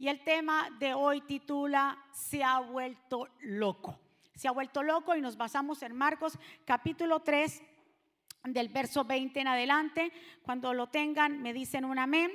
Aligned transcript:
Y 0.00 0.08
el 0.08 0.24
tema 0.24 0.70
de 0.78 0.94
hoy 0.94 1.20
titula 1.20 2.02
Se 2.10 2.42
ha 2.42 2.58
vuelto 2.60 3.28
loco. 3.40 4.00
Se 4.34 4.48
ha 4.48 4.50
vuelto 4.50 4.82
loco 4.82 5.14
y 5.14 5.20
nos 5.20 5.36
basamos 5.36 5.82
en 5.82 5.94
Marcos 5.94 6.38
capítulo 6.64 7.20
3 7.20 7.62
del 8.44 8.70
verso 8.70 9.04
20 9.04 9.40
en 9.40 9.48
adelante. 9.48 10.10
Cuando 10.42 10.72
lo 10.72 10.86
tengan 10.86 11.42
me 11.42 11.52
dicen 11.52 11.84
un 11.84 11.98
amén 11.98 12.32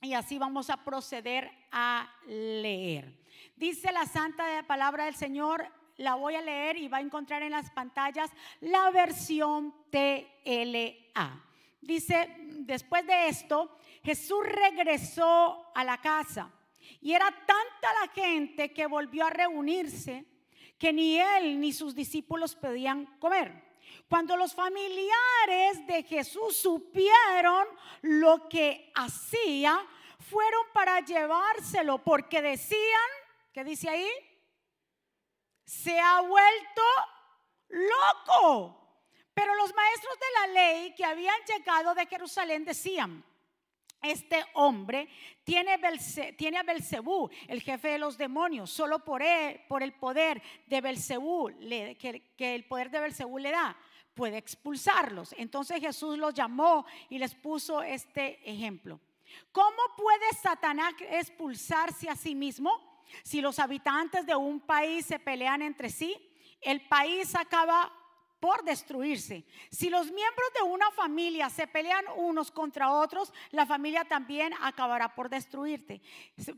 y 0.00 0.14
así 0.14 0.38
vamos 0.38 0.70
a 0.70 0.82
proceder 0.82 1.50
a 1.72 2.10
leer. 2.26 3.20
Dice 3.54 3.92
la 3.92 4.06
santa 4.06 4.64
palabra 4.66 5.04
del 5.04 5.14
Señor, 5.14 5.70
la 5.98 6.14
voy 6.14 6.36
a 6.36 6.40
leer 6.40 6.78
y 6.78 6.88
va 6.88 6.96
a 6.96 7.02
encontrar 7.02 7.42
en 7.42 7.50
las 7.50 7.70
pantallas 7.70 8.30
la 8.62 8.90
versión 8.90 9.74
TLA. 9.90 11.44
Dice, 11.82 12.34
después 12.60 13.06
de 13.06 13.28
esto, 13.28 13.76
Jesús 14.02 14.46
regresó 14.46 15.70
a 15.74 15.84
la 15.84 15.98
casa 15.98 16.50
y 17.00 17.12
era 17.12 17.30
tanta 17.30 17.92
la 18.00 18.12
gente 18.12 18.72
que 18.72 18.86
volvió 18.86 19.26
a 19.26 19.30
reunirse 19.30 20.24
que 20.78 20.92
ni 20.92 21.18
él 21.20 21.60
ni 21.60 21.72
sus 21.72 21.94
discípulos 21.94 22.56
podían 22.56 23.06
comer. 23.18 23.72
Cuando 24.08 24.36
los 24.36 24.54
familiares 24.54 25.86
de 25.86 26.02
Jesús 26.02 26.56
supieron 26.56 27.66
lo 28.02 28.48
que 28.48 28.90
hacía, 28.94 29.86
fueron 30.18 30.66
para 30.72 31.00
llevárselo 31.00 31.98
porque 31.98 32.42
decían, 32.42 33.10
¿qué 33.52 33.64
dice 33.64 33.88
ahí? 33.88 34.08
Se 35.64 35.98
ha 35.98 36.20
vuelto 36.22 36.82
loco. 37.68 38.78
Pero 39.34 39.54
los 39.54 39.74
maestros 39.74 40.18
de 40.18 40.26
la 40.40 40.46
ley 40.48 40.94
que 40.94 41.04
habían 41.04 41.40
llegado 41.46 41.94
de 41.94 42.06
Jerusalén 42.06 42.64
decían, 42.64 43.24
este 44.02 44.44
hombre 44.54 45.08
tiene, 45.44 45.78
tiene 46.36 46.58
a 46.58 46.62
Belcebú, 46.62 47.30
el 47.48 47.62
jefe 47.62 47.88
de 47.88 47.98
los 47.98 48.18
demonios, 48.18 48.70
solo 48.70 48.98
por, 49.00 49.22
él, 49.22 49.60
por 49.68 49.82
el 49.82 49.92
poder 49.92 50.42
de 50.66 50.80
Belcebú, 50.80 51.50
que, 51.98 52.32
que 52.36 52.54
el 52.54 52.64
poder 52.64 52.90
de 52.90 53.00
Belcebú 53.00 53.38
le 53.38 53.50
da, 53.50 53.76
puede 54.14 54.38
expulsarlos. 54.38 55.34
Entonces 55.38 55.80
Jesús 55.80 56.18
los 56.18 56.34
llamó 56.34 56.84
y 57.08 57.18
les 57.18 57.34
puso 57.34 57.82
este 57.82 58.40
ejemplo. 58.48 59.00
¿Cómo 59.50 59.82
puede 59.96 60.32
Satanás 60.40 60.94
expulsarse 61.10 62.08
a 62.08 62.16
sí 62.16 62.34
mismo? 62.34 62.70
Si 63.22 63.40
los 63.40 63.58
habitantes 63.58 64.26
de 64.26 64.34
un 64.34 64.60
país 64.60 65.06
se 65.06 65.18
pelean 65.18 65.62
entre 65.62 65.90
sí, 65.90 66.16
el 66.60 66.86
país 66.88 67.34
acaba 67.34 67.92
por 68.42 68.64
destruirse. 68.64 69.44
Si 69.70 69.88
los 69.88 70.06
miembros 70.06 70.48
de 70.56 70.62
una 70.62 70.90
familia 70.90 71.48
se 71.48 71.68
pelean 71.68 72.04
unos 72.16 72.50
contra 72.50 72.90
otros, 72.90 73.32
la 73.52 73.66
familia 73.66 74.04
también 74.04 74.52
acabará 74.60 75.14
por 75.14 75.28
destruirte, 75.28 76.02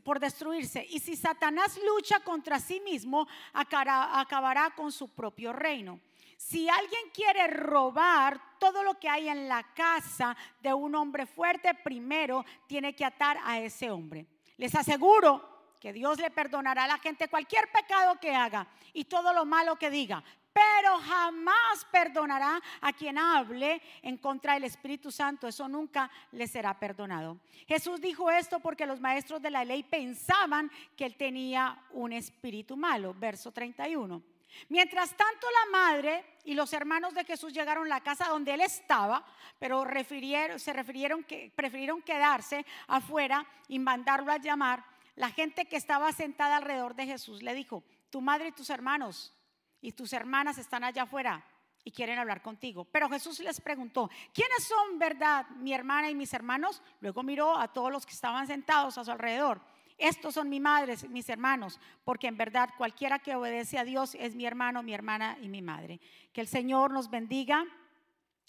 por 0.03 0.19
destruirse. 0.19 0.83
Y 0.89 0.99
si 0.99 1.15
Satanás 1.15 1.79
lucha 1.85 2.21
contra 2.21 2.59
sí 2.59 2.79
mismo, 2.79 3.27
acabará 3.53 4.73
con 4.75 4.91
su 4.91 5.09
propio 5.09 5.53
reino. 5.53 5.99
Si 6.37 6.67
alguien 6.67 7.11
quiere 7.13 7.45
robar 7.45 8.41
todo 8.57 8.81
lo 8.81 8.99
que 8.99 9.07
hay 9.07 9.29
en 9.29 9.47
la 9.47 9.61
casa 9.75 10.35
de 10.63 10.73
un 10.73 10.95
hombre 10.95 11.27
fuerte, 11.27 11.75
primero 11.75 12.43
tiene 12.65 12.95
que 12.95 13.05
atar 13.05 13.37
a 13.43 13.59
ese 13.59 13.91
hombre. 13.91 14.25
Les 14.57 14.73
aseguro 14.73 15.75
que 15.79 15.93
Dios 15.93 16.17
le 16.17 16.31
perdonará 16.31 16.85
a 16.85 16.87
la 16.87 16.97
gente 16.97 17.27
cualquier 17.27 17.71
pecado 17.71 18.19
que 18.19 18.33
haga 18.33 18.67
y 18.91 19.05
todo 19.05 19.33
lo 19.33 19.45
malo 19.45 19.75
que 19.75 19.91
diga, 19.91 20.23
pero 20.55 20.97
jamás 20.99 21.85
perdonará 21.91 22.61
a 22.79 22.93
quien 22.93 23.17
hable 23.17 23.81
en 24.01 24.15
contra 24.15 24.53
del 24.53 24.63
Espíritu 24.63 25.11
Santo. 25.11 25.49
Eso 25.49 25.67
nunca 25.67 26.09
le 26.31 26.47
será 26.47 26.79
perdonado. 26.79 27.39
Jesús 27.67 27.99
dijo 27.99 28.31
esto 28.31 28.61
porque 28.61 28.85
los 28.85 29.01
maestros 29.01 29.41
de 29.41 29.51
la 29.51 29.65
ley 29.65 29.83
pensaban 29.83 30.71
que 30.95 31.07
él 31.07 31.17
tenía 31.17 31.77
un 31.91 32.13
espíritu 32.13 32.77
malo. 32.77 33.13
Verso 33.13 33.51
31. 33.51 34.23
Mientras 34.69 35.09
tanto 35.09 35.45
la 35.51 35.77
madre 35.77 36.23
y 36.45 36.53
los 36.53 36.71
hermanos 36.71 37.13
de 37.13 37.25
Jesús 37.25 37.51
llegaron 37.51 37.87
a 37.87 37.89
la 37.89 37.99
casa 37.99 38.29
donde 38.29 38.53
él 38.53 38.61
estaba, 38.61 39.25
pero 39.59 39.83
refirieron, 39.83 40.57
se 40.57 40.71
refirieron 40.71 41.25
que 41.25 41.51
prefirieron 41.53 42.01
quedarse 42.01 42.65
afuera 42.87 43.45
y 43.67 43.77
mandarlo 43.77 44.31
a 44.31 44.37
llamar. 44.37 44.85
La 45.17 45.31
gente 45.31 45.65
que 45.65 45.75
estaba 45.75 46.13
sentada 46.13 46.55
alrededor 46.55 46.95
de 46.95 47.07
Jesús 47.07 47.43
le 47.43 47.53
dijo, 47.53 47.83
tu 48.09 48.21
madre 48.21 48.47
y 48.47 48.51
tus 48.53 48.69
hermanos 48.69 49.33
y 49.85 49.91
tus 49.91 50.13
hermanas 50.13 50.57
están 50.57 50.83
allá 50.83 51.03
afuera 51.03 51.45
y 51.83 51.91
quieren 51.91 52.17
hablar 52.17 52.41
contigo. 52.41 52.85
Pero 52.85 53.07
Jesús 53.07 53.39
les 53.39 53.61
preguntó, 53.61 54.09
¿quiénes 54.33 54.67
son, 54.67 54.97
verdad, 54.97 55.47
mi 55.57 55.73
hermana 55.73 56.09
y 56.09 56.15
mis 56.15 56.33
hermanos? 56.33 56.81
Luego 56.99 57.21
miró 57.21 57.55
a 57.55 57.67
todos 57.71 57.91
los 57.91 58.05
que 58.05 58.13
estaban 58.13 58.47
sentados 58.47 58.97
a 58.97 59.05
su 59.05 59.11
alrededor. 59.11 59.61
Estos 59.97 60.33
son 60.33 60.49
mi 60.49 60.59
madre, 60.59 60.95
mis 61.09 61.29
hermanos, 61.29 61.79
porque 62.03 62.27
en 62.27 62.35
verdad 62.35 62.69
cualquiera 62.77 63.19
que 63.19 63.35
obedece 63.35 63.77
a 63.77 63.85
Dios 63.85 64.15
es 64.15 64.35
mi 64.35 64.45
hermano, 64.45 64.81
mi 64.81 64.93
hermana 64.93 65.37
y 65.39 65.47
mi 65.47 65.61
madre. 65.61 66.01
Que 66.33 66.41
el 66.41 66.47
Señor 66.47 66.91
nos 66.91 67.09
bendiga 67.11 67.63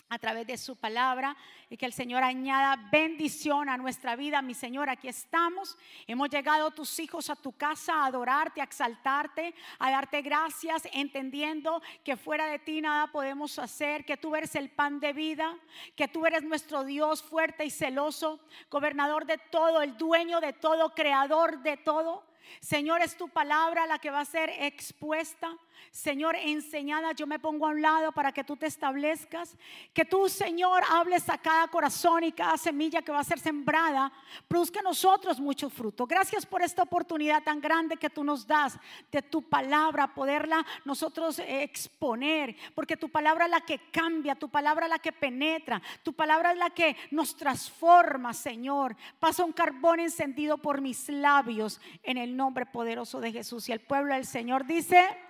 a 0.08 0.18
través 0.18 0.46
de 0.46 0.56
su 0.56 0.76
palabra 0.76 1.36
y 1.68 1.76
que 1.76 1.86
el 1.86 1.92
Señor 1.92 2.22
añada 2.22 2.76
bendición 2.92 3.68
a 3.68 3.76
nuestra 3.76 4.14
vida. 4.14 4.40
Mi 4.40 4.54
Señor, 4.54 4.88
aquí 4.88 5.08
estamos. 5.08 5.76
Hemos 6.06 6.28
llegado 6.30 6.70
tus 6.70 6.98
hijos 7.00 7.28
a 7.28 7.36
tu 7.36 7.52
casa 7.52 7.94
a 7.94 8.06
adorarte, 8.06 8.60
a 8.60 8.64
exaltarte, 8.64 9.54
a 9.78 9.90
darte 9.90 10.22
gracias, 10.22 10.88
entendiendo 10.92 11.82
que 12.04 12.16
fuera 12.16 12.46
de 12.46 12.60
ti 12.60 12.80
nada 12.80 13.08
podemos 13.08 13.58
hacer, 13.58 14.04
que 14.04 14.16
tú 14.16 14.36
eres 14.36 14.54
el 14.54 14.70
pan 14.70 15.00
de 15.00 15.12
vida, 15.12 15.56
que 15.96 16.06
tú 16.06 16.24
eres 16.24 16.44
nuestro 16.44 16.84
Dios 16.84 17.22
fuerte 17.22 17.64
y 17.64 17.70
celoso, 17.70 18.40
gobernador 18.70 19.26
de 19.26 19.38
todo, 19.38 19.82
el 19.82 19.96
dueño 19.96 20.40
de 20.40 20.52
todo, 20.52 20.94
creador 20.94 21.62
de 21.62 21.76
todo. 21.76 22.24
Señor, 22.60 23.02
es 23.02 23.16
tu 23.16 23.28
palabra 23.28 23.86
la 23.86 23.98
que 23.98 24.10
va 24.10 24.20
a 24.20 24.24
ser 24.24 24.50
expuesta. 24.50 25.56
Señor, 25.90 26.36
enseñada, 26.36 27.12
yo 27.12 27.26
me 27.26 27.38
pongo 27.38 27.66
a 27.66 27.70
un 27.70 27.80
lado 27.80 28.12
para 28.12 28.32
que 28.32 28.44
tú 28.44 28.56
te 28.56 28.66
establezcas. 28.66 29.56
Que 29.92 30.04
tú, 30.04 30.28
Señor, 30.28 30.82
hables 30.90 31.28
a 31.28 31.38
cada 31.38 31.68
corazón 31.68 32.24
y 32.24 32.32
cada 32.32 32.56
semilla 32.56 33.02
que 33.02 33.12
va 33.12 33.20
a 33.20 33.24
ser 33.24 33.38
sembrada, 33.38 34.12
produzca 34.46 34.82
nosotros 34.82 35.40
mucho 35.40 35.70
fruto. 35.70 36.06
Gracias 36.06 36.44
por 36.44 36.62
esta 36.62 36.82
oportunidad 36.82 37.42
tan 37.42 37.60
grande 37.60 37.96
que 37.96 38.10
tú 38.10 38.24
nos 38.24 38.46
das 38.46 38.78
de 39.10 39.22
tu 39.22 39.42
palabra, 39.42 40.14
poderla 40.14 40.64
nosotros 40.84 41.38
exponer. 41.38 42.56
Porque 42.74 42.96
tu 42.96 43.08
palabra 43.08 43.46
es 43.46 43.50
la 43.50 43.60
que 43.60 43.80
cambia, 43.90 44.34
tu 44.34 44.48
palabra 44.48 44.86
es 44.86 44.90
la 44.90 44.98
que 44.98 45.12
penetra, 45.12 45.80
tu 46.02 46.12
palabra 46.12 46.52
es 46.52 46.58
la 46.58 46.70
que 46.70 46.96
nos 47.10 47.36
transforma, 47.36 48.34
Señor. 48.34 48.96
Pasa 49.18 49.44
un 49.44 49.52
carbón 49.52 50.00
encendido 50.00 50.58
por 50.58 50.80
mis 50.80 51.08
labios 51.08 51.80
en 52.02 52.18
el 52.18 52.36
nombre 52.36 52.66
poderoso 52.66 53.20
de 53.20 53.32
Jesús. 53.32 53.68
Y 53.68 53.72
el 53.72 53.80
pueblo 53.80 54.14
del 54.14 54.26
Señor 54.26 54.66
dice... 54.66 55.25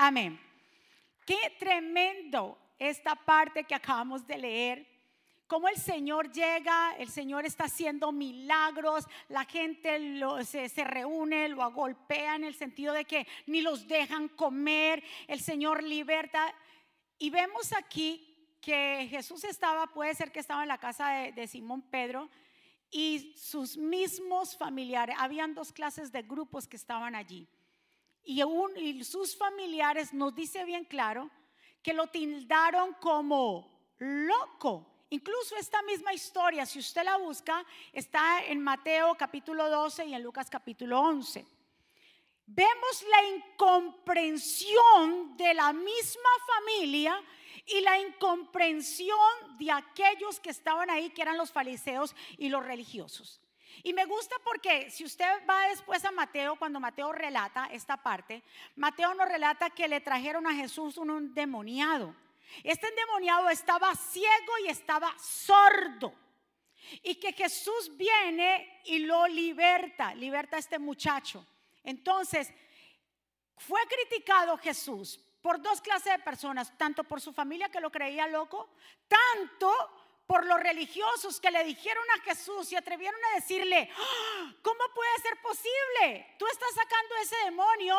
Amén. 0.00 0.38
Qué 1.26 1.56
tremendo 1.58 2.56
esta 2.78 3.16
parte 3.16 3.64
que 3.64 3.74
acabamos 3.74 4.24
de 4.28 4.38
leer. 4.38 4.86
Cómo 5.48 5.68
el 5.68 5.76
Señor 5.76 6.30
llega, 6.30 6.94
el 6.98 7.08
Señor 7.08 7.44
está 7.44 7.64
haciendo 7.64 8.12
milagros, 8.12 9.08
la 9.28 9.44
gente 9.44 9.98
se, 10.44 10.68
se, 10.68 10.84
reúne, 10.84 11.48
lo 11.48 11.68
golpea 11.72 12.36
en 12.36 12.44
el 12.44 12.54
sentido 12.54 12.94
de 12.94 13.06
que 13.06 13.26
ni 13.46 13.60
los 13.60 13.88
dejan 13.88 14.28
comer, 14.28 15.02
el 15.26 15.40
Señor 15.40 15.82
liberta. 15.82 16.54
Y 17.18 17.30
vemos 17.30 17.72
aquí 17.72 18.56
que 18.60 19.08
Jesús 19.10 19.42
estaba, 19.42 19.88
puede 19.88 20.14
ser 20.14 20.30
que 20.30 20.38
estaba 20.38 20.62
en 20.62 20.68
la 20.68 20.78
casa 20.78 21.08
de, 21.08 21.32
de 21.32 21.48
Simón 21.48 21.82
Pedro 21.82 22.30
y 22.88 23.34
sus 23.36 23.76
mismos 23.76 24.56
familiares, 24.56 25.16
habían 25.18 25.54
dos 25.54 25.72
clases 25.72 26.12
de 26.12 26.22
grupos 26.22 26.68
que 26.68 26.76
estaban 26.76 27.16
allí 27.16 27.48
y, 28.24 29.04
sus 29.04 29.36
familiares 29.36 30.12
nos 30.12 30.34
dice 30.34 30.64
bien 30.64 30.84
claro 30.84 31.30
que 31.82 31.94
lo 31.94 32.08
tildaron 32.08 32.94
como 32.94 33.94
loco. 33.98 34.86
Incluso 35.10 35.56
esta 35.56 35.80
misma 35.82 36.12
historia, 36.12 36.66
si 36.66 36.78
usted 36.78 37.04
la 37.04 37.16
busca, 37.16 37.64
está 37.92 38.44
en 38.44 38.62
Mateo 38.62 39.14
capítulo 39.16 39.70
12 39.70 40.06
y 40.06 40.14
en 40.14 40.22
Lucas 40.22 40.50
capítulo 40.50 41.00
11. 41.00 41.46
Vemos 42.44 43.04
la 43.10 43.36
incomprensión 43.36 45.36
de 45.36 45.54
la 45.54 45.72
misma 45.72 46.30
familia 46.46 47.22
y 47.66 47.80
la 47.80 47.98
incomprensión 47.98 49.58
de 49.58 49.70
aquellos 49.70 50.40
que 50.40 50.50
estaban 50.50 50.90
ahí, 50.90 51.10
que 51.10 51.22
eran 51.22 51.36
los 51.36 51.52
fariseos 51.52 52.14
y 52.36 52.48
los 52.48 52.64
religiosos. 52.64 53.40
Y 53.82 53.92
me 53.92 54.04
gusta 54.04 54.36
porque 54.44 54.90
si 54.90 55.04
usted 55.04 55.26
va 55.48 55.68
después 55.68 56.04
a 56.04 56.10
Mateo, 56.10 56.56
cuando 56.56 56.80
Mateo 56.80 57.12
relata 57.12 57.68
esta 57.72 57.96
parte, 57.96 58.42
Mateo 58.76 59.14
nos 59.14 59.28
relata 59.28 59.70
que 59.70 59.88
le 59.88 60.00
trajeron 60.00 60.46
a 60.46 60.54
Jesús 60.54 60.96
un 60.96 61.10
endemoniado. 61.10 62.14
Este 62.62 62.88
endemoniado 62.88 63.48
estaba 63.50 63.94
ciego 63.94 64.52
y 64.64 64.68
estaba 64.68 65.14
sordo. 65.18 66.14
Y 67.02 67.16
que 67.16 67.32
Jesús 67.32 67.96
viene 67.96 68.80
y 68.84 69.00
lo 69.00 69.26
liberta, 69.26 70.14
liberta 70.14 70.56
a 70.56 70.60
este 70.60 70.78
muchacho. 70.78 71.46
Entonces, 71.84 72.52
fue 73.56 73.80
criticado 73.86 74.56
Jesús 74.56 75.20
por 75.42 75.60
dos 75.60 75.80
clases 75.80 76.12
de 76.12 76.18
personas, 76.20 76.76
tanto 76.76 77.04
por 77.04 77.20
su 77.20 77.32
familia 77.32 77.68
que 77.68 77.80
lo 77.80 77.90
creía 77.90 78.26
loco, 78.26 78.70
tanto 79.08 79.72
por 80.28 80.44
los 80.44 80.60
religiosos 80.60 81.40
que 81.40 81.50
le 81.50 81.64
dijeron 81.64 82.04
a 82.14 82.20
Jesús 82.20 82.70
y 82.70 82.76
atrevieron 82.76 83.18
a 83.24 83.36
decirle, 83.36 83.90
ah, 83.96 84.52
¿cómo 84.60 84.80
puede 84.94 85.18
ser 85.22 85.40
posible? 85.40 86.36
Tú 86.38 86.46
estás 86.46 86.68
sacando 86.74 87.14
ese 87.16 87.36
demonio 87.46 87.96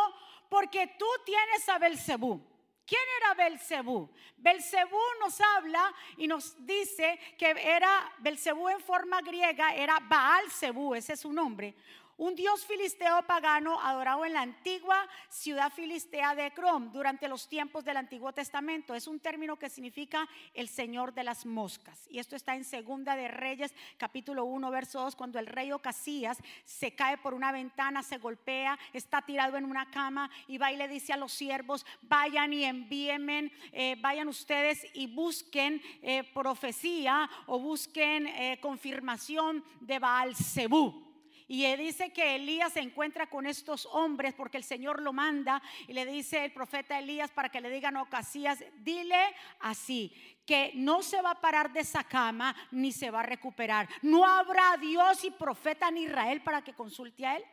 porque 0.48 0.96
tú 1.00 1.08
tienes 1.26 1.68
a 1.68 1.80
Belcebú. 1.80 2.40
¿Quién 2.86 3.02
era 3.18 3.34
Belcebú? 3.34 4.12
Belcebú 4.38 5.02
nos 5.20 5.42
habla 5.42 5.92
y 6.18 6.28
nos 6.28 6.64
dice 6.68 7.20
que 7.36 7.50
era 7.50 8.14
Belcebú 8.20 8.70
en 8.70 8.80
forma 8.80 9.22
griega, 9.22 9.74
era 9.74 10.00
Baal 10.00 10.52
Zebú, 10.52 10.94
ese 10.94 11.14
es 11.14 11.20
su 11.22 11.34
nombre 11.34 11.76
un 12.20 12.36
dios 12.36 12.66
filisteo 12.66 13.22
pagano 13.24 13.80
adorado 13.80 14.26
en 14.26 14.34
la 14.34 14.42
antigua 14.42 15.08
ciudad 15.30 15.72
filistea 15.72 16.36
de 16.36 16.48
Ecrón 16.48 16.92
durante 16.92 17.30
los 17.30 17.48
tiempos 17.48 17.86
del 17.86 17.96
Antiguo 17.96 18.34
Testamento. 18.34 18.94
Es 18.94 19.08
un 19.08 19.22
término 19.22 19.56
que 19.56 19.70
significa 19.70 20.28
el 20.54 20.68
señor 20.68 21.14
de 21.14 21.24
las 21.24 21.46
moscas. 21.46 22.06
Y 22.10 22.20
esto 22.20 22.36
está 22.36 22.56
en 22.56 22.66
Segunda 22.66 23.16
de 23.16 23.30
Reyes, 23.30 23.74
capítulo 23.98 24.44
1, 24.44 24.70
verso 24.70 25.02
2, 25.02 25.16
cuando 25.16 25.40
el 25.40 25.48
rey 25.48 25.72
Ocasías 25.72 26.38
se 26.66 26.94
cae 26.94 27.18
por 27.18 27.34
una 27.34 27.54
ventana, 27.54 28.04
se 28.04 28.18
golpea, 28.18 28.78
está 28.92 29.22
tirado 29.22 29.56
en 29.56 29.64
una 29.64 29.90
cama 29.90 30.30
y 30.46 30.58
va 30.58 30.74
y 30.74 30.76
le 30.76 30.90
dice 30.90 31.14
a 31.14 31.18
los 31.18 31.32
siervos, 31.32 31.86
vayan 32.02 32.52
y 32.52 32.66
envíenme, 32.66 33.54
eh, 33.72 33.96
vayan 34.02 34.28
ustedes 34.28 34.86
y 34.94 35.08
busquen 35.08 35.82
eh, 36.02 36.26
profecía 36.34 37.30
o 37.46 37.60
busquen 37.60 38.28
eh, 38.28 38.60
confirmación 38.60 39.64
de 39.80 40.00
Baal 40.00 40.36
Zebú. 40.36 41.09
Y 41.52 41.66
dice 41.78 42.14
que 42.14 42.36
Elías 42.36 42.74
se 42.74 42.80
encuentra 42.80 43.28
con 43.28 43.48
estos 43.48 43.88
hombres 43.88 44.36
porque 44.36 44.58
el 44.58 44.64
Señor 44.64 45.02
lo 45.02 45.14
manda 45.14 45.60
y 45.88 45.94
le 45.94 46.06
dice 46.06 46.46
el 46.46 46.54
profeta 46.54 47.00
Elías 47.00 47.32
para 47.32 47.50
que 47.50 47.60
le 47.60 47.72
digan 47.72 47.98
a 47.98 48.04
Ocasías, 48.04 48.64
dile 48.78 49.36
así, 49.60 50.14
que 50.46 50.72
no 50.76 51.02
se 51.02 51.20
va 51.24 51.32
a 51.32 51.42
parar 51.42 51.74
de 51.74 51.80
esa 51.80 52.04
cama 52.04 52.56
ni 52.70 52.92
se 52.92 53.10
va 53.10 53.22
a 53.22 53.24
recuperar. 53.24 53.90
No 54.04 54.24
habrá 54.24 54.78
Dios 54.78 55.24
y 55.24 55.32
profeta 55.32 55.88
en 55.88 55.98
Israel 55.98 56.44
para 56.44 56.64
que 56.64 56.76
consulte 56.76 57.26
a 57.26 57.38
él. 57.38 57.44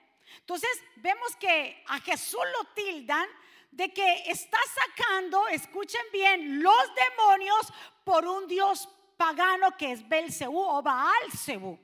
Entonces 0.41 0.71
vemos 0.97 1.35
que 1.37 1.83
a 1.89 1.99
Jesús 2.01 2.43
lo 2.59 2.65
tildan 2.75 3.27
de 3.71 3.95
que 3.95 4.31
está 4.31 4.59
sacando, 4.75 5.49
escuchen 5.49 6.05
bien, 6.13 6.63
los 6.63 6.91
demonios 6.95 7.73
por 8.05 8.27
un 8.27 8.47
Dios 8.47 8.91
pagano 9.17 9.75
que 9.75 9.93
es 9.93 10.07
Belcebú 10.07 10.61
o 10.61 10.83
Baal 10.83 11.33
Zebú. 11.35 11.79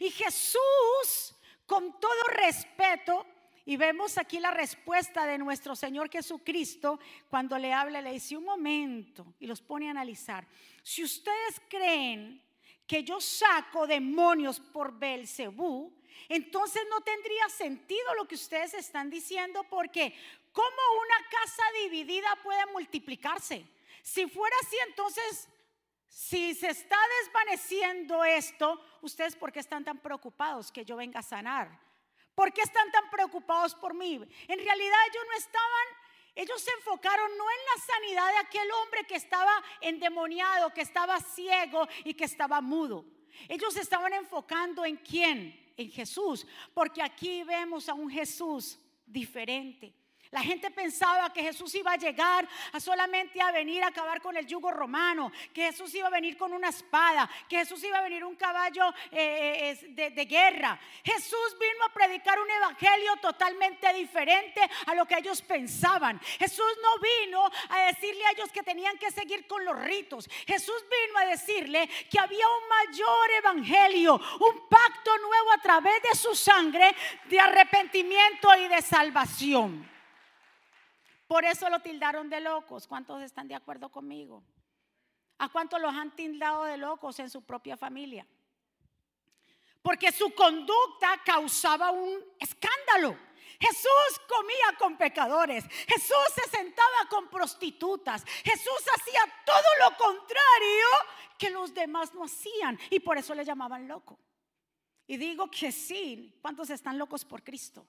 Y 0.00 0.10
Jesús 0.10 1.35
con 1.66 2.00
todo 2.00 2.22
respeto, 2.34 3.26
y 3.68 3.76
vemos 3.76 4.16
aquí 4.16 4.38
la 4.38 4.52
respuesta 4.52 5.26
de 5.26 5.38
nuestro 5.38 5.74
Señor 5.74 6.08
Jesucristo 6.08 7.00
cuando 7.28 7.58
le 7.58 7.72
habla, 7.72 8.00
le 8.00 8.12
dice 8.12 8.36
un 8.36 8.44
momento 8.44 9.34
y 9.40 9.46
los 9.48 9.60
pone 9.60 9.88
a 9.88 9.90
analizar. 9.90 10.46
Si 10.84 11.02
ustedes 11.02 11.60
creen 11.68 12.40
que 12.86 13.02
yo 13.02 13.20
saco 13.20 13.88
demonios 13.88 14.60
por 14.60 14.96
Belcebú, 14.96 15.92
entonces 16.28 16.82
no 16.88 17.00
tendría 17.00 17.48
sentido 17.48 18.14
lo 18.14 18.28
que 18.28 18.36
ustedes 18.36 18.72
están 18.74 19.10
diciendo 19.10 19.64
porque 19.64 20.14
¿cómo 20.52 20.68
una 21.00 21.28
casa 21.28 21.62
dividida 21.82 22.28
puede 22.44 22.64
multiplicarse? 22.66 23.66
Si 24.00 24.28
fuera 24.28 24.54
así, 24.62 24.76
entonces 24.86 25.48
si 26.16 26.54
se 26.54 26.68
está 26.68 26.96
desvaneciendo 27.20 28.24
esto, 28.24 28.80
ustedes 29.02 29.36
por 29.36 29.52
qué 29.52 29.60
están 29.60 29.84
tan 29.84 29.98
preocupados 29.98 30.72
que 30.72 30.82
yo 30.82 30.96
venga 30.96 31.20
a 31.20 31.22
sanar? 31.22 31.78
¿Por 32.34 32.54
qué 32.54 32.62
están 32.62 32.90
tan 32.90 33.10
preocupados 33.10 33.74
por 33.74 33.92
mí? 33.92 34.14
En 34.14 34.58
realidad 34.58 34.98
ellos 35.10 35.24
no 35.28 35.36
estaban, 35.36 35.86
ellos 36.34 36.58
se 36.62 36.70
enfocaron 36.70 37.36
no 37.36 37.44
en 37.44 37.58
la 37.66 37.84
sanidad 37.84 38.32
de 38.32 38.38
aquel 38.38 38.72
hombre 38.72 39.04
que 39.04 39.16
estaba 39.16 39.62
endemoniado, 39.82 40.72
que 40.72 40.80
estaba 40.80 41.20
ciego 41.20 41.86
y 42.02 42.14
que 42.14 42.24
estaba 42.24 42.62
mudo. 42.62 43.04
Ellos 43.46 43.76
estaban 43.76 44.14
enfocando 44.14 44.86
en 44.86 44.96
quién? 44.96 45.74
En 45.76 45.90
Jesús, 45.90 46.46
porque 46.72 47.02
aquí 47.02 47.44
vemos 47.44 47.90
a 47.90 47.92
un 47.92 48.08
Jesús 48.08 48.78
diferente. 49.04 49.92
La 50.36 50.42
gente 50.42 50.70
pensaba 50.70 51.32
que 51.32 51.42
Jesús 51.42 51.74
iba 51.76 51.92
a 51.92 51.96
llegar 51.96 52.46
a 52.70 52.78
solamente 52.78 53.40
a 53.40 53.50
venir 53.52 53.82
a 53.82 53.86
acabar 53.86 54.20
con 54.20 54.36
el 54.36 54.46
yugo 54.46 54.70
romano, 54.70 55.32
que 55.54 55.62
Jesús 55.62 55.94
iba 55.94 56.08
a 56.08 56.10
venir 56.10 56.36
con 56.36 56.52
una 56.52 56.68
espada, 56.68 57.26
que 57.48 57.56
Jesús 57.56 57.82
iba 57.84 57.96
a 57.96 58.02
venir 58.02 58.22
un 58.22 58.36
caballo 58.36 58.86
eh, 59.12 59.78
eh, 59.80 59.86
de, 59.92 60.10
de, 60.10 60.24
guerra. 60.26 60.78
Jesús 61.02 61.56
vino 61.58 61.86
a 61.86 61.88
predicar 61.88 62.38
un 62.38 62.50
evangelio 62.50 63.16
totalmente 63.16 63.90
diferente 63.94 64.60
a 64.84 64.94
lo 64.94 65.06
que 65.06 65.16
ellos 65.16 65.40
pensaban. 65.40 66.20
Jesús 66.20 66.70
no 66.82 66.98
vino 66.98 67.42
a 67.70 67.86
decirle 67.86 68.26
a 68.26 68.32
ellos 68.32 68.52
que 68.52 68.62
tenían 68.62 68.98
que 68.98 69.10
seguir 69.10 69.46
con 69.46 69.64
los 69.64 69.80
ritos. 69.84 70.28
Jesús 70.46 70.84
vino 70.84 71.18
a 71.18 71.24
decirle 71.24 71.88
que 72.10 72.18
había 72.18 72.46
un 72.46 72.68
mayor 72.68 73.30
evangelio, 73.38 74.20
un 74.40 74.68
pacto 74.68 75.16
nuevo 75.16 75.52
a 75.54 75.62
través 75.62 76.02
de 76.02 76.14
su 76.14 76.34
sangre 76.34 76.94
de 77.24 77.40
arrepentimiento 77.40 78.54
y 78.54 78.68
de 78.68 78.82
salvación. 78.82 79.95
Por 81.26 81.44
eso 81.44 81.68
lo 81.68 81.80
tildaron 81.80 82.30
de 82.30 82.40
locos. 82.40 82.86
¿Cuántos 82.86 83.22
están 83.22 83.48
de 83.48 83.54
acuerdo 83.54 83.88
conmigo? 83.90 84.42
¿A 85.38 85.48
cuántos 85.48 85.80
los 85.80 85.92
han 85.94 86.14
tildado 86.14 86.64
de 86.64 86.76
locos 86.76 87.18
en 87.18 87.28
su 87.28 87.42
propia 87.42 87.76
familia? 87.76 88.26
Porque 89.82 90.10
su 90.12 90.34
conducta 90.34 91.20
causaba 91.24 91.90
un 91.90 92.20
escándalo. 92.38 93.16
Jesús 93.60 94.20
comía 94.28 94.76
con 94.78 94.96
pecadores. 94.96 95.64
Jesús 95.86 96.16
se 96.34 96.50
sentaba 96.50 97.08
con 97.08 97.28
prostitutas. 97.28 98.24
Jesús 98.44 98.82
hacía 98.94 99.20
todo 99.44 99.64
lo 99.80 99.96
contrario 99.96 100.86
que 101.38 101.50
los 101.50 101.72
demás 101.72 102.14
no 102.14 102.24
hacían. 102.24 102.78
Y 102.90 103.00
por 103.00 103.18
eso 103.18 103.34
le 103.34 103.44
llamaban 103.44 103.86
loco. 103.86 104.18
Y 105.06 105.16
digo 105.16 105.50
que 105.50 105.70
sí. 105.72 106.38
¿Cuántos 106.42 106.70
están 106.70 106.98
locos 106.98 107.24
por 107.24 107.42
Cristo? 107.42 107.86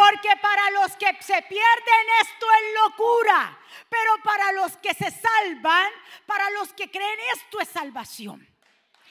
Porque 0.00 0.30
para 0.40 0.70
los 0.70 0.96
que 0.96 1.14
se 1.20 1.42
pierden 1.42 2.06
esto 2.22 2.46
es 2.58 2.88
locura, 2.88 3.58
pero 3.90 4.12
para 4.24 4.50
los 4.52 4.78
que 4.78 4.94
se 4.94 5.10
salvan, 5.10 5.92
para 6.24 6.48
los 6.52 6.72
que 6.72 6.90
creen 6.90 7.18
esto 7.34 7.60
es 7.60 7.68
salvación. 7.68 8.48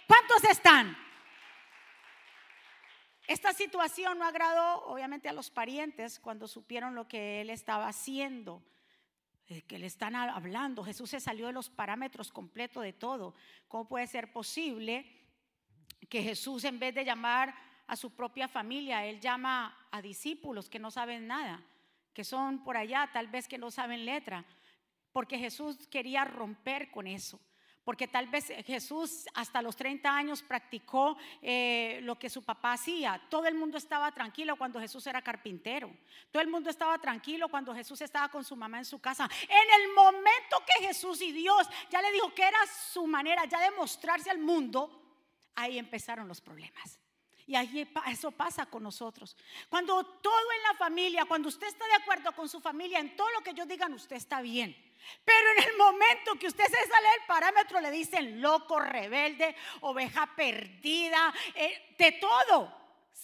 ¿Cuántos 0.07 0.43
están? 0.45 0.97
Esta 3.27 3.53
situación 3.53 4.17
no 4.17 4.25
agradó 4.25 4.83
obviamente 4.85 5.29
a 5.29 5.33
los 5.33 5.51
parientes 5.51 6.19
cuando 6.19 6.47
supieron 6.47 6.95
lo 6.95 7.07
que 7.07 7.41
él 7.41 7.51
estaba 7.51 7.87
haciendo, 7.87 8.63
que 9.67 9.77
le 9.77 9.85
están 9.85 10.15
hablando. 10.15 10.83
Jesús 10.83 11.11
se 11.11 11.19
salió 11.19 11.45
de 11.45 11.53
los 11.53 11.69
parámetros 11.69 12.31
completos 12.31 12.81
de 12.81 12.93
todo. 12.93 13.35
¿Cómo 13.67 13.87
puede 13.87 14.07
ser 14.07 14.33
posible 14.33 15.05
que 16.09 16.23
Jesús 16.23 16.63
en 16.63 16.79
vez 16.79 16.95
de 16.95 17.05
llamar 17.05 17.68
a 17.89 17.95
su 17.95 18.11
propia 18.11 18.47
familia, 18.47 19.05
él 19.05 19.19
llama 19.19 19.87
a 19.91 20.01
discípulos 20.01 20.69
que 20.69 20.77
no 20.77 20.91
saben 20.91 21.25
nada, 21.25 21.63
que 22.13 22.23
son 22.23 22.63
por 22.63 22.77
allá, 22.77 23.09
tal 23.11 23.27
vez 23.27 23.47
que 23.47 23.57
no 23.57 23.71
saben 23.71 24.05
letra, 24.05 24.45
porque 25.11 25.39
Jesús 25.39 25.87
quería 25.87 26.23
romper 26.23 26.91
con 26.91 27.07
eso. 27.07 27.39
Porque 27.83 28.07
tal 28.07 28.27
vez 28.27 28.53
Jesús 28.67 29.25
hasta 29.33 29.63
los 29.63 29.75
30 29.75 30.15
años 30.15 30.43
practicó 30.43 31.17
eh, 31.41 31.99
lo 32.03 32.19
que 32.19 32.29
su 32.29 32.43
papá 32.43 32.73
hacía. 32.73 33.19
Todo 33.31 33.47
el 33.47 33.55
mundo 33.55 33.79
estaba 33.79 34.11
tranquilo 34.11 34.55
cuando 34.57 34.79
Jesús 34.79 35.07
era 35.07 35.23
carpintero. 35.23 35.89
Todo 36.29 36.43
el 36.43 36.49
mundo 36.49 36.69
estaba 36.69 36.99
tranquilo 36.99 37.49
cuando 37.49 37.73
Jesús 37.73 37.99
estaba 38.01 38.29
con 38.29 38.43
su 38.43 38.55
mamá 38.55 38.77
en 38.77 38.85
su 38.85 38.99
casa. 38.99 39.27
En 39.41 39.81
el 39.81 39.95
momento 39.95 40.57
que 40.67 40.85
Jesús 40.85 41.19
y 41.23 41.31
Dios 41.31 41.67
ya 41.89 41.99
le 42.03 42.11
dijo 42.11 42.31
que 42.35 42.43
era 42.43 42.59
su 42.67 43.07
manera 43.07 43.45
ya 43.45 43.59
de 43.59 43.71
mostrarse 43.71 44.29
al 44.29 44.37
mundo, 44.37 45.01
ahí 45.55 45.79
empezaron 45.79 46.27
los 46.27 46.41
problemas. 46.41 46.99
Y 47.49 47.55
ahí 47.55 47.91
eso 48.05 48.29
pasa 48.29 48.67
con 48.67 48.83
nosotros. 48.83 49.35
Cuando 49.69 50.05
todo 50.05 50.51
en 50.55 50.61
la 50.61 50.75
familia, 50.75 51.25
cuando 51.25 51.49
usted 51.49 51.65
está 51.65 51.83
de 51.87 51.95
acuerdo 51.95 52.31
con 52.33 52.47
su 52.47 52.61
familia, 52.61 52.99
en 52.99 53.15
todo 53.15 53.27
lo 53.31 53.41
que 53.41 53.49
ellos 53.49 53.67
digan, 53.67 53.91
usted 53.91 54.17
está 54.17 54.39
bien. 54.39 54.77
Pero 55.25 55.47
en 55.57 55.63
el 55.67 55.75
momento 55.75 56.35
que 56.39 56.45
usted 56.45 56.65
se 56.65 56.87
sale 56.87 57.09
del 57.09 57.25
parámetro, 57.27 57.81
le 57.81 57.89
dicen 57.89 58.39
loco, 58.39 58.79
rebelde, 58.79 59.55
oveja 59.81 60.31
perdida, 60.35 61.33
eh, 61.55 61.95
de 61.97 62.11
todo. 62.11 62.71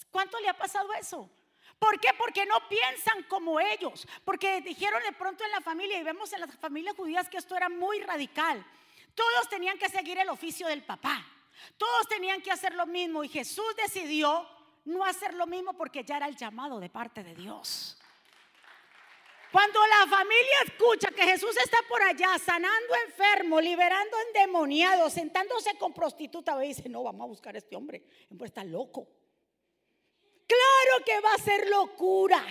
¿Cuánto 0.09 0.39
le 0.39 0.49
ha 0.49 0.57
pasado 0.57 0.91
eso? 0.95 1.29
¿Por 1.77 1.99
qué? 1.99 2.09
Porque 2.17 2.47
no 2.47 2.67
piensan 2.67 3.21
como 3.29 3.59
ellos. 3.59 4.07
Porque 4.23 4.59
dijeron 4.61 5.03
de 5.03 5.11
pronto 5.11 5.43
en 5.43 5.51
la 5.51 5.61
familia, 5.61 5.99
y 5.99 6.03
vemos 6.03 6.33
en 6.33 6.41
las 6.41 6.55
familias 6.55 6.95
judías 6.95 7.29
que 7.29 7.37
esto 7.37 7.55
era 7.55 7.69
muy 7.69 7.99
radical. 7.99 8.65
Todos 9.13 9.47
tenían 9.49 9.77
que 9.77 9.87
seguir 9.87 10.17
el 10.17 10.29
oficio 10.29 10.65
del 10.67 10.81
papá. 10.81 11.23
Todos 11.77 12.07
tenían 12.07 12.41
que 12.41 12.51
hacer 12.51 12.73
lo 12.73 12.85
mismo 12.85 13.23
y 13.23 13.29
Jesús 13.29 13.75
decidió 13.77 14.47
no 14.85 15.03
hacer 15.03 15.33
lo 15.33 15.47
mismo 15.47 15.73
porque 15.73 16.03
ya 16.03 16.17
era 16.17 16.27
el 16.27 16.35
llamado 16.35 16.79
de 16.79 16.89
parte 16.89 17.23
de 17.23 17.35
Dios. 17.35 17.97
Cuando 19.51 19.79
la 19.87 20.07
familia 20.07 20.57
escucha 20.65 21.11
que 21.11 21.23
Jesús 21.23 21.55
está 21.57 21.77
por 21.87 22.01
allá 22.03 22.37
sanando 22.37 22.93
enfermos, 23.07 23.63
liberando 23.63 24.17
endemoniados, 24.27 25.13
sentándose 25.13 25.77
con 25.77 25.93
prostituta, 25.93 26.59
dice, 26.59 26.89
no, 26.89 27.03
vamos 27.03 27.23
a 27.23 27.27
buscar 27.27 27.55
a 27.55 27.59
este 27.59 27.75
hombre, 27.75 28.03
hombre 28.29 28.47
está 28.47 28.63
loco. 28.65 29.07
Claro 30.45 31.05
que 31.05 31.19
va 31.21 31.33
a 31.33 31.37
ser 31.37 31.69
locura. 31.69 32.45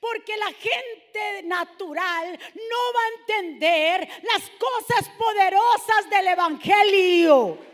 Porque 0.00 0.36
la 0.36 0.52
gente 0.52 1.42
natural 1.44 2.38
no 2.54 2.78
va 2.94 3.00
a 3.02 3.20
entender 3.20 4.08
las 4.22 4.50
cosas 4.50 5.08
poderosas 5.18 6.08
del 6.08 6.28
Evangelio. 6.28 7.71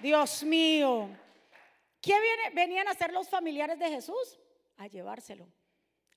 Dios 0.00 0.42
mío. 0.44 1.08
¿Qué 2.00 2.14
venían 2.54 2.88
a 2.88 2.92
hacer 2.92 3.12
los 3.12 3.28
familiares 3.28 3.78
de 3.78 3.88
Jesús? 3.88 4.38
A 4.76 4.86
llevárselo 4.86 5.46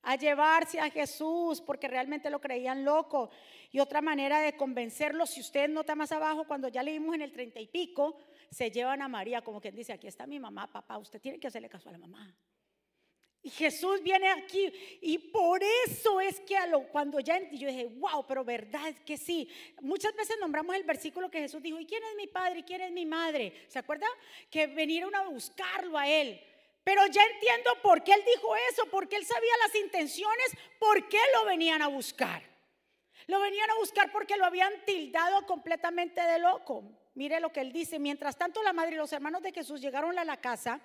a 0.03 0.15
llevarse 0.15 0.79
a 0.79 0.89
Jesús 0.89 1.61
porque 1.61 1.87
realmente 1.87 2.29
lo 2.29 2.39
creían 2.39 2.83
loco. 2.83 3.29
Y 3.71 3.79
otra 3.79 4.01
manera 4.01 4.39
de 4.41 4.55
convencerlo, 4.55 5.25
si 5.25 5.39
usted 5.39 5.69
nota 5.69 5.95
más 5.95 6.11
abajo, 6.11 6.45
cuando 6.45 6.67
ya 6.67 6.83
leímos 6.83 7.15
en 7.15 7.21
el 7.21 7.31
treinta 7.31 7.59
y 7.59 7.67
pico, 7.67 8.17
se 8.51 8.69
llevan 8.69 9.01
a 9.01 9.07
María, 9.07 9.41
como 9.41 9.59
quien 9.59 9.75
dice, 9.75 9.93
aquí 9.93 10.07
está 10.07 10.27
mi 10.27 10.39
mamá, 10.39 10.71
papá, 10.71 10.97
usted 10.97 11.19
tiene 11.19 11.39
que 11.39 11.47
hacerle 11.47 11.69
caso 11.69 11.89
a 11.89 11.93
la 11.93 11.97
mamá. 11.97 12.35
Y 13.45 13.49
Jesús 13.49 14.01
viene 14.01 14.29
aquí 14.29 14.71
y 15.01 15.17
por 15.17 15.61
eso 15.85 16.21
es 16.21 16.39
que 16.39 16.55
cuando 16.93 17.19
ya 17.19 17.37
yo 17.51 17.67
dije, 17.67 17.89
wow, 17.97 18.25
pero 18.25 18.45
verdad 18.45 18.87
es 18.87 19.01
que 19.01 19.17
sí. 19.17 19.49
Muchas 19.81 20.15
veces 20.15 20.37
nombramos 20.39 20.73
el 20.77 20.83
versículo 20.83 21.29
que 21.29 21.41
Jesús 21.41 21.61
dijo, 21.61 21.77
¿y 21.77 21.85
quién 21.85 22.01
es 22.05 22.15
mi 22.15 22.27
padre? 22.27 22.59
¿Y 22.59 22.63
quién 22.63 22.79
es 22.79 22.91
mi 22.93 23.05
madre? 23.05 23.65
¿Se 23.67 23.79
acuerda? 23.79 24.07
Que 24.49 24.67
vinieron 24.67 25.13
a 25.13 25.27
buscarlo 25.27 25.97
a 25.97 26.07
él. 26.07 26.39
Pero 26.85 27.05
ya 27.07 27.21
entiendo 27.21 27.71
por 27.81 28.01
qué 28.01 28.13
él 28.13 28.23
dijo 28.33 28.55
eso, 28.71 28.85
porque 28.89 29.17
él 29.17 29.25
sabía 29.25 29.51
las 29.67 29.75
intenciones, 29.75 30.55
por 30.79 31.09
qué 31.09 31.19
lo 31.33 31.45
venían 31.45 31.81
a 31.81 31.87
buscar. 31.87 32.41
Lo 33.27 33.41
venían 33.41 33.69
a 33.71 33.75
buscar 33.75 34.09
porque 34.13 34.37
lo 34.37 34.45
habían 34.45 34.71
tildado 34.85 35.45
completamente 35.45 36.21
de 36.21 36.39
loco. 36.39 36.83
Mire 37.15 37.41
lo 37.41 37.51
que 37.51 37.59
él 37.59 37.73
dice. 37.73 37.99
Mientras 37.99 38.37
tanto, 38.37 38.63
la 38.63 38.71
madre 38.71 38.93
y 38.93 38.99
los 38.99 39.11
hermanos 39.11 39.41
de 39.41 39.51
Jesús 39.51 39.81
llegaron 39.81 40.17
a 40.17 40.23
la 40.23 40.37
casa 40.37 40.79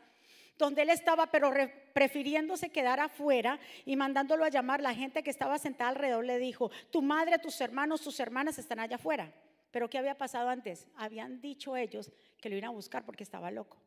donde 0.59 0.83
él 0.83 0.91
estaba, 0.91 1.31
pero 1.31 1.53
prefiriéndose 1.93 2.71
quedar 2.71 3.01
afuera 3.01 3.59
y 3.85 3.97
mandándolo 3.97 4.45
a 4.45 4.49
llamar, 4.49 4.83
la 4.83 4.95
gente 4.95 5.23
que 5.23 5.31
estaba 5.31 5.59
sentada 5.59 5.91
alrededor 5.91 6.25
le 6.25 6.39
dijo, 6.39 6.71
tu 6.91 7.01
madre, 7.01 7.39
tus 7.39 7.61
hermanos, 7.61 8.01
tus 8.01 8.19
hermanas 8.21 8.59
están 8.59 8.81
allá 8.81 8.97
afuera. 8.97 9.33
Pero 9.71 9.89
¿qué 9.89 9.99
había 9.99 10.17
pasado 10.17 10.49
antes? 10.49 10.87
Habían 10.97 11.41
dicho 11.41 11.77
ellos 11.77 12.11
que 12.41 12.49
lo 12.49 12.57
iban 12.57 12.71
a 12.71 12.73
buscar 12.73 13.05
porque 13.05 13.23
estaba 13.23 13.51
loco. 13.51 13.79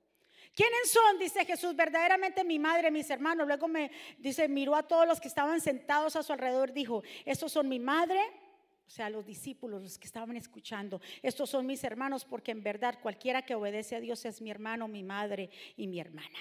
¿Quiénes 0.54 0.92
son? 0.92 1.18
Dice 1.18 1.46
Jesús, 1.46 1.76
verdaderamente 1.76 2.44
mi 2.44 2.60
madre, 2.60 2.92
mis 2.92 3.10
hermanos. 3.10 3.48
Luego 3.48 3.68
me 3.68 3.92
dice, 4.18 4.48
miró 4.48 4.76
a 4.76 4.84
todos 4.84 5.08
los 5.08 5.20
que 5.20 5.28
estaban 5.28 5.62
sentados 5.62 6.16
a 6.16 6.24
su 6.24 6.34
alrededor, 6.34 6.74
dijo, 6.74 7.04
estos 7.26 7.52
son 7.52 7.70
mi 7.70 7.80
madre, 7.80 8.20
o 8.86 8.90
sea, 8.90 9.10
los 9.10 9.26
discípulos, 9.26 9.82
los 9.82 9.98
que 9.98 10.08
estaban 10.08 10.36
escuchando, 10.36 11.00
estos 11.22 11.50
son 11.50 11.66
mis 11.66 11.84
hermanos, 11.84 12.26
porque 12.26 12.52
en 12.52 12.62
verdad 12.62 13.00
cualquiera 13.02 13.44
que 13.44 13.56
obedece 13.56 13.96
a 13.96 14.02
Dios 14.02 14.26
es 14.26 14.42
mi 14.42 14.52
hermano, 14.52 14.90
mi 14.90 15.04
madre 15.04 15.50
y 15.78 15.88
mi 15.88 16.00
hermana. 16.00 16.38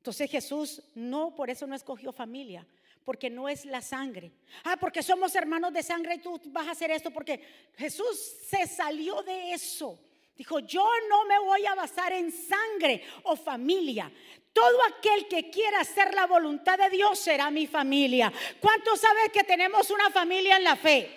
Entonces 0.00 0.30
Jesús 0.30 0.82
no, 0.94 1.34
por 1.36 1.50
eso 1.50 1.66
no 1.66 1.74
escogió 1.74 2.10
familia, 2.10 2.66
porque 3.04 3.28
no 3.28 3.50
es 3.50 3.66
la 3.66 3.82
sangre. 3.82 4.32
Ah, 4.64 4.78
porque 4.80 5.02
somos 5.02 5.34
hermanos 5.34 5.74
de 5.74 5.82
sangre 5.82 6.14
y 6.14 6.20
tú 6.20 6.40
vas 6.46 6.68
a 6.68 6.70
hacer 6.70 6.90
esto, 6.90 7.10
porque 7.10 7.68
Jesús 7.76 8.18
se 8.48 8.66
salió 8.66 9.20
de 9.22 9.52
eso. 9.52 9.98
Dijo, 10.34 10.60
yo 10.60 10.88
no 11.10 11.26
me 11.26 11.38
voy 11.40 11.66
a 11.66 11.74
basar 11.74 12.14
en 12.14 12.32
sangre 12.32 13.04
o 13.24 13.36
familia. 13.36 14.10
Todo 14.54 14.78
aquel 14.84 15.28
que 15.28 15.50
quiera 15.50 15.80
hacer 15.80 16.14
la 16.14 16.26
voluntad 16.26 16.78
de 16.78 16.88
Dios 16.88 17.18
será 17.18 17.50
mi 17.50 17.66
familia. 17.66 18.32
¿Cuántos 18.58 19.00
saben 19.00 19.30
que 19.30 19.44
tenemos 19.44 19.90
una 19.90 20.08
familia 20.08 20.56
en 20.56 20.64
la 20.64 20.76
fe? 20.76 21.14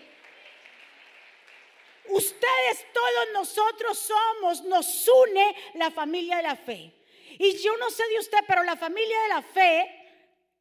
Ustedes, 2.09 2.85
todos 2.93 3.27
nosotros 3.33 3.97
somos, 3.97 4.61
nos 4.65 5.07
une 5.07 5.55
la 5.75 5.89
familia 5.89 6.35
de 6.35 6.43
la 6.43 6.57
fe. 6.57 6.93
Y 7.39 7.57
yo 7.57 7.75
no 7.77 7.89
sé 7.89 8.03
de 8.09 8.19
usted, 8.19 8.39
pero 8.47 8.63
la 8.63 8.75
familia 8.75 9.21
de 9.23 9.27
la 9.29 9.41
fe 9.41 10.03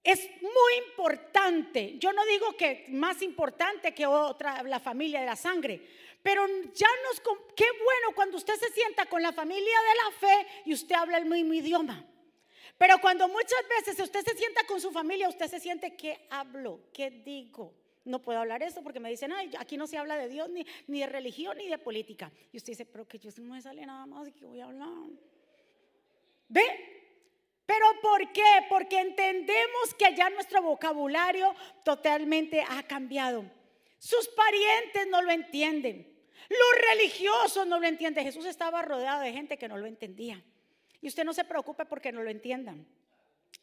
es 0.05 0.29
muy 0.41 0.88
importante. 0.88 1.99
Yo 1.99 2.12
no 2.12 2.25
digo 2.26 2.57
que 2.57 2.87
más 2.88 3.23
importante 3.23 3.95
que 3.95 4.07
otra, 4.07 4.62
la 4.62 4.81
familia 4.81 5.21
de 5.21 5.26
la 5.26 5.37
sangre, 5.37 5.81
pero 6.23 6.47
ya 6.75 6.88
nos, 7.05 7.21
qué 7.55 7.67
bueno 7.71 8.14
cuando 8.14 8.37
usted 8.37 8.55
se 8.55 8.71
sienta 8.73 9.07
con 9.07 9.23
la 9.23 9.33
familia 9.33 9.76
de 9.81 9.95
la 10.05 10.19
fe 10.19 10.47
y 10.67 10.75
usted 10.75 10.95
habla 10.95 11.19
el 11.19 11.26
mismo 11.26 11.55
idioma. 11.55 12.05
Pero 12.79 12.99
cuando 13.00 13.29
muchas 13.29 13.62
veces 13.69 13.99
usted 14.00 14.25
se 14.25 14.37
sienta 14.37 14.64
con 14.67 14.81
su 14.81 14.91
familia, 14.91 15.29
usted 15.29 15.49
se 15.49 15.61
siente, 15.61 15.95
¿qué 15.97 16.26
hablo? 16.31 16.81
¿Qué 16.93 17.11
digo? 17.11 17.75
No 18.05 18.21
puedo 18.21 18.41
hablar 18.41 18.62
eso 18.62 18.83
porque 18.83 18.99
me 18.99 19.11
dicen, 19.11 19.33
Ay, 19.33 19.50
aquí 19.59 19.76
no 19.76 19.87
se 19.87 19.97
habla 19.97 20.17
de 20.17 20.29
Dios, 20.29 20.49
ni, 20.50 20.67
ni 20.88 21.00
de 21.00 21.07
religión, 21.07 21.57
ni 21.59 21.69
de 21.69 21.79
política. 21.79 22.33
Y 22.52 22.57
usted 22.57 22.73
dice, 22.73 22.85
pero 22.85 23.07
que 23.07 23.19
yo 23.19 23.31
no 23.38 23.55
me 23.55 23.62
sale 23.62 23.87
nada 23.87 24.05
más 24.07 24.26
y 24.26 24.33
que 24.33 24.45
voy 24.45 24.61
a 24.61 24.64
hablar. 24.64 24.88
¿Ve? 26.52 26.62
¿Pero 27.64 27.87
por 28.02 28.30
qué? 28.30 28.66
Porque 28.68 29.00
entendemos 29.00 29.94
que 29.99 30.14
ya 30.14 30.28
nuestro 30.28 30.61
vocabulario 30.61 31.54
totalmente 31.82 32.62
ha 32.68 32.82
cambiado. 32.82 33.44
Sus 33.99 34.28
parientes 34.28 35.06
no 35.09 35.23
lo 35.23 35.30
entienden. 35.30 36.14
Los 36.50 36.88
religiosos 36.90 37.66
no 37.66 37.80
lo 37.80 37.87
entienden. 37.87 38.25
Jesús 38.25 38.44
estaba 38.44 38.82
rodeado 38.82 39.23
de 39.23 39.32
gente 39.32 39.56
que 39.56 39.68
no 39.68 39.78
lo 39.78 39.87
entendía. 39.87 40.44
Y 41.00 41.09
usted 41.09 41.25
no 41.25 41.32
se 41.32 41.44
preocupe 41.44 41.87
porque 41.87 42.12
no 42.12 42.23
lo 42.23 42.28
entiendan. 42.28 42.87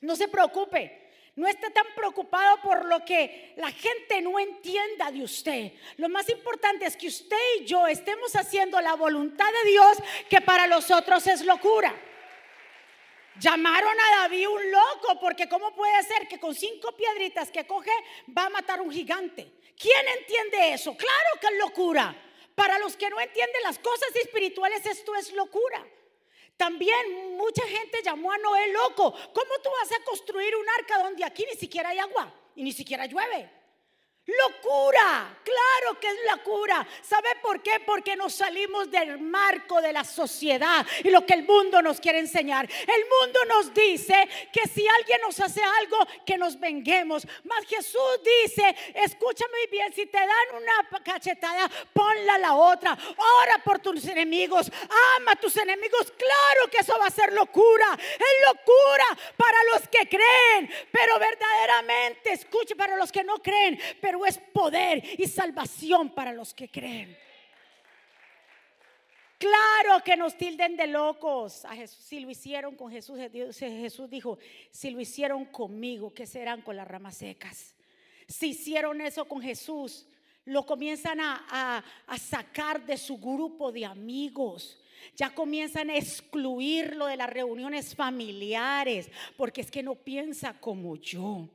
No 0.01 0.15
se 0.15 0.27
preocupe. 0.27 1.12
No 1.36 1.48
esté 1.48 1.69
tan 1.69 1.86
preocupado 1.96 2.60
por 2.63 2.86
lo 2.86 3.05
que 3.05 3.53
la 3.58 3.72
gente 3.72 4.19
no 4.22 4.39
entienda 4.39 5.12
de 5.12 5.22
usted. 5.22 5.74
Lo 5.98 6.10
más 6.10 6.27
importante 6.29 6.86
es 6.88 6.98
que 6.98 7.08
usted 7.08 7.38
y 7.60 7.65
yo 7.65 7.86
estemos 7.86 8.36
haciendo 8.36 8.81
la 8.81 8.96
voluntad 8.96 9.46
de 9.63 9.69
Dios 9.69 9.98
que 10.27 10.41
para 10.41 10.65
los 10.65 10.89
otros 10.89 11.27
es 11.27 11.46
locura. 11.46 11.93
Llamaron 13.39 13.96
a 14.00 14.22
David 14.22 14.50
un 14.50 14.72
loco 14.72 15.19
porque 15.19 15.48
¿cómo 15.48 15.74
puede 15.74 16.03
ser 16.03 16.27
que 16.27 16.39
con 16.39 16.53
cinco 16.53 16.96
piedritas 16.96 17.50
que 17.50 17.65
coge 17.65 17.91
va 18.38 18.46
a 18.46 18.50
matar 18.50 18.81
un 18.81 18.91
gigante? 18.91 19.53
¿Quién 19.77 20.08
entiende 20.19 20.74
eso? 20.74 20.96
Claro 20.96 21.39
que 21.39 21.48
es 21.48 21.53
locura. 21.60 22.15
Para 22.53 22.77
los 22.79 22.98
que 22.98 23.10
no 23.10 23.19
entienden 23.19 23.63
las 23.63 23.79
cosas 23.79 24.13
espirituales, 24.15 24.86
esto 24.86 25.15
es 25.15 25.31
locura. 25.31 25.88
También 26.58 27.38
mucha 27.38 27.65
gente 27.65 28.01
llamó 28.03 28.34
a 28.34 28.38
Noé 28.38 28.74
loco. 28.74 29.13
¿Cómo 29.34 29.60
tú 29.63 29.69
vas 29.79 29.91
a 29.93 30.03
construir 30.03 30.53
un 30.58 30.65
arca 30.77 31.01
donde 31.01 31.24
aquí 31.24 31.46
ni 31.50 31.58
siquiera 31.58 31.89
hay 31.89 32.00
agua 32.00 32.34
y 32.55 32.63
ni 32.63 32.74
siquiera 32.74 33.05
llueve? 33.05 33.59
Locura, 34.38 35.36
claro 35.44 36.00
que 36.00 36.08
es 36.08 36.18
la 36.26 36.38
cura. 36.38 36.88
¿Sabe 37.02 37.30
por 37.42 37.64
qué? 37.64 37.80
Porque 37.80 38.16
nos 38.16 38.34
salimos 38.36 38.92
del 38.92 39.20
marco 39.20 39.82
de 39.82 39.94
la 39.94 40.04
sociedad 40.04 40.86
y 41.04 41.10
lo 41.10 41.26
que 41.26 41.34
el 41.34 41.44
mundo 41.44 41.82
nos 41.82 42.00
quiere 42.00 42.20
enseñar. 42.20 42.70
El 42.70 43.06
mundo 43.20 43.40
nos 43.48 43.74
dice 43.74 44.28
que 44.52 44.68
si 44.68 44.88
alguien 44.88 45.22
nos 45.22 45.40
hace 45.40 45.62
algo, 45.64 45.98
que 46.26 46.38
nos 46.38 46.60
venguemos. 46.60 47.26
Mas 47.44 47.66
Jesús 47.66 48.20
dice, 48.44 48.76
escúchame 48.94 49.68
bien, 49.72 49.92
si 49.94 50.06
te 50.06 50.20
dan 50.20 50.62
una 50.62 51.02
cachetada, 51.04 51.70
ponla 51.94 52.38
la 52.38 52.54
otra. 52.56 52.98
Ora 53.18 53.64
por 53.64 53.80
tus 53.80 54.06
enemigos, 54.06 54.72
ama 55.18 55.32
a 55.32 55.36
tus 55.38 55.58
enemigos. 55.58 56.12
Claro 56.18 56.70
que 56.72 56.80
eso 56.80 56.98
va 57.00 57.08
a 57.08 57.12
ser 57.12 57.34
locura. 57.34 57.98
Es 57.98 58.48
locura 58.48 59.06
para 59.38 59.58
los 59.74 59.88
que 59.88 60.08
creen, 60.08 60.70
pero 60.92 61.18
verdaderamente, 61.18 62.34
escuche, 62.34 62.76
para 62.76 62.96
los 62.96 63.12
que 63.12 63.24
no 63.24 63.42
creen, 63.42 63.80
pero 64.02 64.19
es 64.26 64.38
poder 64.38 65.04
y 65.18 65.28
salvación 65.28 66.10
para 66.10 66.34
los 66.34 66.54
que 66.54 66.70
creen. 66.70 67.18
Claro 69.38 70.04
que 70.04 70.18
nos 70.18 70.36
tilden 70.38 70.76
de 70.76 70.88
locos. 70.88 71.64
A 71.64 71.74
Jesús, 71.76 72.04
si 72.04 72.20
lo 72.20 72.30
hicieron 72.30 72.76
con 72.76 72.92
Jesús, 72.92 73.18
Jesús 73.58 74.10
dijo, 74.10 74.38
si 74.70 74.90
lo 74.90 75.00
hicieron 75.00 75.46
conmigo, 75.46 76.14
¿qué 76.14 76.26
serán 76.26 76.62
con 76.62 76.76
las 76.76 76.88
ramas 76.88 77.18
secas? 77.18 77.74
Si 78.28 78.50
hicieron 78.50 79.00
eso 79.00 79.26
con 79.26 79.42
Jesús, 79.42 80.08
lo 80.46 80.66
comienzan 80.66 81.20
a 81.22 81.84
sacar 82.18 82.86
de 82.86 82.98
su 82.98 83.18
grupo 83.18 83.72
de 83.72 83.86
amigos. 83.86 84.78
Ya 85.16 85.34
comienzan 85.34 85.90
a 85.90 85.96
excluirlo 85.96 87.06
de 87.06 87.16
las 87.16 87.30
reuniones 87.30 87.96
familiares, 87.96 89.10
porque 89.38 89.62
es 89.62 89.72
que 89.72 89.82
no 89.82 89.96
piensa 89.96 90.60
como 90.60 90.98
yo. 90.98 91.48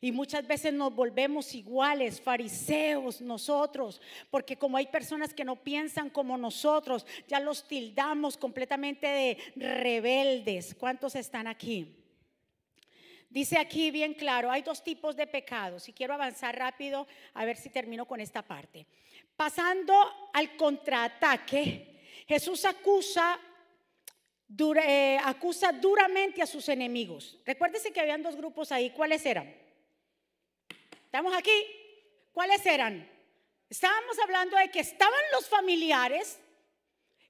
Y 0.00 0.12
muchas 0.12 0.46
veces 0.46 0.72
nos 0.72 0.94
volvemos 0.94 1.54
iguales, 1.54 2.20
fariseos 2.20 3.20
nosotros, 3.20 4.00
porque 4.30 4.56
como 4.56 4.76
hay 4.76 4.86
personas 4.86 5.34
que 5.34 5.44
no 5.44 5.56
piensan 5.56 6.10
como 6.10 6.36
nosotros, 6.36 7.06
ya 7.26 7.40
los 7.40 7.66
tildamos 7.66 8.36
completamente 8.36 9.06
de 9.06 9.38
rebeldes. 9.56 10.74
¿Cuántos 10.74 11.14
están 11.16 11.46
aquí? 11.46 11.94
Dice 13.30 13.58
aquí 13.58 13.90
bien 13.90 14.14
claro, 14.14 14.50
hay 14.50 14.62
dos 14.62 14.82
tipos 14.82 15.14
de 15.14 15.26
pecados 15.26 15.88
y 15.88 15.92
quiero 15.92 16.14
avanzar 16.14 16.56
rápido 16.56 17.06
a 17.34 17.44
ver 17.44 17.56
si 17.56 17.68
termino 17.68 18.06
con 18.06 18.20
esta 18.20 18.42
parte. 18.42 18.86
Pasando 19.36 19.94
al 20.32 20.56
contraataque, 20.56 22.00
Jesús 22.26 22.64
acusa 22.64 23.38
eh, 24.82 25.18
acusa 25.22 25.72
duramente 25.72 26.40
a 26.40 26.46
sus 26.46 26.68
enemigos. 26.70 27.38
Recuérdese 27.44 27.92
que 27.92 28.00
habían 28.00 28.22
dos 28.22 28.34
grupos 28.34 28.72
ahí. 28.72 28.90
¿Cuáles 28.90 29.26
eran? 29.26 29.54
¿Estamos 31.08 31.34
aquí? 31.34 31.64
¿Cuáles 32.32 32.66
eran? 32.66 33.10
Estábamos 33.70 34.18
hablando 34.18 34.58
de 34.58 34.70
que 34.70 34.80
estaban 34.80 35.22
los 35.32 35.48
familiares 35.48 36.38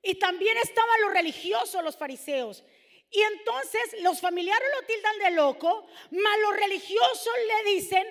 y 0.03 0.17
también 0.17 0.57
estaban 0.59 1.01
los 1.03 1.13
religiosos, 1.13 1.85
los 1.85 1.97
fariseos. 1.97 2.65
Y 3.09 3.21
entonces 3.23 4.03
los 4.03 4.21
familiares 4.21 4.69
lo 4.81 4.85
tildan 4.85 5.19
de 5.21 5.31
loco, 5.31 5.87
mas 6.11 6.41
los 6.43 6.57
religiosos 6.57 7.33
le 7.47 7.71
dicen 7.71 8.05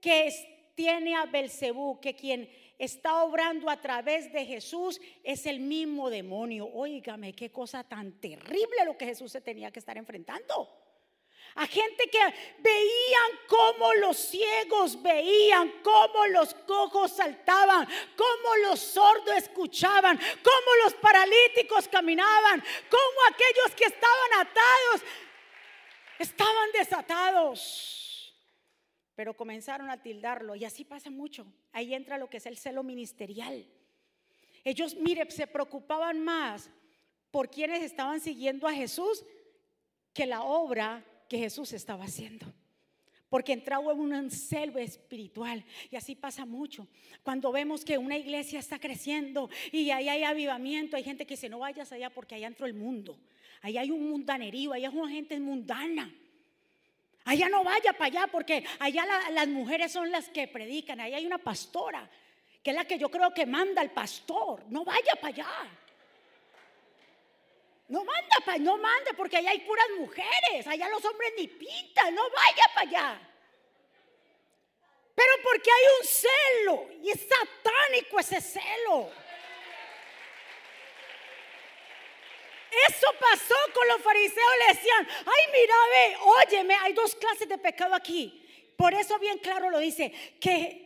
que 0.00 0.72
tiene 0.74 1.14
a 1.14 1.26
Belcebú, 1.26 2.00
que 2.00 2.16
quien 2.16 2.50
está 2.76 3.22
obrando 3.22 3.70
a 3.70 3.80
través 3.80 4.32
de 4.32 4.44
Jesús 4.44 5.00
es 5.22 5.46
el 5.46 5.60
mismo 5.60 6.10
demonio. 6.10 6.66
Óigame, 6.66 7.36
qué 7.36 7.52
cosa 7.52 7.84
tan 7.84 8.18
terrible 8.18 8.84
lo 8.84 8.98
que 8.98 9.06
Jesús 9.06 9.30
se 9.30 9.40
tenía 9.40 9.70
que 9.70 9.78
estar 9.78 9.96
enfrentando. 9.96 10.83
A 11.56 11.66
gente 11.68 12.10
que 12.10 12.18
veían 12.58 13.30
cómo 13.46 13.94
los 13.94 14.16
ciegos 14.16 15.00
veían, 15.00 15.72
cómo 15.84 16.26
los 16.26 16.52
cojos 16.52 17.12
saltaban, 17.12 17.86
cómo 18.16 18.56
los 18.68 18.80
sordos 18.80 19.36
escuchaban, 19.36 20.18
cómo 20.18 20.74
los 20.82 20.94
paralíticos 20.94 21.86
caminaban, 21.86 22.60
cómo 22.90 23.18
aquellos 23.30 23.76
que 23.76 23.84
estaban 23.84 24.32
atados 24.40 25.02
estaban 26.18 26.72
desatados. 26.72 28.34
Pero 29.14 29.36
comenzaron 29.36 29.90
a 29.90 30.02
tildarlo 30.02 30.56
y 30.56 30.64
así 30.64 30.84
pasa 30.84 31.08
mucho. 31.08 31.46
Ahí 31.72 31.94
entra 31.94 32.18
lo 32.18 32.28
que 32.28 32.38
es 32.38 32.46
el 32.46 32.58
celo 32.58 32.82
ministerial. 32.82 33.64
Ellos, 34.64 34.96
mire, 34.96 35.30
se 35.30 35.46
preocupaban 35.46 36.20
más 36.20 36.68
por 37.30 37.48
quienes 37.48 37.82
estaban 37.84 38.20
siguiendo 38.20 38.66
a 38.66 38.72
Jesús 38.72 39.24
que 40.12 40.26
la 40.26 40.42
obra 40.42 41.04
que 41.28 41.38
Jesús 41.38 41.72
estaba 41.72 42.04
haciendo. 42.04 42.46
Porque 43.28 43.52
entraba 43.52 43.92
en 43.92 43.98
un 43.98 44.30
celo 44.30 44.78
espiritual. 44.78 45.64
Y 45.90 45.96
así 45.96 46.14
pasa 46.14 46.46
mucho. 46.46 46.86
Cuando 47.22 47.50
vemos 47.50 47.84
que 47.84 47.98
una 47.98 48.16
iglesia 48.16 48.60
está 48.60 48.78
creciendo 48.78 49.50
y 49.72 49.90
ahí 49.90 50.08
hay 50.08 50.22
avivamiento, 50.22 50.96
hay 50.96 51.02
gente 51.02 51.26
que 51.26 51.34
dice, 51.34 51.48
no 51.48 51.58
vayas 51.58 51.90
allá 51.90 52.10
porque 52.10 52.36
allá 52.36 52.46
entró 52.46 52.66
el 52.66 52.74
mundo. 52.74 53.18
Ahí 53.62 53.76
hay 53.76 53.90
un 53.90 54.08
mundanerío, 54.08 54.72
allá 54.72 54.88
hay 54.88 54.96
una 54.96 55.10
gente 55.10 55.40
mundana. 55.40 56.14
Allá 57.24 57.48
no 57.48 57.64
vaya 57.64 57.92
para 57.94 58.04
allá 58.04 58.26
porque 58.30 58.64
allá 58.78 59.04
las 59.30 59.48
mujeres 59.48 59.90
son 59.90 60.10
las 60.10 60.28
que 60.28 60.46
predican. 60.46 61.00
Allá 61.00 61.16
hay 61.16 61.26
una 61.26 61.38
pastora 61.38 62.08
que 62.62 62.70
es 62.70 62.76
la 62.76 62.86
que 62.86 62.98
yo 62.98 63.10
creo 63.10 63.32
que 63.34 63.46
manda 63.46 63.82
al 63.82 63.90
pastor. 63.90 64.64
No 64.70 64.84
vaya 64.84 65.14
para 65.20 65.34
allá. 65.34 65.48
No 67.88 68.02
manda 68.04 68.34
no 68.58 68.78
mande 68.78 69.14
porque 69.14 69.36
allá 69.36 69.50
hay 69.50 69.60
puras 69.60 69.86
mujeres. 69.98 70.66
Allá 70.66 70.88
los 70.88 71.04
hombres 71.04 71.32
ni 71.36 71.48
pintan. 71.48 72.14
No 72.14 72.22
vaya 72.30 72.64
para 72.74 72.88
allá. 72.88 73.30
Pero 75.14 75.32
porque 75.42 75.70
hay 75.70 75.84
un 76.00 76.06
celo 76.06 76.88
y 77.02 77.10
es 77.10 77.20
satánico 77.20 78.18
ese 78.18 78.40
celo. 78.40 79.10
Eso 82.88 83.06
pasó 83.20 83.54
con 83.72 83.86
los 83.88 84.02
fariseos. 84.02 84.52
Le 84.66 84.74
decían, 84.74 85.08
ay, 85.20 85.52
mira, 85.52 85.74
ve, 85.92 86.16
óyeme, 86.22 86.74
hay 86.74 86.92
dos 86.92 87.14
clases 87.14 87.48
de 87.48 87.58
pecado 87.58 87.94
aquí. 87.94 88.40
Por 88.76 88.92
eso 88.92 89.18
bien 89.20 89.38
claro 89.38 89.70
lo 89.70 89.78
dice, 89.78 90.10
que 90.40 90.84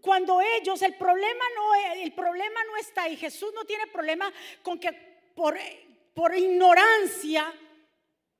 cuando 0.00 0.40
ellos, 0.40 0.80
el 0.80 0.96
problema 0.96 1.44
no, 1.54 1.74
el 1.96 2.12
problema 2.12 2.64
no 2.64 2.76
está 2.78 3.02
ahí. 3.02 3.16
Jesús 3.16 3.52
no 3.54 3.66
tiene 3.66 3.86
problema 3.88 4.32
con 4.62 4.80
que 4.80 4.92
por, 5.34 5.58
por 6.14 6.34
ignorancia 6.34 7.52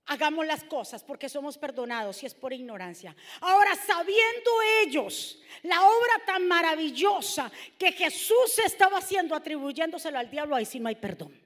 hagamos 0.07 0.47
las 0.47 0.65
cosas 0.65 1.03
porque 1.03 1.29
somos 1.29 1.59
perdonados 1.59 2.17
si 2.17 2.27
es 2.27 2.35
por 2.35 2.53
ignorancia. 2.53 3.15
Ahora, 3.41 3.75
sabiendo 3.75 4.51
ellos 4.83 5.39
la 5.63 5.83
obra 5.83 6.25
tan 6.27 6.47
maravillosa 6.47 7.51
que 7.79 7.93
Jesús 7.93 8.59
estaba 8.65 8.99
haciendo, 8.99 9.35
atribuyéndoselo 9.35 10.19
al 10.19 10.31
diablo, 10.31 10.57
ahí 10.57 10.65
sí 10.67 10.81
no 10.81 10.89
hay 10.89 10.97
perdón. 10.97 11.45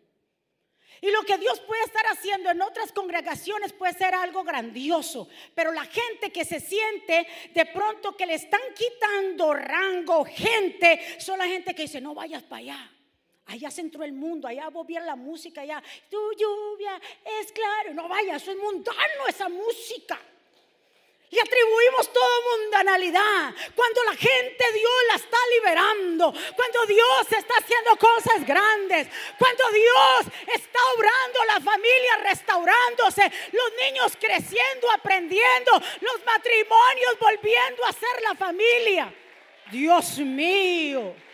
Y 1.00 1.10
lo 1.12 1.22
que 1.22 1.38
Dios 1.38 1.60
puede 1.60 1.82
estar 1.84 2.04
haciendo 2.06 2.50
en 2.50 2.60
otras 2.60 2.90
congregaciones 2.90 3.72
puede 3.72 3.92
ser 3.92 4.16
algo 4.16 4.42
grandioso. 4.42 5.28
Pero 5.54 5.70
la 5.70 5.84
gente 5.84 6.32
que 6.32 6.44
se 6.44 6.58
siente 6.58 7.24
de 7.54 7.66
pronto 7.66 8.16
que 8.16 8.26
le 8.26 8.34
están 8.34 8.60
quitando 8.74 9.54
rango, 9.54 10.24
gente, 10.24 11.00
son 11.20 11.38
la 11.38 11.46
gente 11.46 11.72
que 11.72 11.82
dice, 11.82 12.00
no 12.00 12.14
vayas 12.14 12.42
para 12.42 12.60
allá. 12.62 12.90
Allá 13.48 13.70
se 13.70 13.80
entró 13.80 14.04
el 14.04 14.12
mundo, 14.12 14.46
allá 14.46 14.68
vos 14.68 14.86
la 14.88 15.16
música, 15.16 15.62
allá, 15.62 15.82
tu 16.10 16.18
lluvia 16.34 17.00
es 17.40 17.50
claro. 17.50 17.94
No 17.94 18.06
vayas, 18.06 18.42
eso 18.42 18.50
es 18.52 18.58
mundano 18.58 19.26
esa 19.26 19.48
música. 19.48 20.18
Y 21.30 21.38
atribuimos 21.38 22.12
toda 22.12 22.28
mundanalidad. 22.56 23.54
Cuando 23.74 24.04
la 24.04 24.14
gente 24.14 24.64
Dios 24.72 24.92
la 25.08 25.14
está 25.16 25.36
liberando. 25.56 26.32
Cuando 26.56 26.86
Dios 26.86 27.32
está 27.32 27.54
haciendo 27.58 27.96
cosas 27.96 28.46
grandes. 28.46 29.08
Cuando 29.38 29.64
Dios 29.70 30.34
está 30.54 30.78
obrando 30.96 31.44
la 31.46 31.60
familia 31.60 32.16
restaurándose. 32.22 33.30
Los 33.52 33.72
niños 33.84 34.12
creciendo, 34.18 34.90
aprendiendo. 34.90 35.72
Los 36.00 36.24
matrimonios 36.24 37.18
volviendo 37.20 37.84
a 37.84 37.92
ser 37.92 38.22
la 38.22 38.34
familia. 38.34 39.14
Dios 39.70 40.18
mío. 40.18 41.27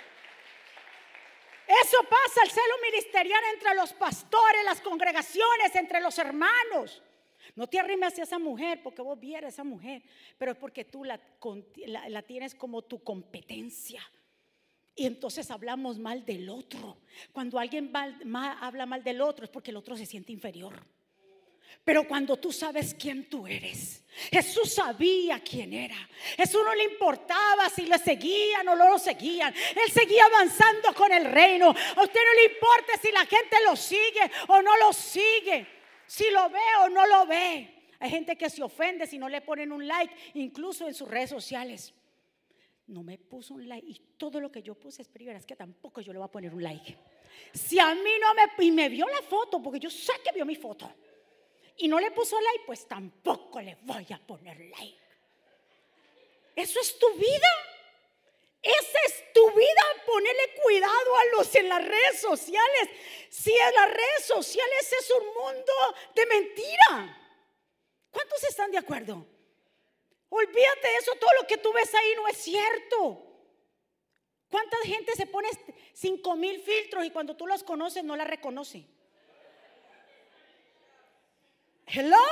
Eso 1.67 1.97
pasa, 2.09 2.43
el 2.45 2.51
celo 2.51 2.75
ministerial 2.91 3.41
entre 3.55 3.75
los 3.75 3.93
pastores, 3.95 4.65
las 4.65 4.81
congregaciones, 4.81 5.75
entre 5.75 6.01
los 6.01 6.19
hermanos. 6.19 7.03
No 7.55 7.67
te 7.67 7.79
arrimes 7.79 8.13
hacia 8.13 8.25
esa 8.25 8.39
mujer 8.39 8.83
porque 8.83 9.03
vos 9.03 9.19
vieras 9.19 9.45
a 9.45 9.55
esa 9.55 9.65
mujer, 9.65 10.03
pero 10.39 10.53
es 10.53 10.59
porque 10.59 10.85
tú 10.85 11.05
la, 11.05 11.21
la, 11.87 12.23
tienes 12.23 12.55
como 12.55 12.83
tu 12.83 13.03
competencia. 13.03 14.03
Y 14.97 15.07
entonces 15.07 15.51
hablamos 15.51 15.99
mal 15.99 16.25
del 16.25 16.49
otro. 16.49 16.99
Cuando 17.33 17.59
alguien 17.59 17.91
habla 17.95 18.87
mal 18.87 19.03
del 19.03 19.21
otro 19.21 19.45
es 19.45 19.51
porque 19.51 19.71
el 19.71 19.77
otro 19.77 19.97
se 19.97 20.07
siente 20.07 20.33
inferior. 20.33 20.75
Pero 21.83 22.07
cuando 22.07 22.37
tú 22.37 22.53
sabes 22.53 22.95
quién 22.95 23.29
tú 23.29 23.47
eres, 23.47 24.05
Jesús 24.31 24.75
sabía 24.75 25.41
quién 25.41 25.73
era. 25.73 25.97
Jesús 26.37 26.61
no 26.65 26.75
le 26.75 26.85
importaba 26.85 27.69
si 27.69 27.87
le 27.87 27.99
seguían 27.99 28.69
o 28.69 28.77
no 28.77 28.89
lo 28.89 28.99
seguían. 28.99 29.53
Él 29.55 29.93
seguía 29.93 30.25
avanzando 30.27 30.95
con 30.95 31.13
el 31.13 31.25
reino. 31.25 31.67
A 31.67 32.03
usted 32.03 32.21
no 32.21 32.35
le 32.35 32.55
importa 32.55 32.93
si 33.01 33.11
la 33.11 33.27
gente 33.27 33.57
lo 33.67 33.75
sigue 33.77 34.31
o 34.49 34.63
no 34.63 34.77
lo 34.77 34.93
sigue 34.93 35.75
si 36.07 36.31
lo 36.31 36.49
ve 36.51 36.61
o 36.83 36.89
no 36.89 37.07
lo 37.07 37.27
ve. 37.27 37.71
Hay 38.01 38.11
gente 38.11 38.37
que 38.37 38.51
se 38.51 38.63
ofende 38.63 39.07
si 39.07 39.19
no 39.19 39.29
le 39.29 39.41
ponen 39.41 39.73
un 39.73 39.87
like, 39.87 40.15
incluso 40.35 40.87
en 40.87 40.95
sus 40.95 41.09
redes 41.09 41.31
sociales. 41.31 41.95
No 42.87 43.03
me 43.03 43.17
puso 43.19 43.55
un 43.55 43.67
like 43.67 43.87
y 43.87 43.99
todo 44.19 44.41
lo 44.41 44.53
que 44.53 44.63
yo 44.63 44.75
puse 44.75 45.03
es 45.03 45.09
es 45.15 45.47
que 45.47 45.57
tampoco 45.57 46.01
yo 46.01 46.13
le 46.13 46.19
voy 46.19 46.27
a 46.27 46.31
poner 46.31 46.55
un 46.55 46.63
like. 46.63 46.97
Si 47.53 47.79
a 47.79 47.95
mí 47.95 48.11
no 48.21 48.35
me 48.35 48.65
y 48.65 48.71
me 48.71 48.89
vio 48.89 49.09
la 49.09 49.23
foto, 49.23 49.63
porque 49.63 49.81
yo 49.81 49.91
sé 49.91 50.13
que 50.23 50.33
vio 50.33 50.45
mi 50.45 50.55
foto, 50.55 50.93
y 51.77 51.89
no 51.89 51.99
le 51.99 52.11
puso 52.11 52.41
like, 52.41 52.65
pues 52.67 52.87
tampoco 52.87 53.61
le 53.61 53.77
voy 53.83 54.07
a 54.11 54.19
poner 54.19 54.59
like. 54.59 54.99
Eso 56.57 56.81
es 56.81 56.99
tu 56.99 57.13
vida. 57.15 57.49
Esa 58.63 58.99
es 59.09 59.33
tu 59.35 59.51
vida, 59.51 59.83
ponerle 60.07 60.55
cuidado 60.63 61.17
a 61.17 61.25
los 61.37 61.55
en 61.55 61.69
las 61.69 61.85
redes 61.85 62.21
sociales. 62.21 62.89
Si 63.29 63.53
en 63.53 63.75
las 63.75 63.91
redes 63.91 64.25
sociales 64.27 64.93
es 64.99 65.11
un 65.11 65.27
mundo 65.27 65.73
de 66.15 66.27
mentira. 66.27 67.21
¿Cuántos 68.11 68.43
están 68.45 68.71
de 68.71 68.79
acuerdo? 68.79 69.27
Olvídate 70.31 70.89
de 70.89 70.97
eso, 70.97 71.13
todo 71.21 71.31
lo 71.41 71.47
que 71.47 71.59
tú 71.59 71.73
ves 71.73 71.95
ahí 71.95 72.15
no 72.17 72.27
es 72.27 72.39
cierto. 72.39 73.23
¿Cuánta 74.49 74.79
gente 74.85 75.13
se 75.15 75.27
pone 75.27 75.49
cinco 75.93 76.35
mil 76.37 76.59
filtros 76.61 77.05
y 77.05 77.11
cuando 77.11 77.37
tú 77.37 77.47
los 77.47 77.63
conoces 77.65 78.03
no 78.03 78.17
la 78.17 78.25
reconoce? 78.25 78.87
Hello? 81.87 82.27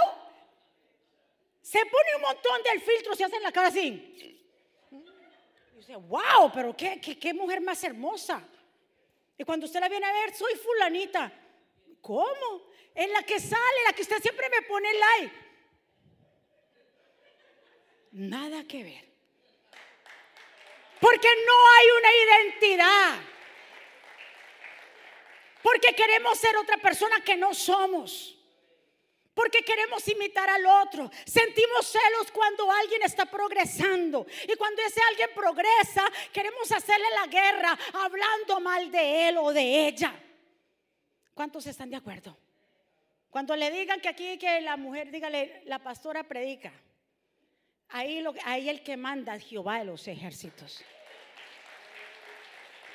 Se 1.61 1.79
pone 1.87 2.17
un 2.17 2.23
montón 2.23 2.63
de 2.63 2.81
filtros 2.81 3.19
y 3.21 3.23
hacen 3.23 3.43
la 3.43 3.53
cara 3.53 3.69
así 3.69 4.13
wow, 5.97 6.51
pero 6.53 6.77
qué, 6.77 7.01
qué, 7.01 7.35
mujer 7.35 7.61
más 7.61 7.83
hermosa. 7.85 8.43
Y 9.37 9.45
cuando 9.45 9.67
usted 9.67 9.81
la 9.81 9.89
viene 9.89 10.07
a 10.07 10.13
ver, 10.13 10.35
soy 10.35 10.55
fulanita. 10.55 11.33
¿Cómo? 12.01 12.71
Es 12.95 13.11
la 13.11 13.23
que 13.23 13.41
sale, 13.41 13.85
la 13.87 13.93
que 13.93 14.03
usted 14.03 14.21
siempre 14.21 14.49
me 14.51 14.63
pone 14.63 14.89
like. 14.93 15.35
Nada 18.13 18.65
que 18.65 18.83
ver. 18.83 19.13
Porque 21.01 21.29
no 21.47 21.53
hay 21.77 21.87
una 21.99 22.13
identidad. 22.13 23.21
Porque 25.63 25.95
queremos 25.95 26.39
ser 26.39 26.57
otra 26.57 26.77
persona 26.79 27.23
que 27.25 27.37
no 27.37 27.55
somos. 27.55 28.32
Porque 29.35 29.63
queremos 29.63 30.07
imitar 30.09 30.49
al 30.51 30.67
otro. 30.67 31.11
Sentimos 31.25 31.87
celos 31.87 32.31
cuando 32.33 32.71
alguien 32.71 33.03
está 33.03 33.25
progresando. 33.25 34.27
Y 34.47 34.55
cuando 34.57 34.83
ese 34.83 35.01
alguien 35.09 35.31
progresa, 35.35 36.05
queremos 36.33 36.71
hacerle 36.71 37.07
la 37.15 37.27
guerra 37.27 37.79
hablando 37.95 38.61
mal 38.61 38.91
de 38.91 39.29
él 39.29 39.39
o 39.39 39.53
de 39.53 39.89
ella. 39.89 40.15
¿Cuántos 41.35 41.67
están 41.67 41.89
de 41.89 41.97
acuerdo? 41.97 42.37
Cuando 43.31 43.57
le 43.57 43.71
digan 43.71 44.01
que 44.01 44.09
aquí 44.09 44.37
que 44.37 44.61
la 44.61 44.77
mujer, 44.77 45.11
dígale, 45.11 45.63
la 45.65 45.79
pastora 45.79 46.23
predica. 46.25 46.71
Ahí, 47.89 48.23
ahí 48.45 48.69
el 48.69 48.83
que 48.83 48.99
manda 48.99 49.35
es 49.37 49.45
Jehová 49.45 49.79
de 49.79 49.87
los 49.87 50.07
ejércitos. 50.07 50.85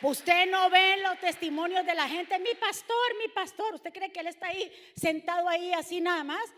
Usted 0.01 0.45
no 0.47 0.69
ve 0.69 0.97
los 0.97 1.19
testimonios 1.19 1.85
de 1.85 1.95
la 1.95 2.07
gente, 2.07 2.37
mi 2.39 2.53
pastor, 2.55 3.17
mi 3.19 3.27
pastor. 3.29 3.75
¿Usted 3.75 3.91
cree 3.91 4.11
que 4.11 4.19
él 4.19 4.27
está 4.27 4.47
ahí 4.47 4.71
sentado 4.95 5.49
ahí 5.49 5.73
así 5.73 5.99
nada 6.01 6.23
más? 6.23 6.53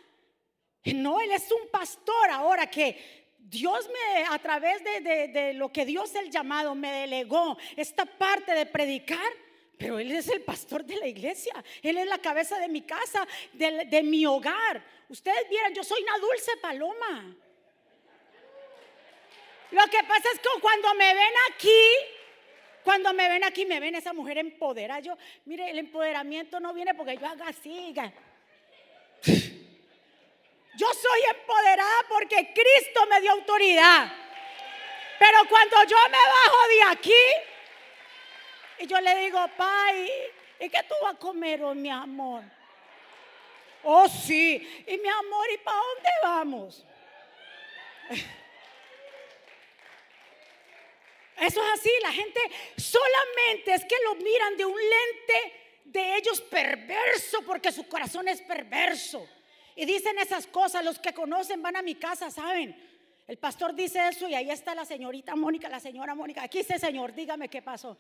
No, 0.84 1.22
él 1.22 1.32
es 1.32 1.50
un 1.52 1.70
pastor 1.70 2.32
ahora 2.32 2.70
que 2.70 3.20
Dios 3.38 3.90
me, 3.90 4.26
a 4.26 4.38
través 4.40 4.84
de, 4.84 5.54
lo 5.56 5.72
que 5.72 5.86
Dios 5.86 6.14
el 6.16 6.30
llamado 6.30 6.76
me 6.76 6.92
delegó, 6.92 7.58
esta 7.76 8.06
parte 8.06 8.54
de 8.54 8.66
predicar, 8.66 9.32
pero 9.78 9.98
Él 9.98 10.12
es 10.12 10.28
el 10.28 10.42
pastor 10.42 10.86
de 10.86 10.98
la 10.98 11.08
iglesia, 11.08 11.54
Él 11.82 11.98
es 11.98 12.06
la 12.06 12.20
cabeza 12.20 12.60
de 12.60 12.68
mi 12.68 12.82
casa, 12.82 13.28
de, 13.54 13.86
de 13.86 14.04
mi 14.04 14.26
hogar. 14.26 14.84
Ustedes 15.08 15.50
vieran, 15.50 15.74
yo 15.74 15.84
soy 15.84 16.04
una 16.04 16.20
dulce 16.20 16.58
paloma. 16.58 17.36
Lo 19.72 19.84
que 19.86 20.04
pasa 20.04 20.30
es 20.34 20.40
que 20.40 20.62
cuando 20.62 20.94
me 20.96 21.14
ven 21.14 21.34
aquí, 21.52 21.82
cuando 22.84 23.14
me 23.14 23.28
ven 23.30 23.44
aquí, 23.44 23.66
me 23.66 23.80
ven 23.80 23.96
esa 23.96 24.14
mujer 24.14 24.38
empoderada. 24.38 25.00
Yo, 25.00 25.18
mire, 25.46 25.70
el 25.70 25.80
empoderamiento 25.80 26.60
no 26.60 26.74
viene 26.74 26.94
porque 26.94 27.18
yo 27.18 27.28
haga 27.28 27.48
así. 27.48 27.94
Yo 30.76 30.88
soy 30.94 31.22
empoderada 31.36 32.06
porque 32.08 32.54
Cristo 32.54 33.06
me 33.10 33.22
dio 33.22 33.32
autoridad. 33.32 34.12
Pero 35.20 35.38
cuando 35.50 35.84
yo 35.84 35.98
me 36.10 36.18
bajo 36.18 36.68
de 36.70 36.84
aquí 36.92 37.24
y 38.80 38.88
yo 38.88 39.02
le 39.02 39.16
digo, 39.18 39.46
Pai, 39.58 40.10
¿y 40.60 40.70
qué 40.70 40.84
tú 40.84 40.96
vas 41.04 41.16
a 41.16 41.18
comer 41.18 41.62
hoy, 41.64 41.76
mi 41.76 41.90
amor? 41.90 42.44
Oh, 43.84 44.08
sí. 44.08 44.84
Y 44.88 44.98
mi 44.98 45.10
amor, 45.10 45.52
¿y 45.52 45.58
para 45.58 45.78
dónde 45.78 46.10
vamos? 46.24 46.86
Eso 51.40 51.64
es 51.64 51.80
así, 51.80 51.90
la 52.02 52.12
gente 52.12 52.40
solamente 52.78 53.74
es 53.74 53.86
que 53.86 53.96
lo 54.04 54.16
miran 54.16 54.58
de 54.58 54.66
un 54.66 54.76
lente 54.76 55.54
de 55.86 56.18
ellos 56.18 56.42
perverso 56.42 57.42
porque 57.46 57.72
su 57.72 57.88
corazón 57.88 58.28
es 58.28 58.42
perverso. 58.42 59.28
Y 59.76 59.86
dicen 59.86 60.20
esas 60.20 60.46
cosas, 60.48 60.84
los 60.84 61.00
que 61.00 61.14
conocen 61.14 61.62
van 61.62 61.78
a 61.78 61.82
mi 61.82 61.96
casa, 61.96 62.30
¿saben? 62.30 62.76
El 63.28 63.38
pastor 63.38 63.74
dice 63.74 64.08
eso 64.08 64.28
y 64.28 64.34
ahí 64.34 64.50
está 64.50 64.76
la 64.76 64.86
señorita 64.86 65.36
Mónica, 65.36 65.70
la 65.70 65.80
señora 65.80 66.16
Mónica. 66.16 66.44
Aquí 66.44 66.60
dice, 66.60 66.80
Señor, 66.80 67.14
dígame 67.14 67.48
qué 67.48 67.62
pasó. 67.62 67.98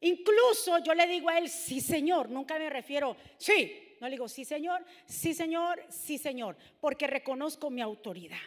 Incluso 0.00 0.78
yo 0.78 0.94
le 0.94 1.06
digo 1.06 1.28
a 1.28 1.38
él, 1.38 1.48
sí, 1.48 1.80
Señor, 1.80 2.30
nunca 2.30 2.58
me 2.58 2.70
refiero, 2.70 3.16
sí, 3.36 3.96
no 4.00 4.06
le 4.06 4.12
digo, 4.12 4.28
sí, 4.28 4.44
Señor, 4.44 4.84
sí, 5.04 5.34
Señor, 5.34 5.84
sí, 5.90 6.16
Señor, 6.16 6.56
porque 6.80 7.06
reconozco 7.06 7.68
mi 7.68 7.82
autoridad. 7.82 8.38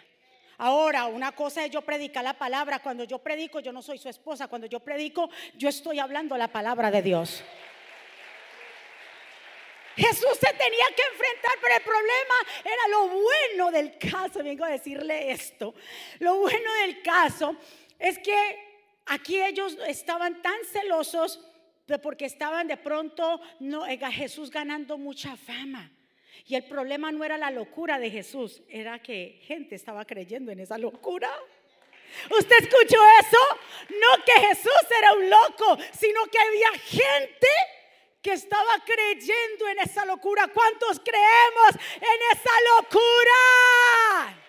Ahora, 0.66 1.08
una 1.08 1.34
cosa 1.34 1.66
es 1.66 1.72
yo 1.72 1.82
predicar 1.82 2.24
la 2.24 2.38
palabra. 2.38 2.80
Cuando 2.80 3.04
yo 3.04 3.20
predico, 3.20 3.60
yo 3.60 3.74
no 3.74 3.82
soy 3.82 3.98
su 3.98 4.08
esposa. 4.08 4.48
Cuando 4.48 4.66
yo 4.66 4.80
predico, 4.80 5.30
yo 5.58 5.68
estoy 5.68 6.00
hablando 6.00 6.38
la 6.38 6.48
palabra 6.48 6.90
de 6.90 7.02
Dios. 7.02 7.44
Jesús 9.98 10.38
se 10.40 10.54
tenía 10.54 10.86
que 10.96 11.04
enfrentar, 11.12 11.52
pero 11.62 11.76
el 11.76 11.82
problema 11.82 12.36
era 12.64 12.88
lo 12.92 13.10
bueno 13.10 13.72
del 13.72 13.98
caso. 13.98 14.42
Vengo 14.42 14.64
a 14.64 14.70
decirle 14.70 15.32
esto. 15.32 15.76
Lo 16.20 16.38
bueno 16.38 16.74
del 16.86 17.02
caso 17.02 17.58
es 18.00 18.18
que 18.20 19.02
aquí 19.08 19.44
ellos 19.44 19.78
estaban 19.86 20.42
tan 20.42 20.64
celosos 20.72 21.46
porque 22.02 22.24
estaban 22.24 22.70
de 22.70 22.78
pronto 22.78 23.42
no, 23.60 23.86
eh, 23.86 24.00
Jesús 24.14 24.50
ganando 24.50 24.98
mucha 24.98 25.36
fama. 25.36 25.92
Y 26.48 26.56
el 26.56 26.66
problema 26.66 27.12
no 27.12 27.24
era 27.24 27.38
la 27.38 27.52
locura 27.52 28.00
de 28.00 28.10
Jesús, 28.10 28.62
era 28.68 29.00
que 29.00 29.40
gente 29.46 29.76
estaba 29.76 30.06
creyendo 30.06 30.52
en 30.52 30.60
esa 30.60 30.78
locura. 30.78 31.32
¿Usted 32.30 32.56
escuchó 32.60 33.00
eso? 33.20 33.38
No 33.90 34.24
que 34.24 34.48
Jesús 34.48 34.72
era 34.98 35.14
un 35.14 35.30
loco, 35.30 35.78
sino 35.98 36.26
que 36.26 36.40
había 36.40 36.72
gente 36.80 37.48
que 38.22 38.34
estaba 38.34 38.74
creyendo 38.86 39.68
en 39.68 39.80
esa 39.80 40.06
locura. 40.06 40.48
¿Cuántos 40.48 41.00
creemos 41.00 41.72
en 41.96 42.38
esa 42.38 42.52
locura? 42.78 44.40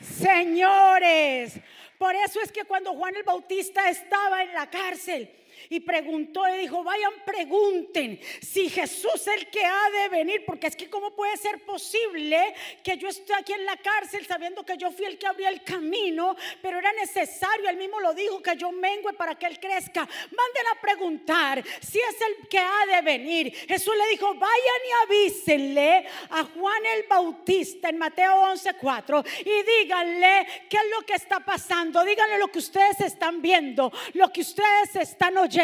Señores, 0.00 1.58
por 1.98 2.14
eso 2.14 2.40
es 2.40 2.52
que 2.52 2.64
cuando 2.64 2.94
Juan 2.94 3.16
el 3.16 3.22
Bautista 3.22 3.88
estaba 3.88 4.42
en 4.42 4.52
la 4.54 4.70
cárcel, 4.70 5.30
y 5.68 5.80
preguntó 5.80 6.48
y 6.48 6.60
dijo, 6.60 6.82
vayan 6.82 7.12
pregunten 7.24 8.20
si 8.40 8.68
Jesús 8.68 9.14
es 9.14 9.26
el 9.26 9.46
que 9.48 9.64
ha 9.64 9.90
de 9.90 10.08
venir, 10.08 10.44
porque 10.46 10.66
es 10.66 10.76
que 10.76 10.88
cómo 10.88 11.14
puede 11.14 11.36
ser 11.36 11.64
posible 11.64 12.54
que 12.82 12.96
yo 12.96 13.08
esté 13.08 13.34
aquí 13.34 13.52
en 13.52 13.64
la 13.64 13.76
cárcel 13.76 14.26
sabiendo 14.26 14.64
que 14.64 14.76
yo 14.76 14.90
fui 14.90 15.06
el 15.06 15.18
que 15.18 15.26
abrió 15.26 15.48
el 15.48 15.62
camino, 15.62 16.36
pero 16.62 16.78
era 16.78 16.92
necesario, 16.92 17.68
él 17.68 17.76
mismo 17.76 18.00
lo 18.00 18.14
dijo, 18.14 18.42
que 18.42 18.56
yo 18.56 18.70
mengue 18.72 19.12
para 19.14 19.34
que 19.34 19.46
él 19.46 19.58
crezca. 19.58 20.00
Manden 20.00 20.66
a 20.72 20.80
preguntar 20.80 21.64
si 21.80 21.98
es 21.98 22.16
el 22.20 22.48
que 22.48 22.58
ha 22.58 22.86
de 22.94 23.02
venir. 23.02 23.54
Jesús 23.66 23.94
le 23.96 24.08
dijo, 24.10 24.34
vayan 24.34 24.46
y 24.48 25.04
avísenle 25.04 26.06
a 26.30 26.44
Juan 26.44 26.86
el 26.86 27.04
Bautista 27.08 27.88
en 27.88 27.98
Mateo 27.98 28.32
11:4 28.52 29.24
y 29.40 29.82
díganle 29.82 30.46
qué 30.68 30.76
es 30.76 30.90
lo 30.98 31.04
que 31.04 31.14
está 31.14 31.40
pasando, 31.40 32.04
díganle 32.04 32.38
lo 32.38 32.48
que 32.48 32.58
ustedes 32.58 33.00
están 33.00 33.42
viendo, 33.42 33.92
lo 34.14 34.32
que 34.32 34.42
ustedes 34.42 34.96
están 34.96 35.36
oyendo 35.36 35.55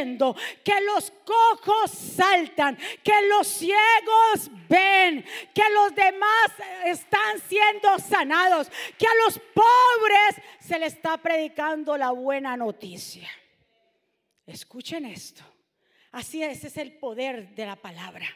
que 0.65 0.81
los 0.81 1.13
cojos 1.25 1.91
saltan, 1.91 2.77
que 3.03 3.29
los 3.29 3.47
ciegos 3.47 4.51
ven, 4.69 5.25
que 5.55 5.63
los 5.75 5.95
demás 5.95 6.51
están 6.85 7.41
siendo 7.49 7.99
sanados, 7.99 8.71
que 8.99 9.07
a 9.07 9.25
los 9.25 9.39
pobres 9.39 10.45
se 10.61 10.79
le 10.79 10.87
está 10.87 11.17
predicando 11.19 11.97
la 11.97 12.11
buena 12.11 12.57
noticia. 12.57 13.29
Escuchen 14.47 15.07
esto. 15.07 15.43
Así 16.13 16.43
es, 16.43 16.59
ese 16.59 16.67
es 16.69 16.77
el 16.77 16.93
poder 16.93 17.55
de 17.55 17.67
la 17.67 17.77
palabra. 17.77 18.27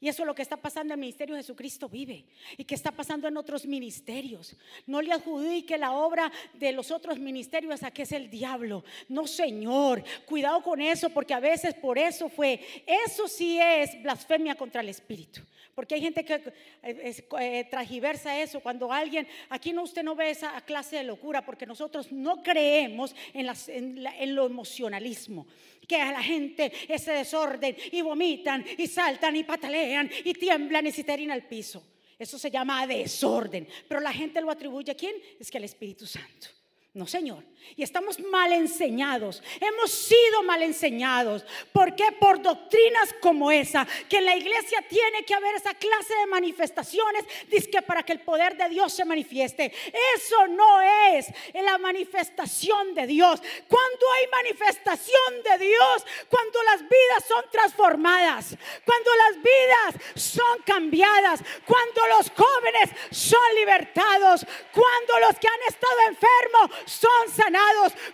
Y 0.00 0.08
eso 0.08 0.22
es 0.22 0.26
lo 0.26 0.34
que 0.34 0.42
está 0.42 0.56
pasando 0.56 0.94
en 0.94 1.00
el 1.00 1.00
ministerio 1.00 1.34
de 1.34 1.42
Jesucristo 1.42 1.88
vive 1.88 2.24
y 2.56 2.64
que 2.64 2.76
está 2.76 2.92
pasando 2.92 3.26
en 3.26 3.36
otros 3.36 3.66
ministerios. 3.66 4.54
No 4.86 5.02
le 5.02 5.12
adjudique 5.12 5.76
la 5.76 5.92
obra 5.92 6.30
de 6.54 6.70
los 6.70 6.92
otros 6.92 7.18
ministerios 7.18 7.82
a 7.82 7.90
que 7.90 8.02
es 8.02 8.12
el 8.12 8.30
diablo. 8.30 8.84
No, 9.08 9.26
Señor, 9.26 10.04
cuidado 10.24 10.62
con 10.62 10.80
eso 10.80 11.10
porque 11.10 11.34
a 11.34 11.40
veces 11.40 11.74
por 11.74 11.98
eso 11.98 12.28
fue. 12.28 12.60
Eso 12.86 13.26
sí 13.26 13.58
es 13.60 14.00
blasfemia 14.00 14.54
contra 14.54 14.82
el 14.82 14.88
Espíritu. 14.88 15.40
Porque 15.78 15.94
hay 15.94 16.00
gente 16.00 16.24
que 16.24 16.34
eh, 16.82 17.24
eh, 17.38 17.64
tragiversa 17.70 18.36
eso. 18.40 18.58
Cuando 18.58 18.92
alguien, 18.92 19.28
aquí 19.48 19.72
no 19.72 19.84
usted 19.84 20.02
no 20.02 20.16
ve 20.16 20.30
esa 20.30 20.60
clase 20.62 20.96
de 20.96 21.04
locura, 21.04 21.44
porque 21.44 21.66
nosotros 21.66 22.10
no 22.10 22.42
creemos 22.42 23.14
en, 23.32 23.48
en, 23.68 24.34
lo 24.34 24.46
emocionalismo. 24.46 25.46
Que 25.86 26.00
a 26.02 26.10
la 26.10 26.20
gente 26.20 26.72
ese 26.88 27.12
desorden 27.12 27.76
y 27.92 28.02
vomitan 28.02 28.64
y 28.76 28.88
saltan 28.88 29.36
y 29.36 29.44
patalean 29.44 29.87
y 30.24 30.32
tiemblan 30.34 30.86
y 30.86 30.92
se 30.92 31.04
tiran 31.04 31.30
al 31.30 31.46
piso. 31.46 31.82
Eso 32.18 32.38
se 32.38 32.50
llama 32.50 32.86
desorden. 32.86 33.68
Pero 33.88 34.00
la 34.00 34.12
gente 34.12 34.40
lo 34.40 34.50
atribuye 34.50 34.90
a 34.90 34.94
quién? 34.94 35.14
Es 35.38 35.50
que 35.50 35.58
al 35.58 35.64
Espíritu 35.64 36.06
Santo. 36.06 36.48
No, 36.94 37.06
Señor. 37.06 37.44
Y 37.76 37.82
estamos 37.82 38.18
mal 38.18 38.52
enseñados. 38.52 39.42
Hemos 39.60 39.92
sido 39.92 40.42
mal 40.42 40.62
enseñados. 40.62 41.44
¿Por 41.72 41.94
qué? 41.94 42.10
Por 42.12 42.42
doctrinas 42.42 43.14
como 43.20 43.50
esa. 43.50 43.86
Que 44.08 44.18
en 44.18 44.24
la 44.24 44.36
iglesia 44.36 44.82
tiene 44.88 45.24
que 45.24 45.34
haber 45.34 45.54
esa 45.54 45.74
clase 45.74 46.14
de 46.14 46.26
manifestaciones. 46.26 47.24
Dice 47.48 47.70
que 47.70 47.82
para 47.82 48.02
que 48.02 48.12
el 48.12 48.20
poder 48.20 48.56
de 48.56 48.68
Dios 48.68 48.92
se 48.92 49.04
manifieste. 49.04 49.72
Eso 50.16 50.46
no 50.48 50.80
es 51.12 51.26
la 51.54 51.78
manifestación 51.78 52.94
de 52.94 53.06
Dios. 53.06 53.40
Cuando 53.68 54.06
hay 54.12 54.26
manifestación 54.44 55.42
de 55.44 55.66
Dios, 55.66 56.06
cuando 56.28 56.62
las 56.64 56.80
vidas 56.80 57.24
son 57.28 57.44
transformadas, 57.50 58.56
cuando 58.84 59.10
las 59.14 59.36
vidas 59.36 60.12
son 60.16 60.62
cambiadas, 60.64 61.40
cuando 61.66 62.06
los 62.16 62.30
jóvenes 62.30 62.90
son 63.10 63.54
libertados, 63.56 64.46
cuando 64.72 65.18
los 65.20 65.38
que 65.38 65.48
han 65.48 65.62
estado 65.68 66.00
enfermos 66.08 66.70
son 66.86 67.28
sanados. 67.28 67.47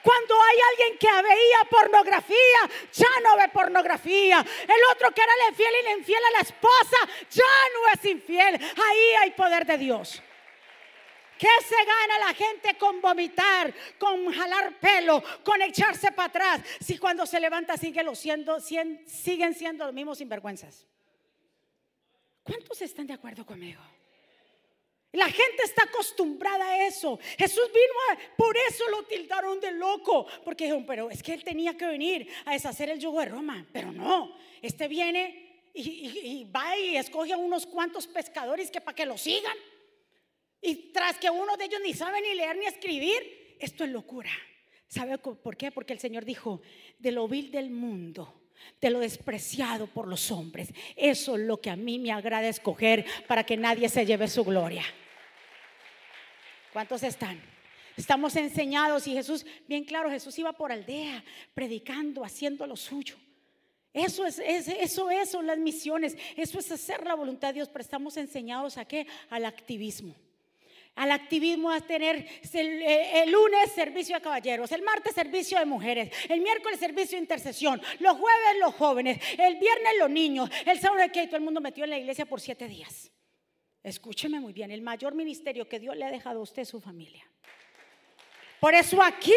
Cuando 0.02 0.34
hay 0.34 0.58
alguien 0.70 0.98
que 0.98 1.22
veía 1.22 1.58
pornografía, 1.70 2.70
ya 2.92 3.20
no 3.22 3.36
ve 3.36 3.48
pornografía. 3.48 4.44
El 4.62 4.92
otro 4.92 5.10
que 5.12 5.22
era 5.22 5.32
el 5.32 5.52
infiel 5.52 5.74
y 5.74 5.86
el 5.86 5.98
infiel 5.98 6.24
a 6.24 6.30
la 6.30 6.40
esposa, 6.40 6.96
ya 7.30 7.42
no 7.72 7.92
es 7.92 8.04
infiel. 8.04 8.54
Ahí 8.54 9.14
hay 9.22 9.30
poder 9.32 9.66
de 9.66 9.78
Dios. 9.78 10.22
¿Qué 11.38 11.48
se 11.66 11.76
gana 11.84 12.18
la 12.26 12.34
gente 12.34 12.78
con 12.78 13.00
vomitar, 13.00 13.74
con 13.98 14.32
jalar 14.32 14.78
pelo, 14.78 15.22
con 15.42 15.60
echarse 15.62 16.12
para 16.12 16.28
atrás? 16.28 16.60
Si 16.80 16.96
cuando 16.96 17.26
se 17.26 17.40
levanta 17.40 17.76
sigue 17.76 18.02
siendo, 18.14 18.60
siguen 18.60 19.54
siendo 19.54 19.84
los 19.84 19.94
mismos 19.94 20.18
sinvergüenzas. 20.18 20.86
¿Cuántos 22.44 22.80
están 22.82 23.06
de 23.06 23.14
acuerdo 23.14 23.44
conmigo? 23.44 23.80
La 25.14 25.26
gente 25.28 25.62
está 25.64 25.84
acostumbrada 25.84 26.64
a 26.64 26.86
eso. 26.86 27.18
Jesús 27.38 27.70
vino 27.72 27.94
a, 28.10 28.36
por 28.36 28.56
eso 28.68 28.88
lo 28.90 29.04
tildaron 29.04 29.60
de 29.60 29.70
loco, 29.70 30.26
porque 30.44 30.64
dijeron, 30.64 30.84
pero 30.84 31.08
es 31.08 31.22
que 31.22 31.34
él 31.34 31.44
tenía 31.44 31.76
que 31.76 31.86
venir 31.86 32.28
a 32.44 32.52
deshacer 32.52 32.90
el 32.90 32.98
yugo 32.98 33.20
de 33.20 33.26
Roma, 33.26 33.64
pero 33.72 33.92
no, 33.92 34.36
este 34.60 34.88
viene 34.88 35.68
y, 35.72 36.44
va 36.54 36.76
y 36.76 36.96
escoge 36.96 37.32
a 37.32 37.36
unos 37.36 37.64
cuantos 37.64 38.08
pescadores 38.08 38.72
que 38.72 38.80
para 38.80 38.96
que 38.96 39.06
lo 39.06 39.16
sigan. 39.16 39.56
Y 40.60 40.92
tras 40.92 41.16
que 41.18 41.30
uno 41.30 41.56
de 41.56 41.66
ellos 41.66 41.80
ni 41.84 41.94
sabe 41.94 42.20
ni 42.20 42.34
leer 42.34 42.56
ni 42.56 42.66
escribir, 42.66 43.56
esto 43.60 43.84
es 43.84 43.90
locura. 43.90 44.30
¿Sabe 44.88 45.18
por 45.18 45.56
qué? 45.56 45.70
Porque 45.70 45.92
el 45.92 46.00
Señor 46.00 46.24
dijo, 46.24 46.60
de 46.98 47.12
lo 47.12 47.28
vil 47.28 47.52
del 47.52 47.70
mundo 47.70 48.40
de 48.80 48.88
lo 48.88 49.00
despreciado 49.00 49.86
por 49.88 50.08
los 50.08 50.30
hombres. 50.30 50.72
Eso 50.96 51.36
es 51.36 51.42
lo 51.42 51.60
que 51.60 51.68
a 51.68 51.76
mí 51.76 51.98
me 51.98 52.12
agrada 52.12 52.48
escoger 52.48 53.04
para 53.26 53.44
que 53.44 53.56
nadie 53.56 53.88
se 53.88 54.06
lleve 54.06 54.26
su 54.26 54.42
gloria. 54.44 54.84
¿Cuántos 56.74 57.04
están? 57.04 57.40
Estamos 57.96 58.34
enseñados 58.34 59.06
y 59.06 59.12
Jesús, 59.12 59.46
bien 59.68 59.84
claro, 59.84 60.10
Jesús 60.10 60.36
iba 60.40 60.52
por 60.52 60.72
aldea, 60.72 61.24
predicando, 61.54 62.24
haciendo 62.24 62.66
lo 62.66 62.74
suyo. 62.76 63.14
Eso 63.92 64.26
es, 64.26 64.40
eso 64.40 65.08
es, 65.08 65.30
son 65.30 65.46
las 65.46 65.56
misiones, 65.56 66.16
eso 66.36 66.58
es 66.58 66.72
hacer 66.72 67.06
la 67.06 67.14
voluntad 67.14 67.50
de 67.50 67.54
Dios, 67.54 67.68
pero 67.68 67.82
estamos 67.82 68.16
enseñados 68.16 68.76
a 68.76 68.86
qué? 68.86 69.06
Al 69.30 69.44
activismo. 69.44 70.16
Al 70.96 71.12
activismo 71.12 71.70
a 71.70 71.80
tener 71.80 72.26
el, 72.52 72.82
el, 72.82 73.30
lunes 73.30 73.70
servicio 73.72 74.16
de 74.16 74.22
caballeros, 74.22 74.72
el 74.72 74.82
martes 74.82 75.14
servicio 75.14 75.60
de 75.60 75.66
mujeres, 75.66 76.10
el 76.28 76.40
miércoles 76.40 76.80
servicio 76.80 77.16
de 77.16 77.22
intercesión, 77.22 77.80
los 78.00 78.16
jueves 78.16 78.58
los 78.58 78.74
jóvenes, 78.74 79.20
el 79.38 79.60
viernes 79.60 79.92
los 80.00 80.10
niños, 80.10 80.50
el 80.66 80.80
sábado 80.80 81.04
que 81.12 81.26
todo 81.26 81.36
el 81.36 81.44
mundo 81.44 81.60
metió 81.60 81.84
en 81.84 81.90
la 81.90 81.98
iglesia 81.98 82.26
por 82.26 82.40
siete 82.40 82.66
días. 82.66 83.13
Escúcheme 83.84 84.40
muy 84.40 84.54
bien, 84.54 84.70
el 84.70 84.80
mayor 84.80 85.14
ministerio 85.14 85.68
que 85.68 85.78
Dios 85.78 85.94
le 85.94 86.06
ha 86.06 86.10
dejado 86.10 86.40
a 86.40 86.42
usted 86.42 86.64
su 86.64 86.80
familia. 86.80 87.22
Por 88.58 88.74
eso 88.74 89.02
aquí 89.02 89.34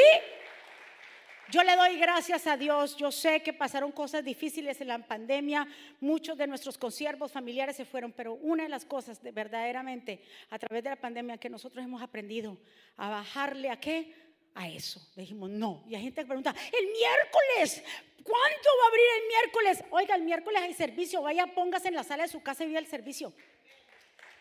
yo 1.50 1.64
le 1.64 1.76
doy 1.76 1.98
gracias 1.98 2.48
a 2.48 2.56
Dios. 2.56 2.96
Yo 2.96 3.12
sé 3.12 3.42
que 3.42 3.52
pasaron 3.52 3.92
cosas 3.92 4.24
difíciles 4.24 4.80
en 4.80 4.88
la 4.88 5.00
pandemia. 5.00 5.68
Muchos 6.00 6.38
de 6.38 6.48
nuestros 6.48 6.78
consiervos 6.78 7.34
familiares 7.34 7.76
se 7.76 7.84
fueron, 7.84 8.14
pero 8.14 8.36
una 8.36 8.64
de 8.64 8.70
las 8.70 8.86
cosas 8.86 9.22
de 9.22 9.32
verdaderamente 9.32 10.22
a 10.50 10.58
través 10.58 10.82
de 10.82 10.92
la 10.92 10.96
pandemia 10.96 11.38
que 11.38 11.50
nosotros 11.50 11.84
hemos 11.84 12.02
aprendido 12.02 12.58
a 12.96 13.10
bajarle 13.10 13.70
a 13.70 13.80
qué? 13.82 14.14
A 14.56 14.70
eso. 14.70 15.06
Le 15.16 15.24
dijimos 15.24 15.50
no. 15.50 15.84
Y 15.88 15.96
hay 15.96 16.04
gente 16.04 16.22
que 16.22 16.28
pregunta, 16.28 16.56
el 16.72 16.86
miércoles, 16.86 17.84
¿cuándo 18.24 18.70
va 18.80 18.84
a 18.84 18.88
abrir 18.88 19.06
el 19.22 19.28
miércoles? 19.28 19.84
Oiga, 19.92 20.16
el 20.16 20.24
miércoles 20.24 20.62
hay 20.62 20.74
servicio. 20.74 21.22
Vaya, 21.22 21.48
póngase 21.48 21.90
en 21.90 21.96
la 21.96 22.04
sala 22.04 22.24
de 22.24 22.30
su 22.30 22.42
casa 22.42 22.64
y 22.64 22.70
vea 22.70 22.80
el 22.80 22.88
servicio. 22.88 23.34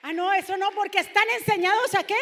Ah, 0.09 0.13
no, 0.13 0.33
eso 0.33 0.57
no, 0.57 0.71
porque 0.71 1.01
están 1.01 1.29
enseñados 1.31 1.93
a 1.97 2.05
qué? 2.05 2.15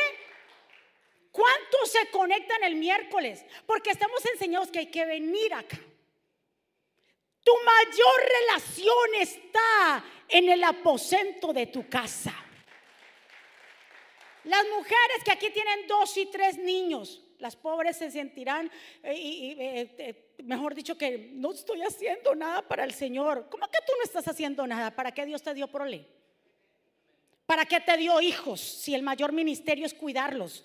¿Cuántos 1.30 1.92
se 1.92 2.08
conectan 2.10 2.64
el 2.64 2.76
miércoles? 2.76 3.44
Porque 3.66 3.90
estamos 3.90 4.24
enseñados 4.24 4.70
que 4.70 4.78
hay 4.78 4.86
que 4.86 5.04
venir 5.04 5.52
acá. 5.52 5.78
Tu 7.42 7.52
mayor 7.52 8.32
relación 8.40 9.14
está 9.20 10.02
en 10.30 10.48
el 10.48 10.64
aposento 10.64 11.52
de 11.52 11.66
tu 11.66 11.86
casa. 11.86 12.34
Las 14.44 14.64
mujeres 14.68 15.22
que 15.22 15.32
aquí 15.32 15.50
tienen 15.50 15.86
dos 15.86 16.16
y 16.16 16.24
tres 16.24 16.56
niños, 16.56 17.22
las 17.38 17.54
pobres 17.54 17.98
se 17.98 18.10
sentirán, 18.10 18.70
eh, 19.02 19.14
y, 19.14 19.50
eh, 19.60 19.94
eh, 19.98 20.34
mejor 20.42 20.74
dicho, 20.74 20.96
que 20.96 21.18
no 21.34 21.52
estoy 21.52 21.82
haciendo 21.82 22.34
nada 22.34 22.66
para 22.66 22.84
el 22.84 22.94
Señor. 22.94 23.46
¿Cómo 23.50 23.66
que 23.66 23.80
tú 23.86 23.92
no 23.98 24.04
estás 24.04 24.26
haciendo 24.26 24.66
nada? 24.66 24.90
¿Para 24.90 25.12
qué 25.12 25.26
Dios 25.26 25.42
te 25.42 25.52
dio 25.52 25.68
prole? 25.68 26.23
¿Para 27.46 27.66
qué 27.66 27.80
te 27.80 27.96
dio 27.96 28.20
hijos 28.20 28.60
si 28.60 28.94
el 28.94 29.02
mayor 29.02 29.32
ministerio 29.32 29.86
es 29.86 29.94
cuidarlos? 29.94 30.64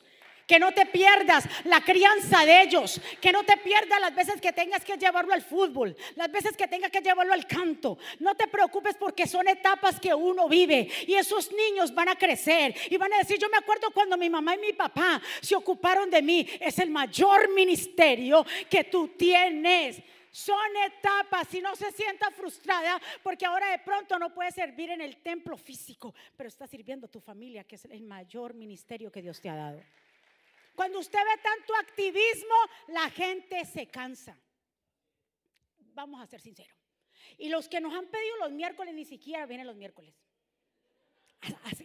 que 0.50 0.58
no 0.58 0.72
te 0.72 0.88
pierdas 0.88 1.48
la 1.66 1.82
crianza 1.82 2.44
de 2.44 2.64
ellos, 2.64 3.00
que 3.22 3.32
no 3.32 3.44
te 3.44 3.56
pierdas 3.58 4.02
las 4.02 4.16
veces 4.16 4.42
que 4.42 4.52
tengas 4.52 4.84
que 4.84 4.98
llevarlo 4.98 5.32
al 5.32 5.44
fútbol, 5.44 5.96
las 6.16 6.32
veces 6.32 6.58
que 6.58 6.68
tengas 6.68 6.90
que 6.90 7.02
llevarlo 7.02 7.34
al 7.34 7.46
canto. 7.46 8.00
No 8.18 8.34
te 8.34 8.48
preocupes 8.48 8.96
porque 8.96 9.28
son 9.28 9.48
etapas 9.48 10.00
que 10.00 10.12
uno 10.12 10.50
vive 10.50 10.90
y 11.06 11.14
esos 11.14 11.52
niños 11.52 11.94
van 11.94 12.10
a 12.10 12.16
crecer 12.16 12.76
y 12.90 12.98
van 12.98 13.14
a 13.14 13.20
decir, 13.20 13.38
yo 13.38 13.48
me 13.48 13.58
acuerdo 13.58 13.92
cuando 13.92 14.18
mi 14.18 14.28
mamá 14.28 14.56
y 14.56 14.60
mi 14.60 14.74
papá 14.74 15.22
se 15.40 15.56
ocuparon 15.56 16.10
de 16.10 16.24
mí, 16.24 16.48
es 16.60 16.80
el 16.80 16.90
mayor 16.90 17.54
ministerio 17.54 18.44
que 18.68 18.86
tú 18.86 19.10
tienes. 19.10 20.02
Son 20.32 20.70
etapas 20.86 21.54
y 21.54 21.62
no 21.62 21.76
se 21.76 21.92
sienta 21.92 22.30
frustrada 22.32 23.02
porque 23.24 23.46
ahora 23.46 23.72
de 23.72 23.80
pronto 23.80 24.20
no 24.20 24.34
puede 24.34 24.52
servir 24.52 24.92
en 24.92 25.02
el 25.02 25.18
templo 25.22 25.58
físico, 25.58 26.14
pero 26.38 26.50
está 26.50 26.68
sirviendo 26.68 27.08
a 27.08 27.12
tu 27.12 27.20
familia, 27.20 27.64
que 27.64 27.76
es 27.76 27.86
el 27.86 28.04
mayor 28.04 28.54
ministerio 28.54 29.12
que 29.12 29.22
Dios 29.22 29.42
te 29.42 29.50
ha 29.50 29.56
dado. 29.56 29.82
Cuando 30.76 31.00
usted 31.00 31.20
ve 31.20 31.42
tanto 31.42 31.76
activismo, 31.76 32.56
la 32.88 33.10
gente 33.10 33.66
se 33.66 33.88
cansa. 33.88 34.38
Vamos 35.78 36.22
a 36.22 36.28
ser 36.28 36.40
sinceros. 36.40 36.78
Y 37.38 37.50
los 37.50 37.68
que 37.68 37.82
nos 37.82 37.94
han 37.94 38.08
pedido 38.08 38.38
los 38.38 38.52
miércoles 38.52 38.94
ni 38.94 39.06
siquiera 39.06 39.46
vienen 39.46 39.68
los 39.68 39.76
miércoles. 39.76 40.16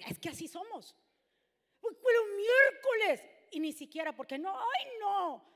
Es 0.06 0.18
que 0.18 0.28
así 0.28 0.48
somos. 0.48 0.94
Pero 1.80 2.20
miércoles. 2.36 3.26
Y 3.50 3.60
ni 3.60 3.72
siquiera, 3.72 4.14
porque 4.14 4.38
no, 4.38 4.56
ay 4.56 4.86
no. 5.00 5.53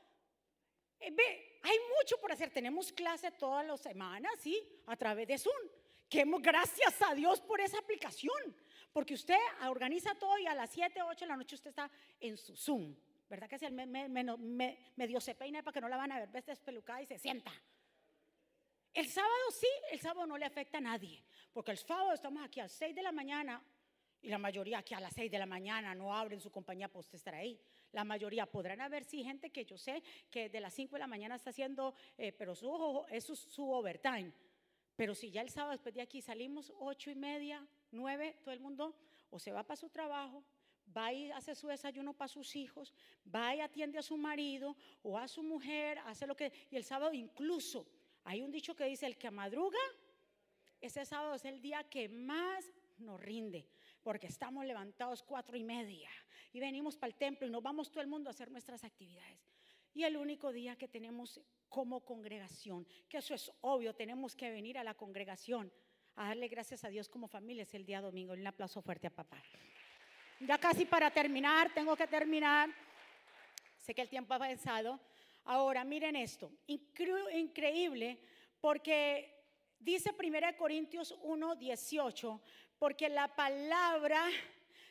Eh, 1.01 1.11
ve, 1.11 1.59
hay 1.63 1.77
mucho 1.97 2.19
por 2.21 2.33
hacer. 2.33 2.51
Tenemos 2.51 2.93
clase 2.93 3.31
todas 3.33 3.67
las 3.67 3.81
semanas, 3.81 4.33
¿sí? 4.39 4.61
A 4.87 4.97
través 4.97 5.27
de 5.29 5.39
Zoom. 5.39 5.69
Que 6.09 6.25
gracias 6.41 7.03
a 7.03 7.15
Dios 7.15 7.41
por 7.41 7.61
esa 7.61 7.79
aplicación. 7.79 8.57
Porque 8.93 9.15
usted 9.15 9.39
organiza 9.69 10.15
todo 10.15 10.39
y 10.39 10.47
a 10.47 10.55
las 10.55 10.71
7, 10.71 11.03
8 11.03 11.21
de 11.21 11.27
la 11.27 11.37
noche 11.37 11.55
usted 11.55 11.71
está 11.71 11.91
en 12.19 12.37
su 12.37 12.57
Zoom. 12.57 12.97
¿Verdad 13.29 13.49
que 13.49 13.59
si 13.59 13.71
me, 13.71 13.87
me, 13.87 14.79
medio 14.97 15.21
se 15.21 15.35
peina 15.35 15.63
para 15.63 15.75
que 15.75 15.81
no 15.83 15.89
la 15.89 15.99
van 15.99 16.13
a 16.13 16.21
ver, 16.21 16.45
despelucada 16.45 17.03
y 17.03 17.07
se 17.07 17.19
sienta? 17.19 17.53
El 18.95 19.07
sábado 19.07 19.51
sí, 19.53 19.67
el 19.93 20.01
sábado 20.01 20.27
no 20.27 20.39
le 20.39 20.47
afecta 20.47 20.79
a 20.79 20.81
nadie, 20.81 21.23
porque 21.53 21.71
el 21.71 21.79
sábado 21.79 22.15
estamos 22.15 22.43
aquí 22.43 22.59
a 22.59 22.65
las 22.65 22.73
6 22.73 22.95
de 22.95 23.03
la 23.03 23.13
mañana 23.13 23.63
y 24.23 24.29
la 24.29 24.39
mayoría 24.39 24.79
aquí 24.79 24.95
a 24.95 25.01
las 25.01 25.13
6 25.13 25.31
de 25.31 25.39
la 25.39 25.47
mañana 25.47 25.95
no 25.95 26.15
abren 26.15 26.41
su 26.41 26.51
compañía 26.51 26.89
para 26.89 27.01
usted 27.01 27.17
estar 27.17 27.35
ahí. 27.35 27.61
La 27.93 28.05
mayoría 28.05 28.47
podrán 28.47 28.81
haber, 28.81 29.05
sí, 29.05 29.25
gente 29.25 29.51
que 29.51 29.65
yo 29.65 29.79
sé 29.79 30.03
que 30.31 30.49
de 30.49 30.61
las 30.61 30.75
5 30.75 30.97
de 30.97 31.01
la 31.01 31.07
mañana 31.07 31.35
está 31.35 31.51
haciendo, 31.51 31.95
eh, 32.17 32.33
pero 32.33 32.55
su, 32.55 33.05
eso 33.11 33.33
es 33.33 33.39
su 33.39 33.71
overtime. 33.71 34.33
Pero 34.97 35.15
si 35.15 35.31
ya 35.31 35.43
el 35.43 35.51
sábado 35.51 35.73
después 35.73 35.95
de 35.95 36.03
aquí 36.03 36.21
salimos 36.21 36.73
8 36.79 37.11
y 37.11 37.15
media, 37.15 37.67
9, 37.93 38.37
todo 38.43 38.53
el 38.53 38.61
mundo 38.61 38.97
o 39.31 39.39
se 39.39 39.53
va 39.53 39.63
para 39.63 39.77
su 39.77 39.89
trabajo 39.89 40.45
va 40.97 41.13
y 41.13 41.31
hace 41.31 41.55
su 41.55 41.69
desayuno 41.69 42.15
para 42.15 42.29
sus 42.29 42.57
hijos, 42.57 42.93
va 43.35 43.55
y 43.55 43.61
atiende 43.61 43.99
a 43.99 44.03
su 44.03 44.17
marido 44.17 44.77
o 45.03 45.19
a 45.19 45.29
su 45.29 45.43
mujer, 45.43 45.99
hace 46.01 46.27
lo 46.27 46.37
que... 46.37 46.53
Y 46.71 46.77
el 46.77 46.85
sábado 46.85 47.13
incluso, 47.13 47.87
hay 48.25 48.43
un 48.43 48.51
dicho 48.51 48.75
que 48.75 48.85
dice, 48.85 49.07
el 49.07 49.19
que 49.19 49.31
madruga, 49.31 49.79
ese 50.81 51.05
sábado 51.05 51.35
es 51.35 51.45
el 51.45 51.61
día 51.61 51.85
que 51.85 52.09
más 52.09 52.65
nos 52.99 53.21
rinde, 53.21 53.67
porque 54.09 54.29
estamos 54.29 54.65
levantados 54.65 55.23
cuatro 55.23 55.55
y 55.55 55.63
media 55.63 56.09
y 56.55 56.61
venimos 56.61 56.97
para 56.97 57.11
el 57.11 57.19
templo 57.19 57.47
y 57.47 57.51
nos 57.51 57.63
vamos 57.63 57.91
todo 57.91 58.01
el 58.01 58.07
mundo 58.07 58.31
a 58.31 58.33
hacer 58.33 58.51
nuestras 58.51 58.83
actividades. 58.83 59.39
Y 59.93 60.05
el 60.05 60.17
único 60.17 60.51
día 60.51 60.77
que 60.77 60.89
tenemos 60.89 61.43
como 61.69 62.03
congregación, 62.07 62.87
que 63.07 63.19
eso 63.19 63.35
es 63.35 63.53
obvio, 63.61 63.95
tenemos 63.95 64.35
que 64.35 64.51
venir 64.51 64.79
a 64.79 64.83
la 64.83 64.95
congregación 64.95 65.71
a 66.17 66.29
darle 66.29 66.49
gracias 66.49 66.85
a 66.85 66.89
Dios 66.89 67.07
como 67.07 67.29
familia, 67.29 67.65
es 67.65 67.75
el 67.75 67.85
día 67.85 68.01
domingo. 68.01 68.33
Un 68.33 68.47
aplauso 68.47 68.81
fuerte 68.81 69.09
a 69.09 69.11
papá. 69.11 69.43
Ya 70.41 70.57
casi 70.57 70.87
para 70.87 71.11
terminar, 71.11 71.75
tengo 71.75 71.95
que 71.95 72.07
terminar. 72.07 72.71
Sé 73.77 73.95
que 73.95 74.01
el 74.01 74.09
tiempo 74.09 74.33
ha 74.33 74.37
avanzado. 74.37 74.99
Ahora, 75.45 75.85
miren 75.85 76.17
esto, 76.17 76.51
increíble, 76.67 78.23
porque 78.59 79.39
dice 79.79 80.15
1 80.19 80.57
Corintios 80.57 81.15
1, 81.21 81.57
18, 81.57 82.41
porque 82.79 83.09
la 83.09 83.29
palabra 83.29 84.25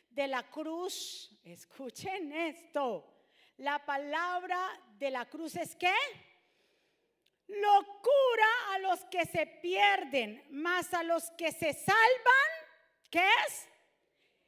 de 0.10 0.28
la 0.28 0.44
cruz, 0.44 1.32
escuchen 1.44 2.32
esto, 2.32 3.18
la 3.58 3.84
palabra 3.86 4.60
de 4.98 5.12
la 5.12 5.26
cruz 5.26 5.56
es 5.56 5.76
qué? 5.76 5.94
Locura 7.48 8.48
a 8.74 8.80
los 8.80 9.06
que 9.06 9.26
se 9.26 9.48
pierden, 9.62 10.44
más 10.50 10.94
a 10.94 11.04
los 11.04 11.32
que 11.32 11.52
se 11.52 11.74
salvan, 11.74 12.52
¿qué 13.10 13.26
es? 13.48 13.68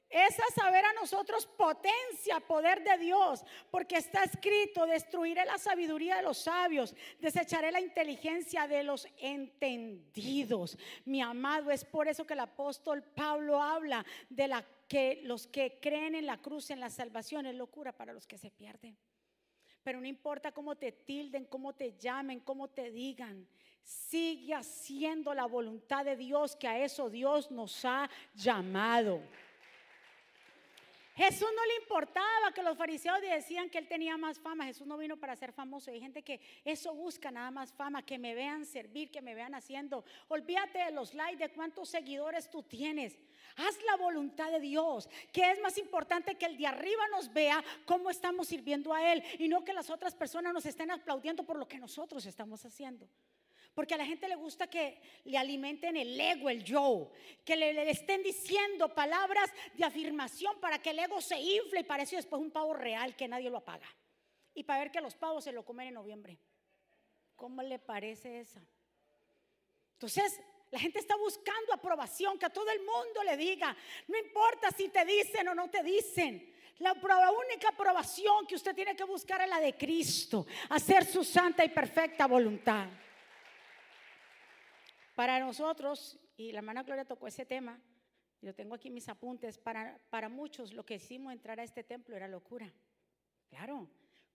Es 0.10 0.40
a 0.40 0.54
saber 0.56 0.84
a 0.86 0.94
nosotros 0.94 1.46
potencia, 1.46 2.40
poder 2.40 2.84
de 2.84 2.98
Dios, 2.98 3.46
porque 3.70 3.98
está 3.98 4.24
escrito, 4.24 4.88
destruiré 4.88 5.46
la 5.46 5.60
sabiduría 5.60 6.16
de 6.16 6.24
los 6.24 6.40
sabios, 6.40 6.96
desecharé 7.20 7.72
la 7.72 7.80
inteligencia 7.80 8.68
de 8.68 8.84
los 8.84 9.08
entendidos. 9.20 10.80
Mi 11.06 11.22
amado, 11.22 11.70
es 11.70 11.86
por 11.86 12.08
eso 12.08 12.26
que 12.26 12.34
el 12.34 12.40
apóstol 12.40 13.04
Pablo 13.04 13.62
habla 13.62 14.04
de 14.30 14.50
que 14.88 15.22
los 15.24 15.46
que 15.46 15.80
creen 15.80 16.16
en 16.16 16.26
la 16.26 16.42
cruz, 16.42 16.72
en 16.72 16.80
la 16.80 16.90
salvación, 16.90 17.46
es 17.46 17.54
locura 17.54 17.92
para 17.92 18.12
los 18.12 18.26
que 18.26 18.40
se 18.40 18.50
pierden. 18.50 18.98
Pero 19.84 20.02
no 20.02 20.08
importa 20.08 20.52
cómo 20.52 20.76
te 20.76 20.92
tilden, 20.92 21.46
cómo 21.46 21.74
te 21.74 21.96
llamen, 21.98 22.40
cómo 22.40 22.68
te 22.68 22.90
digan, 22.90 23.48
sigue 23.84 24.56
haciendo 24.56 25.36
la 25.36 25.46
voluntad 25.46 26.04
de 26.04 26.16
Dios, 26.16 26.56
que 26.56 26.68
a 26.68 26.84
eso 26.84 27.12
Dios 27.12 27.52
nos 27.52 27.86
ha 27.86 28.10
llamado. 28.34 29.22
Jesús 31.20 31.50
no 31.54 31.66
le 31.66 31.76
importaba 31.82 32.54
que 32.56 32.64
los 32.64 32.78
fariseos 32.78 33.20
decían 33.20 33.70
que 33.70 33.78
él 33.78 33.90
tenía 33.90 34.16
más 34.16 34.40
fama. 34.40 34.64
Jesús 34.64 34.88
no 34.88 34.98
vino 34.98 35.18
para 35.18 35.36
ser 35.36 35.52
famoso. 35.52 35.92
Hay 35.92 36.00
gente 36.00 36.24
que 36.24 36.40
eso 36.64 36.94
busca 36.96 37.30
nada 37.30 37.52
más 37.52 37.74
fama, 37.74 38.06
que 38.06 38.18
me 38.18 38.34
vean 38.34 38.66
servir, 38.66 39.12
que 39.12 39.22
me 39.22 39.36
vean 39.36 39.54
haciendo. 39.54 40.06
Olvídate 40.30 40.80
de 40.80 40.92
los 40.92 41.14
likes, 41.14 41.46
de 41.46 41.52
cuántos 41.52 41.90
seguidores 41.90 42.50
tú 42.50 42.64
tienes. 42.64 43.20
Haz 43.58 43.84
la 43.84 43.98
voluntad 43.98 44.50
de 44.50 44.62
Dios, 44.62 45.10
que 45.34 45.52
es 45.52 45.60
más 45.60 45.78
importante 45.78 46.36
que 46.36 46.46
el 46.46 46.56
de 46.56 46.68
arriba 46.68 47.06
nos 47.12 47.34
vea 47.34 47.62
cómo 47.84 48.10
estamos 48.10 48.48
sirviendo 48.48 48.94
a 48.94 49.12
Él 49.12 49.22
y 49.40 49.50
no 49.50 49.66
que 49.66 49.74
las 49.74 49.90
otras 49.90 50.16
personas 50.16 50.54
nos 50.54 50.66
estén 50.66 50.90
aplaudiendo 50.90 51.44
por 51.44 51.58
lo 51.58 51.68
que 51.68 51.80
nosotros 51.80 52.26
estamos 52.26 52.64
haciendo. 52.64 53.10
Porque 53.74 53.94
a 53.94 53.98
la 53.98 54.06
gente 54.06 54.28
le 54.28 54.36
gusta 54.36 54.68
que 54.68 55.00
le 55.26 55.38
alimenten 55.38 55.96
el 55.96 56.20
ego, 56.20 56.50
el 56.50 56.64
yo, 56.64 57.12
que 57.46 57.56
le, 57.56 57.90
estén 57.90 58.22
diciendo 58.24 58.94
palabras 58.94 59.50
de 59.74 59.86
afirmación 59.86 60.60
para 60.60 60.82
que 60.82 60.90
el 60.90 61.00
ego 61.00 61.22
se 61.22 61.40
infle 61.40 61.82
y 61.82 61.84
parece 61.84 62.18
después 62.18 62.42
un 62.42 62.52
pavo 62.52 62.74
real 62.74 63.16
que 63.16 63.28
nadie 63.28 63.50
lo 63.50 63.58
apaga. 63.58 63.88
Y 64.54 64.64
para 64.64 64.80
ver 64.80 64.92
que 64.92 65.02
los 65.02 65.16
pavos 65.16 65.44
se 65.44 65.52
lo 65.52 65.64
comen 65.64 65.88
en 65.88 65.94
noviembre. 65.94 66.38
¿Cómo 67.36 67.62
le 67.62 67.80
parece 67.80 68.42
esa? 68.42 68.62
Entonces, 69.94 70.42
la 70.72 70.80
gente 70.80 71.00
está 71.00 71.16
buscando 71.16 71.74
aprobación, 71.74 72.38
que 72.38 72.46
a 72.46 72.50
todo 72.50 72.70
el 72.70 72.80
mundo 72.80 73.24
le 73.24 73.38
diga. 73.38 73.76
No 74.08 74.18
importa 74.18 74.72
si 74.72 74.90
te 74.90 75.04
dicen 75.06 75.48
o 75.48 75.56
no 75.56 75.70
te 75.70 75.82
dicen. 75.84 76.54
La, 76.80 76.94
única 76.94 77.70
aprobación 77.70 78.48
que 78.48 78.56
usted 78.56 78.74
tiene 78.74 78.96
que 78.96 79.04
buscar 79.04 79.42
es 79.42 79.50
la 79.50 79.60
de 79.60 79.76
Cristo, 79.76 80.48
hacer 80.70 81.06
su 81.06 81.26
santa 81.26 81.66
y 81.66 81.70
perfecta 81.70 82.26
voluntad. 82.26 82.88
Para 85.20 85.38
nosotros, 85.38 86.18
y 86.38 86.54
la 86.54 86.60
hermana 86.60 86.84
Gloria 86.84 87.04
tocó 87.04 87.28
ese 87.28 87.46
tema, 87.46 87.78
yo 88.42 88.56
tengo 88.56 88.74
aquí 88.74 88.90
mis 88.90 89.10
apuntes, 89.10 89.58
para, 89.58 90.00
para 90.10 90.30
muchos 90.30 90.72
lo 90.72 90.86
que 90.86 90.96
hicimos 90.96 91.34
entrar 91.34 91.60
a 91.60 91.64
este 91.64 91.84
templo 91.84 92.16
era 92.16 92.26
locura. 92.26 92.72
Claro. 93.50 93.90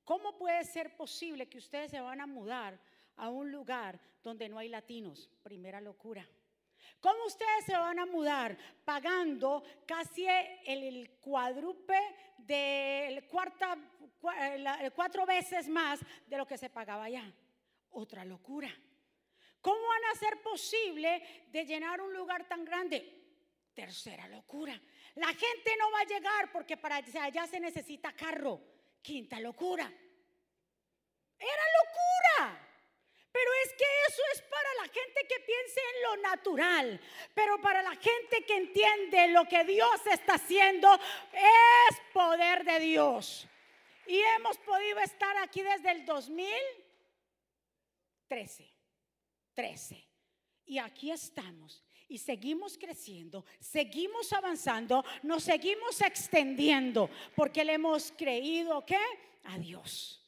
¿Cómo 0.04 0.36
puede 0.36 0.62
ser 0.64 0.94
posible 0.94 1.48
que 1.48 1.56
ustedes 1.56 1.90
se 1.90 2.02
van 2.02 2.20
a 2.20 2.26
mudar 2.26 2.78
a 3.16 3.30
un 3.30 3.50
lugar 3.50 3.98
donde 4.22 4.46
no 4.46 4.58
hay 4.58 4.68
latinos? 4.68 5.30
Primera 5.42 5.80
locura. 5.80 6.28
¿Cómo 7.00 7.24
ustedes 7.24 7.64
se 7.64 7.78
van 7.78 7.98
a 7.98 8.04
mudar 8.04 8.54
pagando 8.84 9.64
casi 9.86 10.26
el, 10.66 11.12
cuádruple 11.18 11.96
de 12.36 13.26
cuarta, 13.30 13.78
cuatro 14.94 15.24
veces 15.24 15.66
más 15.66 15.98
de 16.26 16.36
lo 16.36 16.46
que 16.46 16.58
se 16.58 16.68
pagaba 16.68 17.04
allá? 17.04 17.32
Otra 17.88 18.22
locura. 18.22 18.68
¿Cómo 19.64 19.80
van 19.88 20.04
a 20.12 20.18
ser 20.18 20.42
posible 20.42 21.46
de 21.50 21.64
llenar 21.64 22.02
un 22.02 22.12
lugar 22.12 22.46
tan 22.46 22.66
grande? 22.66 23.22
Tercera 23.72 24.28
locura. 24.28 24.78
La 25.14 25.28
gente 25.28 25.74
no 25.78 25.90
va 25.90 26.00
a 26.00 26.04
llegar 26.04 26.52
porque 26.52 26.76
para 26.76 26.96
allá 26.96 27.46
se 27.46 27.58
necesita 27.58 28.12
carro. 28.12 28.60
Quinta 29.00 29.40
locura. 29.40 29.90
Era 31.38 31.62
locura. 31.80 32.60
Pero 33.32 33.50
es 33.64 33.72
que 33.72 33.86
eso 34.06 34.22
es 34.34 34.42
para 34.42 34.74
la 34.82 34.88
gente 34.92 35.26
que 35.26 35.40
piense 35.40 35.80
en 35.80 36.02
lo 36.02 36.16
natural. 36.18 37.00
Pero 37.34 37.58
para 37.62 37.82
la 37.82 37.96
gente 37.96 38.44
que 38.46 38.58
entiende 38.58 39.28
lo 39.28 39.48
que 39.48 39.64
Dios 39.64 40.06
está 40.12 40.34
haciendo, 40.34 40.92
es 41.32 41.98
poder 42.12 42.64
de 42.64 42.80
Dios. 42.80 43.48
Y 44.06 44.20
hemos 44.36 44.58
podido 44.58 45.00
estar 45.00 45.38
aquí 45.38 45.62
desde 45.62 45.90
el 45.90 46.04
2013. 46.04 48.73
13. 49.54 50.06
Y 50.66 50.78
aquí 50.78 51.10
estamos. 51.10 51.84
Y 52.06 52.18
seguimos 52.18 52.76
creciendo, 52.76 53.44
seguimos 53.58 54.32
avanzando, 54.32 55.02
nos 55.22 55.44
seguimos 55.44 56.00
extendiendo, 56.02 57.08
porque 57.34 57.64
le 57.64 57.74
hemos 57.74 58.12
creído 58.12 58.84
que 58.84 58.98
a 59.44 59.58
Dios. 59.58 60.20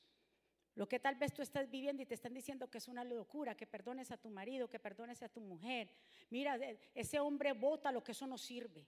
Lo 0.75 0.89
que 0.89 0.99
tal 0.99 1.17
vez 1.17 1.33
tú 1.33 1.43
estás 1.43 1.71
viviendo 1.71 2.03
y 2.03 2.07
te 2.07 2.15
están 2.15 2.35
diciendo 2.35 2.69
que 2.71 2.79
es 2.79 2.89
una 2.89 3.03
locura, 3.03 3.57
que 3.57 3.67
perdones 3.67 4.11
a 4.11 4.19
tu 4.19 4.29
marido, 4.29 4.69
que 4.69 4.79
perdones 4.79 5.23
a 5.23 5.29
tu 5.29 5.41
mujer. 5.41 5.91
Mira, 6.29 6.59
ese 6.95 7.19
hombre 7.19 7.53
vota 7.53 7.93
lo 7.93 8.05
que 8.05 8.13
eso 8.13 8.27
no 8.27 8.37
sirve. 8.37 8.87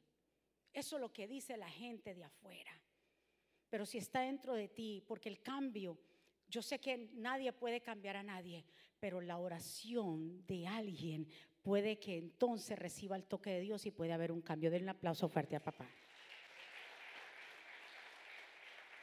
Eso 0.72 0.96
es 0.96 1.00
lo 1.00 1.12
que 1.12 1.26
dice 1.26 1.56
la 1.56 1.70
gente 1.70 2.14
de 2.14 2.24
afuera. 2.24 2.72
Pero 3.70 3.86
si 3.86 3.98
está 3.98 4.20
dentro 4.20 4.54
de 4.54 4.68
ti, 4.68 5.02
porque 5.06 5.30
el 5.30 5.42
cambio, 5.42 5.98
yo 6.46 6.60
sé 6.60 6.78
que 6.78 7.08
nadie 7.14 7.52
puede 7.52 7.80
cambiar 7.80 8.16
a 8.16 8.22
nadie, 8.22 8.64
pero 9.00 9.20
la 9.20 9.38
oración 9.38 10.44
de 10.46 10.66
alguien 10.66 11.28
puede 11.62 11.98
que 11.98 12.16
entonces 12.16 12.78
reciba 12.78 13.16
el 13.16 13.24
toque 13.24 13.50
de 13.50 13.60
Dios 13.60 13.86
y 13.86 13.90
puede 13.90 14.12
haber 14.12 14.32
un 14.32 14.42
cambio. 14.42 14.70
Denle 14.70 14.84
un 14.84 14.96
aplauso 14.96 15.28
fuerte 15.28 15.56
a 15.56 15.60
papá. 15.60 15.86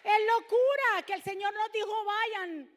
Es 0.03 0.19
locura 0.39 1.05
que 1.05 1.13
el 1.13 1.23
Señor 1.23 1.53
nos 1.53 1.71
dijo, 1.71 1.91
vayan 2.05 2.69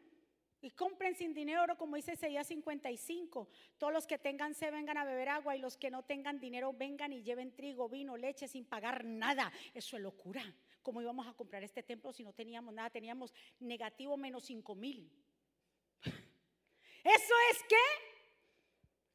y 0.60 0.70
compren 0.70 1.14
sin 1.14 1.34
dinero, 1.34 1.76
como 1.76 1.96
dice 1.96 2.14
Isaías 2.14 2.46
55. 2.46 3.48
Todos 3.76 3.92
los 3.92 4.06
que 4.06 4.18
tengan 4.18 4.54
se 4.54 4.70
vengan 4.70 4.96
a 4.96 5.04
beber 5.04 5.28
agua 5.28 5.56
y 5.56 5.60
los 5.60 5.76
que 5.76 5.90
no 5.90 6.02
tengan 6.02 6.40
dinero 6.40 6.72
vengan 6.72 7.12
y 7.12 7.22
lleven 7.22 7.54
trigo, 7.54 7.88
vino, 7.88 8.16
leche 8.16 8.48
sin 8.48 8.64
pagar 8.64 9.04
nada. 9.04 9.52
Eso 9.74 9.96
es 9.96 10.02
locura. 10.02 10.42
¿Cómo 10.82 11.02
íbamos 11.02 11.26
a 11.26 11.34
comprar 11.34 11.62
este 11.62 11.82
templo 11.82 12.12
si 12.12 12.24
no 12.24 12.32
teníamos 12.32 12.74
nada? 12.74 12.90
Teníamos 12.90 13.32
negativo 13.60 14.16
menos 14.16 14.44
5 14.44 14.74
mil. 14.74 15.10
Eso 17.04 17.34
es 17.52 17.62
que, 17.68 17.76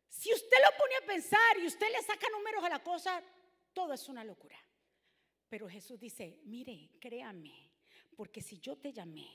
si 0.10 0.34
usted 0.34 0.58
lo 0.64 0.78
pone 0.78 0.96
a 0.96 1.06
pensar 1.06 1.58
y 1.60 1.68
usted 1.68 1.92
le 1.92 2.02
saca 2.02 2.28
números 2.30 2.64
a 2.64 2.70
la 2.70 2.84
cosa, 2.84 3.22
todo 3.74 3.94
es 3.94 4.08
una 4.10 4.24
locura. 4.24 4.58
Pero 5.50 5.70
Jesús 5.70 6.00
dice, 6.00 6.40
mire, 6.46 6.92
créame, 7.00 7.72
porque 8.16 8.42
si 8.42 8.60
yo 8.60 8.78
te 8.78 8.92
llamé, 8.92 9.28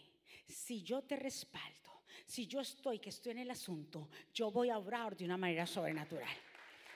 si 0.46 0.82
yo 0.82 1.02
te 1.02 1.16
respaldo, 1.16 2.02
si 2.26 2.46
yo 2.46 2.60
estoy, 2.60 2.98
que 2.98 3.10
estoy 3.10 3.32
en 3.32 3.38
el 3.38 3.50
asunto, 3.50 4.08
yo 4.32 4.50
voy 4.50 4.70
a 4.70 4.78
obrar 4.78 5.16
de 5.16 5.24
una 5.24 5.36
manera 5.36 5.66
sobrenatural. 5.66 6.36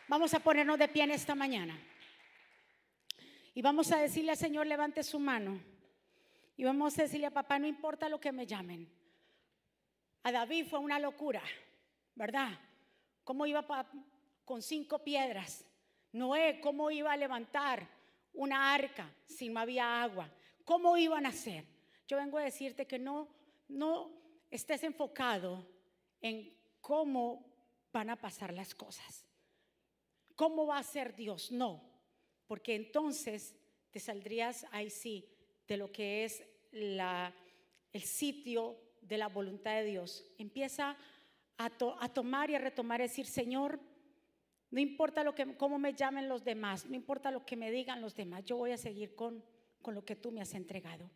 Vamos 0.09 0.35
a 0.35 0.41
ponernos 0.41 0.79
de 0.79 0.89
pie 0.89 1.05
en 1.05 1.13
esta 1.13 1.35
mañana. 1.35 1.79
Y 3.55 3.63
vamos 3.63 3.93
a 3.93 3.99
decirle 3.99 4.33
al 4.33 4.37
Señor, 4.37 4.67
levante 4.67 5.03
su 5.03 5.19
mano. 5.19 5.61
Y 6.57 6.65
vamos 6.65 6.99
a 6.99 7.03
decirle 7.03 7.27
a 7.27 7.31
papá, 7.31 7.59
no 7.59 7.67
importa 7.67 8.09
lo 8.09 8.21
que 8.21 8.33
me 8.33 8.47
llamen. 8.47 8.91
A 10.23 10.33
David 10.33 10.67
fue 10.67 10.79
una 10.79 10.99
locura, 10.99 11.43
¿verdad? 12.15 12.59
¿Cómo 13.25 13.47
iba 13.47 13.67
con 14.45 14.63
cinco 14.63 15.03
piedras? 15.03 15.65
Noé, 16.13 16.61
¿cómo 16.61 16.91
iba 16.91 17.13
a 17.13 17.17
levantar 17.17 17.89
una 18.35 18.75
arca 18.75 19.11
si 19.27 19.49
no 19.49 19.61
había 19.61 20.03
agua? 20.03 20.31
¿Cómo 20.65 20.97
iban 20.97 21.27
a 21.27 21.31
hacer? 21.31 21.65
Yo 22.07 22.17
vengo 22.17 22.39
a 22.39 22.45
decirte 22.45 22.87
que 22.87 22.99
no, 22.99 23.29
no 23.69 24.11
estés 24.51 24.85
enfocado 24.85 25.67
en 26.21 26.55
cómo 26.81 27.45
van 27.93 28.11
a 28.11 28.21
pasar 28.21 28.53
las 28.53 28.75
cosas. 28.75 29.25
¿Cómo 30.37 30.67
va 30.67 30.79
a 30.79 30.83
ser 30.83 31.15
Dios? 31.15 31.51
No, 31.51 31.83
porque 32.47 32.75
entonces 32.75 33.57
te 33.91 34.01
saldrías 34.01 34.67
ahí 34.71 34.91
sí 34.91 35.29
de 35.67 35.77
lo 35.77 35.91
que 35.91 36.25
es 36.25 36.43
la, 36.71 37.35
el 37.93 38.03
sitio 38.03 38.79
de 39.03 39.19
la 39.19 39.29
voluntad 39.29 39.75
de 39.77 39.85
Dios. 39.85 40.25
Empieza 40.39 40.97
a, 41.59 41.71
a 42.01 42.09
tomar 42.09 42.51
y 42.51 42.55
a 42.55 42.59
retomar 42.59 43.01
y 43.01 43.05
decir, 43.05 43.27
Señor, 43.27 43.79
no 44.71 44.81
importa 44.81 45.23
lo 45.23 45.35
que, 45.35 45.57
cómo 45.57 45.79
me 45.79 45.95
llamen 45.95 46.29
los 46.29 46.45
demás, 46.45 46.87
no 46.87 46.97
importa 46.97 47.31
lo 47.31 47.45
que 47.45 47.57
me 47.57 47.71
digan 47.71 48.01
los 48.01 48.15
demás, 48.15 48.45
yo 48.45 48.57
voy 48.57 48.73
a 48.73 48.79
seguir 48.79 49.15
con 49.15 49.43
con 49.83 49.95
lo 49.95 50.05
que 50.05 50.17
tú 50.17 50.31
me 50.31 50.41
has 50.41 50.55
entregado. 50.55 51.11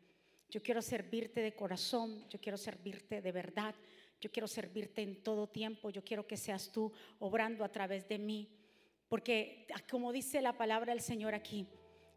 Yo 0.51 0.63
quiero 0.63 0.83
servirte 0.83 1.41
de 1.41 1.55
corazón, 1.55 2.29
yo 2.29 2.41
quiero 2.41 2.59
servirte 2.59 3.23
de 3.23 3.33
verdad, 3.33 3.75
yo 4.21 4.31
quiero 4.31 4.47
servirte 4.47 5.03
en 5.03 5.23
todo 5.23 5.49
tiempo, 5.49 5.91
yo 5.91 6.05
quiero 6.05 6.27
que 6.27 6.37
seas 6.37 6.71
tú 6.71 6.93
obrando 7.19 7.65
a 7.65 7.73
través 7.73 8.07
de 8.09 8.19
mí. 8.19 8.49
Porque 9.09 9.67
ah, 9.75 9.81
como 9.89 10.13
dice 10.13 10.43
la 10.43 10.57
palabra 10.57 10.93
del 10.93 11.03
Señor 11.03 11.35
aquí, 11.35 11.67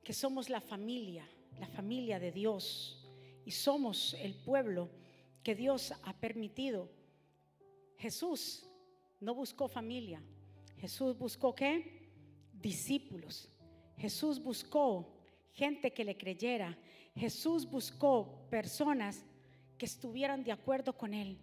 que 0.03 0.13
somos 0.13 0.49
la 0.49 0.61
familia, 0.61 1.27
la 1.59 1.67
familia 1.67 2.19
de 2.19 2.31
Dios 2.31 3.07
y 3.45 3.51
somos 3.51 4.15
el 4.15 4.33
pueblo 4.33 4.89
que 5.43 5.55
Dios 5.55 5.93
ha 6.03 6.13
permitido. 6.13 6.89
Jesús 7.97 8.69
no 9.19 9.33
buscó 9.33 9.67
familia, 9.67 10.21
Jesús 10.77 11.17
buscó 11.17 11.53
qué? 11.53 12.09
Discípulos. 12.53 13.49
Jesús 13.97 14.41
buscó 14.41 15.13
gente 15.51 15.91
que 15.91 16.05
le 16.05 16.17
creyera. 16.17 16.77
Jesús 17.15 17.69
buscó 17.69 18.47
personas 18.49 19.25
que 19.77 19.85
estuvieran 19.85 20.43
de 20.43 20.53
acuerdo 20.53 20.97
con 20.97 21.13
él. 21.13 21.37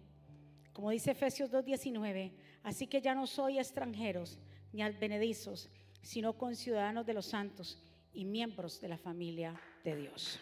Como 0.73 0.89
dice 0.89 1.11
Efesios 1.11 1.51
2.19, 1.51 2.31
así 2.63 2.87
que 2.87 3.01
ya 3.01 3.13
no 3.15 3.27
soy 3.27 3.59
extranjeros 3.59 4.39
ni 4.73 4.81
advenedizos, 4.81 5.69
sino 6.01 6.37
conciudadanos 6.37 7.05
de 7.05 7.13
los 7.13 7.27
santos 7.27 7.79
y 8.13 8.25
miembros 8.25 8.79
de 8.81 8.87
la 8.87 8.97
familia 8.97 9.59
de 9.83 9.95
Dios. 9.95 10.39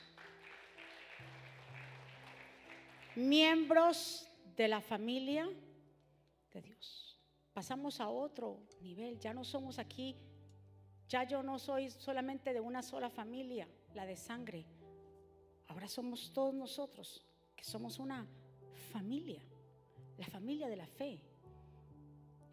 Miembros 3.15 4.29
de 4.55 4.67
la 4.67 4.81
familia 4.81 5.49
de 6.51 6.61
Dios. 6.61 7.19
Pasamos 7.53 7.99
a 7.99 8.09
otro 8.09 8.59
nivel, 8.81 9.19
ya 9.19 9.33
no 9.33 9.43
somos 9.43 9.79
aquí 9.79 10.15
ya 11.07 11.23
yo 11.23 11.43
no 11.43 11.59
soy 11.59 11.91
solamente 11.91 12.53
de 12.53 12.59
una 12.59 12.81
sola 12.81 13.09
familia, 13.09 13.67
la 13.93 14.05
de 14.05 14.15
sangre. 14.15 14.65
Ahora 15.67 15.87
somos 15.87 16.31
todos 16.33 16.53
nosotros, 16.53 17.23
que 17.55 17.63
somos 17.63 17.99
una 17.99 18.27
familia, 18.91 19.41
la 20.17 20.25
familia 20.25 20.67
de 20.67 20.77
la 20.77 20.87
fe. 20.87 21.21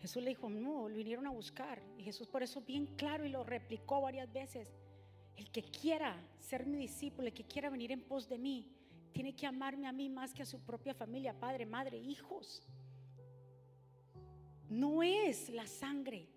Jesús 0.01 0.23
le 0.23 0.31
dijo, 0.31 0.51
no, 0.51 0.89
lo 0.89 0.97
vinieron 0.97 1.27
a 1.27 1.31
buscar. 1.31 1.83
Y 1.97 2.03
Jesús 2.03 2.29
por 2.29 2.43
eso 2.43 2.61
bien 2.61 2.87
claro 2.97 3.25
y 3.25 3.31
lo 3.31 3.43
replicó 3.45 4.01
varias 4.01 4.31
veces. 4.31 4.75
El 5.37 5.51
que 5.51 5.63
quiera 5.63 6.23
ser 6.39 6.67
mi 6.67 6.77
discípulo, 6.77 7.29
el 7.29 7.35
que 7.35 7.45
quiera 7.45 7.71
venir 7.71 7.93
en 7.93 8.03
pos 8.03 8.29
de 8.29 8.37
mí, 8.37 8.71
tiene 9.13 9.35
que 9.35 9.47
amarme 9.47 9.87
a 9.87 9.93
mí 9.93 10.09
más 10.09 10.33
que 10.33 10.43
a 10.43 10.47
su 10.47 10.61
propia 10.61 10.95
familia, 10.95 11.39
padre, 11.39 11.67
madre, 11.67 11.99
hijos. 11.99 12.63
No 14.69 15.03
es 15.03 15.51
la 15.51 15.67
sangre, 15.67 16.29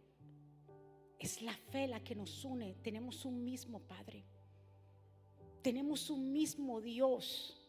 es 1.20 1.42
la 1.42 1.54
fe 1.54 1.88
la 1.88 2.04
que 2.04 2.16
nos 2.16 2.44
une. 2.44 2.76
Tenemos 2.84 3.26
un 3.26 3.44
mismo 3.44 3.80
Padre. 3.80 4.24
Tenemos 5.62 6.10
un 6.10 6.32
mismo 6.32 6.82
Dios. 6.82 7.60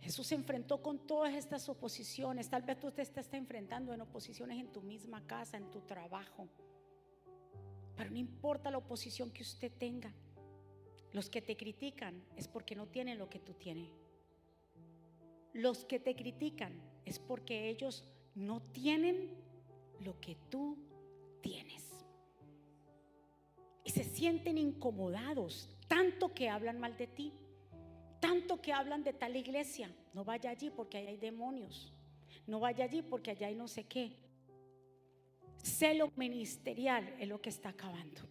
Jesús 0.00 0.26
se 0.26 0.34
enfrentó 0.34 0.82
con 0.82 1.06
todas 1.06 1.34
estas 1.34 1.68
oposiciones. 1.68 2.50
Tal 2.50 2.62
vez 2.62 2.78
tú 2.78 2.92
te 2.92 3.02
estás 3.02 3.32
enfrentando 3.32 3.94
en 3.94 4.02
oposiciones 4.02 4.60
en 4.60 4.70
tu 4.72 4.82
misma 4.82 5.26
casa, 5.26 5.56
en 5.56 5.70
tu 5.70 5.80
trabajo. 5.80 6.48
Pero 7.96 8.10
no 8.10 8.18
importa 8.18 8.70
la 8.70 8.78
oposición 8.78 9.30
que 9.30 9.42
usted 9.42 9.72
tenga. 9.72 10.12
Los 11.12 11.30
que 11.30 11.40
te 11.40 11.56
critican 11.56 12.22
es 12.36 12.48
porque 12.48 12.74
no 12.74 12.86
tienen 12.86 13.18
lo 13.18 13.28
que 13.28 13.38
tú 13.38 13.54
tienes. 13.54 13.90
Los 15.52 15.84
que 15.84 15.98
te 15.98 16.14
critican 16.14 16.72
es 17.04 17.18
porque 17.18 17.68
ellos 17.68 18.04
no 18.34 18.60
tienen 18.60 19.30
lo 20.00 20.20
que 20.20 20.36
tú 20.50 20.76
tienes. 21.40 22.04
Y 23.84 23.90
se 23.90 24.04
sienten 24.04 24.58
incomodados, 24.58 25.70
tanto 25.88 26.34
que 26.34 26.48
hablan 26.48 26.78
mal 26.78 26.96
de 26.96 27.06
ti, 27.06 27.32
tanto 28.20 28.60
que 28.60 28.72
hablan 28.72 29.04
de 29.04 29.12
tal 29.12 29.36
iglesia. 29.36 29.90
No 30.12 30.24
vaya 30.24 30.50
allí 30.50 30.70
porque 30.70 30.98
ahí 30.98 31.06
hay 31.06 31.16
demonios. 31.16 31.92
No 32.46 32.60
vaya 32.60 32.84
allí 32.84 33.02
porque 33.02 33.30
allá 33.30 33.46
hay 33.46 33.54
no 33.54 33.68
sé 33.68 33.84
qué. 33.84 34.12
Celo 35.62 36.12
ministerial 36.16 37.14
es 37.18 37.28
lo 37.28 37.40
que 37.40 37.50
está 37.50 37.70
acabando. 37.70 38.22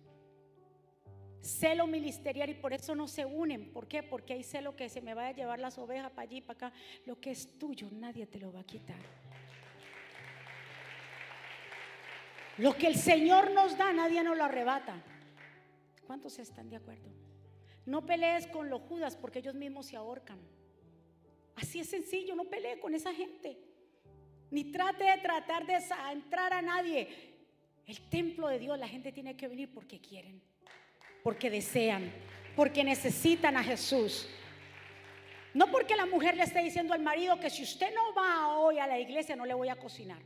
Celo 1.45 1.85
ministerial 1.85 2.49
y 2.49 2.55
por 2.55 2.73
eso 2.73 2.95
no 2.95 3.07
se 3.07 3.23
unen. 3.23 3.71
¿Por 3.71 3.87
qué? 3.87 4.01
Porque 4.01 4.33
hay 4.33 4.43
celo 4.43 4.75
que 4.75 4.89
se 4.89 4.99
me 4.99 5.13
vaya 5.13 5.29
a 5.29 5.33
llevar 5.33 5.59
las 5.59 5.77
ovejas 5.77 6.09
para 6.09 6.23
allí, 6.23 6.41
para 6.41 6.69
acá. 6.69 6.77
Lo 7.05 7.19
que 7.21 7.29
es 7.29 7.59
tuyo, 7.59 7.87
nadie 7.91 8.25
te 8.25 8.39
lo 8.39 8.51
va 8.51 8.61
a 8.61 8.63
quitar. 8.63 8.97
Lo 12.57 12.75
que 12.75 12.87
el 12.87 12.95
Señor 12.95 13.51
nos 13.51 13.77
da, 13.77 13.93
nadie 13.93 14.23
nos 14.23 14.35
lo 14.35 14.43
arrebata. 14.43 15.03
¿Cuántos 16.07 16.39
están 16.39 16.67
de 16.67 16.77
acuerdo? 16.77 17.11
No 17.85 18.07
pelees 18.07 18.47
con 18.47 18.71
los 18.71 18.81
judas 18.81 19.15
porque 19.15 19.37
ellos 19.37 19.53
mismos 19.53 19.85
se 19.85 19.97
ahorcan. 19.97 20.39
Así 21.57 21.79
es 21.79 21.89
sencillo, 21.89 22.35
no 22.35 22.45
pelee 22.45 22.79
con 22.79 22.95
esa 22.95 23.13
gente. 23.13 23.59
Ni 24.49 24.71
trate 24.71 25.03
de 25.03 25.17
tratar 25.19 25.67
de 25.67 25.77
entrar 26.11 26.53
a 26.53 26.63
nadie. 26.63 27.07
El 27.85 28.01
templo 28.09 28.47
de 28.47 28.57
Dios, 28.57 28.79
la 28.79 28.87
gente 28.87 29.11
tiene 29.11 29.37
que 29.37 29.47
venir 29.47 29.71
porque 29.71 29.99
quieren, 29.99 30.41
porque 31.25 31.49
desean, 31.49 32.13
porque 32.55 32.83
necesitan 32.83 33.57
a 33.57 33.63
Jesús. 33.63 34.29
No 35.55 35.71
porque 35.71 35.95
la 35.95 36.05
mujer 36.05 36.37
le 36.37 36.43
esté 36.43 36.61
diciendo 36.61 36.93
al 36.93 37.01
marido 37.01 37.39
que 37.39 37.49
si 37.49 37.63
usted 37.63 37.91
no 37.95 38.13
va 38.13 38.59
hoy 38.59 38.77
a 38.77 38.85
la 38.85 38.99
iglesia 38.99 39.35
no 39.35 39.43
le 39.43 39.55
voy 39.55 39.69
a 39.69 39.75
cocinar. 39.75 40.21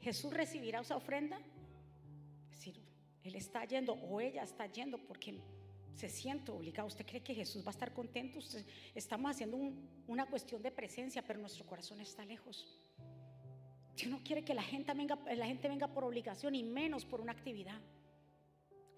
Jesús 0.00 0.32
recibirá 0.32 0.82
esa 0.82 0.94
ofrenda. 0.94 1.40
Él 3.24 3.34
está 3.34 3.64
yendo 3.64 3.94
o 3.94 4.20
ella 4.20 4.44
está 4.44 4.66
yendo 4.66 4.98
porque 4.98 5.40
se 5.96 6.08
siente 6.08 6.52
obligado. 6.52 6.86
¿Usted 6.86 7.04
cree 7.04 7.20
que 7.20 7.34
Jesús 7.34 7.64
va 7.64 7.70
a 7.70 7.76
estar 7.76 7.92
contento? 7.92 8.38
estamos 8.94 9.32
haciendo 9.32 9.58
una 10.06 10.26
cuestión 10.26 10.62
de 10.62 10.70
presencia, 10.70 11.22
pero 11.22 11.40
nuestro 11.40 11.66
corazón 11.66 11.98
está 11.98 12.24
lejos. 12.24 12.80
Dios 13.96 14.12
no 14.12 14.22
quiere 14.22 14.44
que 14.44 14.54
la 14.54 14.62
gente, 14.62 14.94
venga, 14.94 15.18
la 15.34 15.46
gente 15.46 15.68
venga 15.68 15.88
por 15.88 16.04
obligación 16.04 16.54
y 16.54 16.62
menos 16.62 17.04
por 17.04 17.20
una 17.20 17.32
actividad. 17.32 17.80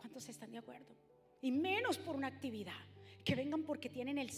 ¿Cuántos 0.02 0.28
están 0.28 0.50
de 0.50 0.58
acuerdo? 0.58 0.96
Y 1.40 1.52
menos 1.52 1.96
por 1.96 2.16
una 2.16 2.26
actividad. 2.26 2.74
Que 3.24 3.36
vengan 3.36 3.62
porque 3.62 3.88
tienen 3.88 4.18
el, 4.18 4.30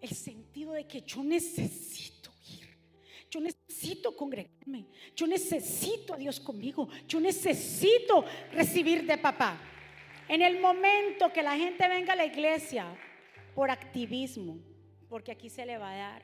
el 0.00 0.10
sentido 0.10 0.72
de 0.72 0.84
que 0.84 1.02
yo 1.02 1.22
necesito 1.22 2.32
ir. 2.50 2.76
Yo 3.30 3.40
necesito 3.40 4.16
congregarme. 4.16 4.88
Yo 5.14 5.28
necesito 5.28 6.14
a 6.14 6.16
Dios 6.16 6.40
conmigo. 6.40 6.88
Yo 7.06 7.20
necesito 7.20 8.24
recibir 8.50 9.06
de 9.06 9.16
papá. 9.16 9.60
En 10.28 10.42
el 10.42 10.60
momento 10.60 11.32
que 11.32 11.40
la 11.40 11.56
gente 11.56 11.86
venga 11.86 12.14
a 12.14 12.16
la 12.16 12.26
iglesia 12.26 12.92
por 13.54 13.70
activismo, 13.70 14.58
porque 15.08 15.30
aquí 15.30 15.48
se 15.48 15.64
le 15.64 15.78
va 15.78 15.92
a 15.92 15.96
dar. 15.96 16.22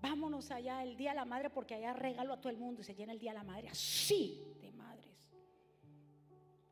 Vámonos 0.00 0.52
allá 0.52 0.84
el 0.84 0.96
Día 0.96 1.10
de 1.10 1.16
la 1.16 1.24
Madre 1.24 1.50
porque 1.50 1.74
allá 1.74 1.94
regalo 1.94 2.32
a 2.32 2.40
todo 2.40 2.50
el 2.50 2.58
mundo 2.58 2.80
y 2.80 2.84
se 2.84 2.94
llena 2.94 3.12
el 3.12 3.18
Día 3.18 3.32
de 3.32 3.38
la 3.38 3.44
Madre 3.44 3.70
así. 3.70 4.49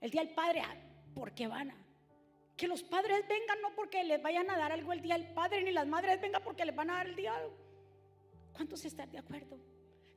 El 0.00 0.10
Día 0.10 0.22
del 0.22 0.34
Padre, 0.34 0.62
ah, 0.64 0.76
porque 1.14 1.46
van 1.46 1.70
a. 1.70 1.76
Que 2.56 2.66
los 2.66 2.82
padres 2.82 3.26
vengan 3.28 3.60
no 3.62 3.74
porque 3.74 4.02
les 4.02 4.20
vayan 4.20 4.50
a 4.50 4.58
dar 4.58 4.72
algo 4.72 4.92
el 4.92 5.00
Día 5.00 5.16
del 5.16 5.32
Padre, 5.32 5.62
ni 5.62 5.70
las 5.70 5.86
madres 5.86 6.20
vengan 6.20 6.42
porque 6.42 6.64
les 6.64 6.74
van 6.74 6.90
a 6.90 6.94
dar 6.94 7.06
el 7.06 7.14
día. 7.14 7.34
¿Cuántos 8.52 8.84
están 8.84 9.10
de 9.12 9.18
acuerdo? 9.18 9.58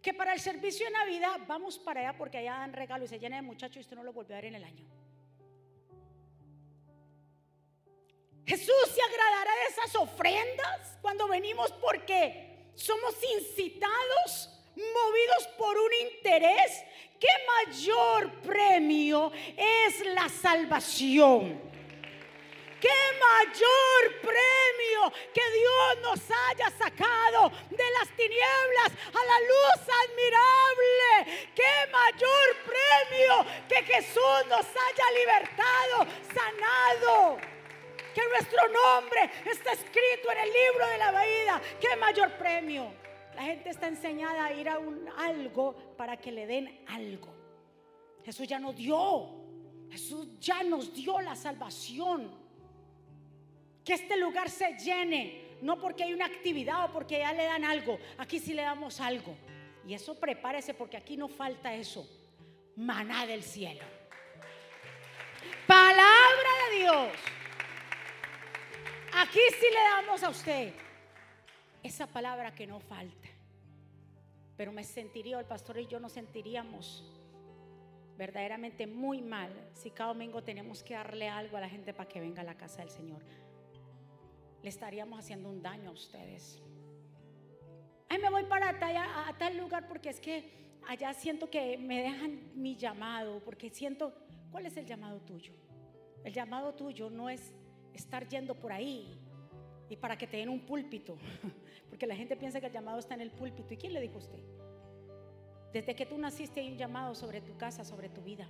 Que 0.02 0.14
para 0.14 0.34
el 0.34 0.40
servicio 0.40 0.88
de 0.88 0.92
Navidad 0.92 1.40
vamos 1.48 1.78
para 1.78 2.02
allá 2.02 2.18
porque 2.18 2.40
allá 2.40 2.54
dan 2.54 2.74
regalo 2.74 3.06
y 3.06 3.08
se 3.08 3.20
llena 3.20 3.36
de 3.36 3.44
muchachos 3.44 3.78
y 3.78 3.80
usted 3.82 3.96
no 3.96 4.04
lo 4.04 4.14
vuelve 4.14 4.34
a 4.34 4.38
ver 4.38 4.46
en 4.46 4.56
el 4.56 4.64
año. 4.64 4.88
Jesús 8.46 8.76
se 8.94 9.02
agradará 9.02 9.52
de 9.56 9.66
esas 9.70 9.96
ofrendas 9.96 10.98
cuando 11.02 11.28
venimos 11.28 11.72
porque 11.74 12.72
somos 12.76 13.16
incitados, 13.38 14.50
movidos 14.76 15.48
por 15.58 15.78
un 15.78 15.92
interés. 16.10 16.84
¿Qué 17.22 17.28
mayor 17.56 18.32
premio 18.42 19.32
es 19.56 20.04
la 20.08 20.28
salvación? 20.28 21.62
¿Qué 22.82 22.90
mayor 23.20 24.22
premio 24.22 25.14
que 25.32 25.42
Dios 25.52 25.98
nos 26.02 26.20
haya 26.48 26.72
sacado 26.72 27.52
de 27.70 27.90
las 28.00 28.10
tinieblas 28.18 28.92
a 29.14 29.24
la 29.24 29.40
luz 29.40 29.82
admirable? 30.02 31.52
¿Qué 31.54 31.92
mayor 31.92 32.58
premio 32.66 33.46
que 33.70 33.84
Jesús 33.84 34.48
nos 34.50 34.66
haya 34.66 35.12
libertado, 35.20 36.08
sanado? 36.34 37.38
que 38.16 38.22
nuestro 38.28 38.68
nombre 38.68 39.30
está 39.46 39.72
escrito 39.72 40.32
en 40.34 40.38
el 40.40 40.52
libro 40.52 40.86
de 40.86 40.98
la 40.98 41.12
vida. 41.12 41.62
¿Qué 41.80 41.96
mayor 41.96 42.30
premio? 42.34 43.01
La 43.42 43.48
gente 43.48 43.72
está 43.72 43.88
enseñada 43.88 44.46
a 44.46 44.54
ir 44.54 44.70
a 44.70 44.78
un 44.78 45.10
algo 45.18 45.74
para 45.98 46.16
que 46.16 46.32
le 46.32 46.46
den 46.46 46.86
algo. 46.88 47.34
Jesús 48.24 48.48
ya 48.48 48.60
nos 48.60 48.76
dio. 48.76 49.30
Jesús 49.90 50.40
ya 50.40 50.62
nos 50.62 50.94
dio 50.94 51.20
la 51.22 51.36
salvación. 51.36 52.30
Que 53.84 53.94
este 53.94 54.16
lugar 54.16 54.48
se 54.48 54.78
llene, 54.78 55.58
no 55.64 55.80
porque 55.80 56.04
hay 56.04 56.14
una 56.14 56.28
actividad 56.28 56.86
o 56.86 56.94
porque 56.94 57.18
ya 57.18 57.34
le 57.34 57.46
dan 57.46 57.66
algo. 57.66 57.98
Aquí 58.20 58.38
sí 58.38 58.54
le 58.54 58.62
damos 58.62 59.02
algo. 59.02 59.36
Y 59.88 59.96
eso 59.96 60.20
prepárese 60.20 60.76
porque 60.76 60.98
aquí 60.98 61.18
no 61.18 61.28
falta 61.28 61.74
eso. 61.74 62.08
Maná 62.76 63.26
del 63.26 63.42
cielo. 63.42 63.84
Palabra 65.66 66.50
de 66.70 66.78
Dios. 66.78 67.08
Aquí 69.16 69.40
sí 69.60 69.66
le 69.74 69.82
damos 69.96 70.22
a 70.22 70.30
usted 70.30 70.76
esa 71.82 72.06
palabra 72.06 72.54
que 72.54 72.68
no 72.68 72.80
falta. 72.80 73.31
Pero 74.62 74.72
me 74.72 74.84
sentiría, 74.84 75.40
el 75.40 75.48
pastor 75.48 75.80
y 75.80 75.88
yo 75.88 76.00
nos 76.00 76.12
sentiríamos 76.12 77.04
verdaderamente 78.16 78.86
muy 78.86 79.20
mal 79.20 79.50
si 79.74 79.90
cada 79.90 80.10
domingo 80.10 80.44
tenemos 80.44 80.84
que 80.84 80.94
darle 80.94 81.28
algo 81.28 81.58
a 81.58 81.62
la 81.62 81.68
gente 81.68 81.96
para 81.96 82.08
que 82.08 82.20
venga 82.20 82.44
a 82.44 82.46
la 82.46 82.54
casa 82.54 82.82
del 82.82 82.92
Señor. 82.92 83.24
Le 84.62 84.70
estaríamos 84.70 85.18
haciendo 85.18 85.50
un 85.50 85.64
daño 85.64 85.90
a 85.90 85.94
ustedes. 85.94 86.62
Ay, 88.08 88.20
me 88.22 88.30
voy 88.30 88.44
para 88.44 88.70
a 88.70 89.36
tal 89.40 89.58
lugar 89.58 89.88
porque 89.88 90.10
es 90.10 90.20
que 90.20 90.78
allá 90.88 91.12
siento 91.16 91.50
que 91.50 91.80
me 91.80 92.04
dejan 92.04 92.52
mi 92.54 92.76
llamado, 92.76 93.44
porque 93.44 93.72
siento, 93.72 94.14
¿cuál 94.52 94.68
es 94.68 94.78
el 94.78 94.86
llamado 94.86 95.22
tuyo? 95.22 95.54
El 96.24 96.34
llamado 96.34 96.76
tuyo 96.76 97.10
no 97.10 97.32
es 97.32 97.52
estar 97.96 98.28
yendo 98.28 98.54
por 98.54 98.72
ahí 98.72 99.20
y 99.92 99.98
para 99.98 100.18
que 100.18 100.26
te 100.26 100.38
den 100.38 100.48
un 100.48 100.62
púlpito, 100.62 101.18
porque 101.90 102.08
la 102.08 102.16
gente 102.16 102.38
piensa 102.38 102.62
que 102.62 102.68
el 102.68 102.72
llamado 102.72 102.98
está 102.98 103.14
en 103.14 103.20
el 103.20 103.30
púlpito. 103.30 103.74
¿Y 103.74 103.78
quién 103.78 103.92
le 103.92 104.00
dijo 104.00 104.16
a 104.16 104.20
usted? 104.20 104.40
Desde 105.74 105.94
que 105.94 106.06
tú 106.06 106.18
naciste 106.18 106.62
hay 106.62 106.72
un 106.72 106.78
llamado 106.78 107.14
sobre 107.14 107.42
tu 107.42 107.58
casa, 107.58 107.84
sobre 107.84 108.08
tu 108.08 108.22
vida. 108.22 108.48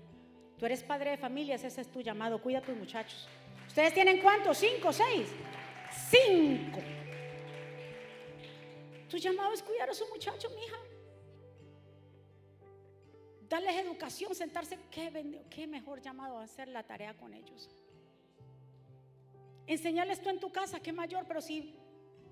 Tú 0.60 0.68
eres 0.68 0.84
padre 0.84 1.10
de 1.10 1.18
familias, 1.18 1.64
ese 1.64 1.82
es 1.82 1.92
tu 1.92 2.00
llamado. 2.02 2.40
Cuida 2.40 2.60
a 2.60 2.62
tus 2.62 2.78
muchachos. 2.78 3.28
¿Ustedes 3.68 3.92
tienen 3.92 4.22
cuántos? 4.22 4.56
¿Cinco, 4.56 4.94
seis? 4.94 5.30
Cinco. 6.12 6.80
Tu 9.10 9.18
llamado 9.18 9.52
es 9.54 9.64
cuidar 9.64 9.90
a 9.90 9.96
su 9.96 10.08
muchacho, 10.10 10.48
hija 10.64 10.78
Darles 13.50 13.78
educación, 13.78 14.36
sentarse. 14.36 14.78
¿Qué, 14.92 15.42
qué 15.50 15.66
mejor 15.66 16.02
llamado 16.02 16.38
hacer 16.38 16.68
la 16.68 16.84
tarea 16.84 17.16
con 17.16 17.34
ellos? 17.34 17.68
Enseñarles 19.74 20.22
tú 20.22 20.30
en 20.30 20.40
tu 20.40 20.52
casa, 20.52 20.80
qué 20.80 20.92
mayor, 20.92 21.26
pero 21.28 21.42
si, 21.42 21.76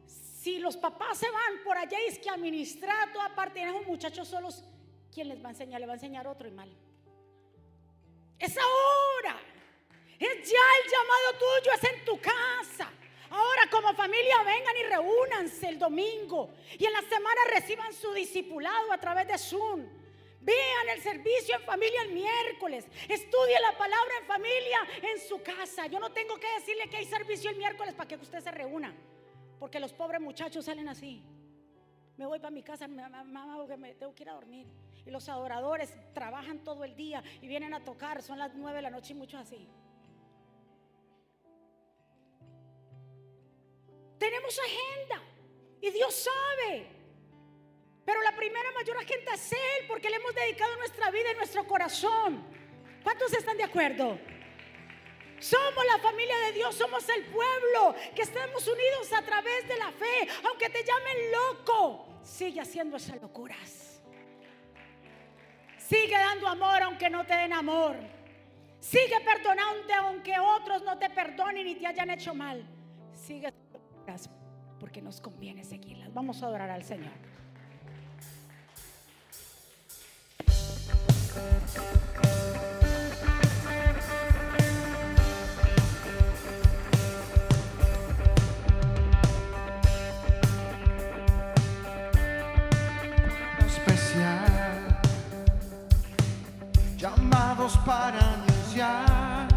si 0.06 0.60
los 0.60 0.78
papás 0.78 1.18
se 1.18 1.30
van 1.30 1.64
por 1.64 1.78
allá 1.78 1.98
y 2.02 2.10
es 2.10 2.20
que 2.20 2.30
administrar 2.30 3.12
toda 3.14 3.34
parte, 3.36 3.72
un 3.72 3.86
muchachos 3.86 4.28
solos, 4.28 4.64
¿quién 5.14 5.28
les 5.28 5.42
va 5.44 5.48
a 5.48 5.52
enseñar? 5.52 5.80
Le 5.80 5.88
va 5.88 5.94
a 5.94 5.96
enseñar 5.96 6.28
otro 6.28 6.48
y 6.48 6.52
mal. 6.52 6.70
Es 8.38 8.58
ahora. 8.58 9.40
Es 10.20 10.50
ya 10.50 10.66
el 10.84 10.92
llamado 10.92 11.40
tuyo, 11.40 11.72
es 11.74 11.84
en 11.94 12.06
tu 12.06 12.20
casa. 12.20 12.92
Ahora 13.30 13.70
como 13.70 13.94
familia 13.94 14.44
vengan 14.44 14.78
y 14.78 14.84
reúnanse 14.84 15.70
el 15.70 15.78
domingo 15.78 16.52
y 16.78 16.84
en 16.84 16.94
la 16.94 17.02
semana 17.04 17.42
reciban 17.54 17.94
su 17.94 18.12
discipulado 18.14 18.92
a 18.92 18.98
través 18.98 19.28
de 19.28 19.38
Zoom. 19.38 19.86
Vean 20.42 20.90
el 20.90 21.02
servicio 21.02 21.56
en 21.56 21.64
familia 21.64 22.02
el 22.04 22.14
miércoles. 22.14 22.88
Estudie 23.08 23.60
la 23.60 23.78
palabra 23.78 24.14
en 24.22 24.26
familia 24.26 24.80
en 25.02 25.20
su 25.20 25.42
casa. 25.42 25.88
Yo 25.88 26.00
no 26.00 26.12
tengo 26.12 26.38
que 26.38 26.48
decirle 26.60 26.90
que 26.90 26.98
hay 26.98 27.06
servicio 27.06 27.50
el 27.50 27.58
miércoles 27.58 27.94
para 27.94 28.08
que 28.08 28.16
usted 28.16 28.40
se 28.40 28.52
reúna. 28.52 28.96
Porque 29.60 29.80
los 29.80 29.92
pobres 29.92 30.22
muchachos 30.22 30.66
salen 30.66 30.88
así. 30.88 31.22
Me 32.18 32.26
voy 32.26 32.40
para 32.40 32.52
mi 32.52 32.64
casa, 32.64 32.88
mamá, 32.88 33.56
porque 33.58 33.78
me 33.78 33.94
tengo 33.96 34.16
que 34.16 34.24
ir 34.24 34.30
a 34.30 34.34
dormir. 34.34 34.68
Y 35.06 35.12
los 35.12 35.28
adoradores 35.28 35.94
trabajan 36.14 36.64
todo 36.64 36.84
el 36.84 36.96
día 36.96 37.24
y 37.42 37.48
vienen 37.48 37.74
a 37.74 37.84
tocar. 37.84 38.22
Son 38.22 38.38
las 38.40 38.54
nueve 38.56 38.78
de 38.78 38.82
la 38.84 38.90
noche 38.90 39.14
y 39.14 39.16
mucho 39.16 39.38
así. 39.38 39.68
Tenemos 44.18 44.60
agenda 44.60 45.24
y 45.82 45.92
Dios 45.92 46.14
sabe. 46.14 46.99
Pero 48.10 48.24
la 48.24 48.36
primera 48.36 48.72
mayor 48.72 48.98
agenda 48.98 49.36
es 49.36 49.52
Él 49.52 49.86
porque 49.88 50.10
le 50.10 50.16
hemos 50.16 50.34
dedicado 50.34 50.76
nuestra 50.78 51.12
vida 51.12 51.32
y 51.32 51.36
nuestro 51.36 51.68
corazón. 51.68 52.44
¿Cuántos 53.04 53.32
están 53.34 53.56
de 53.56 53.64
acuerdo? 53.64 54.18
Somos 55.38 55.86
la 55.86 56.00
familia 56.00 56.36
de 56.48 56.54
Dios, 56.54 56.74
somos 56.74 57.08
el 57.08 57.26
pueblo 57.26 57.94
que 58.16 58.24
estamos 58.24 58.68
unidos 58.68 59.14
a 59.14 59.22
través 59.22 59.68
de 59.68 59.78
la 59.78 59.92
fe. 59.92 60.28
Aunque 60.44 60.70
te 60.70 60.84
llamen 60.84 61.18
loco, 61.32 62.20
sigue 62.24 62.60
haciendo 62.60 62.98
esas 62.98 63.22
locuras. 63.22 64.02
Sigue 65.78 66.18
dando 66.18 66.48
amor 66.48 66.82
aunque 66.82 67.12
no 67.12 67.28
te 67.28 67.36
den 67.36 67.54
amor. 67.54 67.96
Sigue 68.80 69.20
perdonando 69.20 69.94
aunque 70.00 70.34
otros 70.40 70.82
no 70.82 70.98
te 70.98 71.12
perdonen 71.12 71.68
y 71.68 71.76
te 71.76 71.86
hayan 71.86 72.10
hecho 72.10 72.34
mal. 72.34 72.68
Sigue 73.14 73.54
porque 74.80 75.00
nos 75.00 75.22
conviene 75.22 75.64
seguirlas. 75.64 76.12
Vamos 76.12 76.42
a 76.42 76.48
adorar 76.48 76.72
al 76.72 76.84
Señor. 76.84 77.29
Para 97.86 98.20
anunciar 98.34 99.48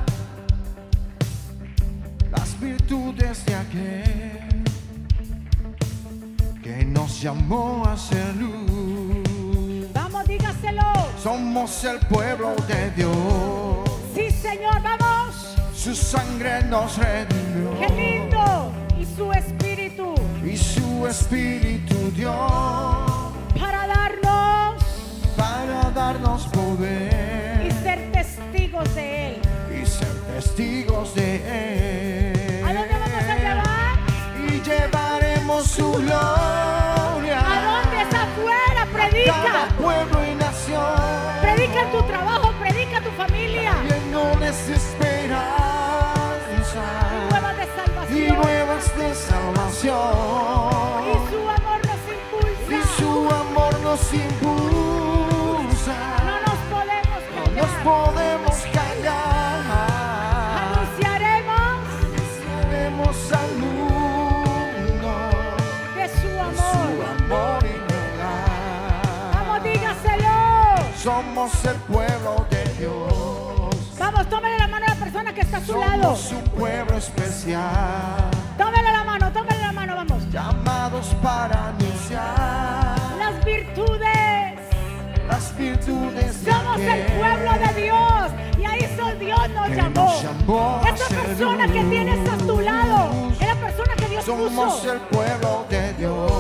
las 2.30 2.60
virtudes 2.60 3.44
de 3.46 3.54
aquel 3.54 4.64
que 6.62 6.84
nos 6.84 7.20
llamó 7.22 7.84
a 7.86 7.96
ser 7.96 8.36
luz. 8.36 8.81
Somos 11.22 11.84
el 11.84 11.98
pueblo 12.06 12.54
de 12.66 12.90
Dios, 12.96 13.12
Sí, 14.14 14.30
Señor, 14.30 14.82
vamos. 14.82 15.34
su 15.74 15.94
sangre 15.94 16.62
nos 16.64 16.98
redimió 16.98 17.78
Qué 17.78 17.88
lindo. 17.90 18.72
Y 18.98 19.06
su 19.16 19.32
espíritu 19.32 20.14
y 20.44 20.56
su 20.56 21.06
espíritu 21.06 21.94
dio 22.16 22.32
para 23.58 23.86
darnos 23.86 24.82
para 25.36 25.90
darnos 25.94 26.46
y 26.46 26.56
poder 26.56 27.72
ser 27.82 28.12
testigos 28.12 28.94
de 28.94 29.28
Él. 29.28 29.42
y 29.82 29.86
ser 29.86 30.14
testigos 30.34 31.14
de 31.14 32.32
Él. 32.32 32.64
¿A 32.64 32.74
dónde 32.74 32.94
vamos 32.94 33.24
a 33.28 33.36
llevar? 33.36 33.98
y 34.48 34.60
llevaremos 34.60 35.66
su 35.66 35.92
gloria 35.92 37.38
¿A 37.40 37.82
dónde 37.82 38.02
está 38.02 38.22
afuera? 38.24 38.86
cada 38.92 39.08
Predica. 39.10 39.68
pueblo 39.80 40.18
y 40.24 40.31
nación 40.31 40.31
Predica 41.72 41.82
en 41.88 41.92
tu 41.92 42.02
trabajo, 42.06 42.52
predica 42.60 43.00
tu 43.00 43.10
familia. 43.12 43.72
llenones 43.88 44.66
de 44.68 44.74
esperanza 44.74 45.62
Nuevas 47.30 47.56
de 47.56 47.64
y 47.64 47.66
salvación. 47.76 48.36
nuevas 48.42 48.96
de 48.96 49.14
salvación 49.14 50.02
Y 51.08 51.12
su 51.30 51.40
amor 51.50 51.80
nos 51.86 52.02
y 52.08 52.12
impulsa. 52.12 52.96
su 52.98 53.10
amor 53.30 53.80
nos 53.80 54.12
impulsa 54.14 55.96
No 56.24 56.36
nos 56.46 56.58
podemos 56.70 57.20
no 57.34 57.40
nos 57.56 57.70
callar. 57.70 57.84
podemos 57.84 58.56
callar 58.72 59.60
Anunciaremos 60.62 61.80
Seremos 62.70 63.16
Somos 71.42 71.64
el 71.64 71.74
pueblo 71.92 72.46
de 72.50 72.64
Dios. 72.78 73.88
Vamos, 73.98 74.28
tómale 74.28 74.58
la 74.58 74.68
mano 74.68 74.86
a 74.86 74.90
la 74.90 74.94
persona 74.94 75.34
que 75.34 75.40
está 75.40 75.56
a 75.56 75.60
su 75.64 75.76
lado. 75.76 76.14
Somos 76.14 76.32
un 76.32 76.42
pueblo 76.52 76.96
especial, 76.98 78.30
Tómale 78.56 78.92
la 78.92 79.02
mano, 79.02 79.32
tómale 79.32 79.58
la 79.60 79.72
mano, 79.72 79.96
vamos. 79.96 80.22
llamados 80.30 81.06
para 81.20 81.70
anunciar 81.70 82.96
Las 83.18 83.44
virtudes. 83.44 84.60
las 85.28 85.56
virtudes 85.58 86.44
de 86.44 86.52
Somos 86.52 86.78
el 86.78 87.06
pueblo 87.06 87.52
de 87.66 87.82
Dios. 87.82 88.30
Y 88.60 88.64
a 88.64 88.76
eso 88.76 89.14
Dios 89.18 89.48
nos 89.50 89.66
que 89.68 89.74
llamó. 89.74 90.04
nos 90.04 90.22
llamó 90.22 90.80
Esa 90.94 91.08
persona 91.08 91.66
que 91.66 91.82
tienes 91.84 92.28
a 92.30 92.36
tu 92.38 92.60
lado 92.60 93.10
es 93.40 93.46
la 93.48 93.54
persona 93.56 93.94
que 93.96 94.06
Dios 94.06 94.24
Somos 94.24 94.52
puso. 94.52 94.92
el 94.92 95.00
pueblo 95.00 95.66
de 95.68 95.92
Dios. 95.94 96.31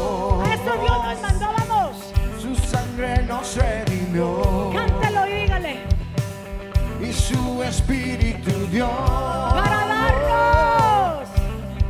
Y 7.62 7.64
su 7.64 7.68
espíritu 7.70 8.50
dio 8.70 8.88
Para 8.88 9.86
darnos 9.86 11.28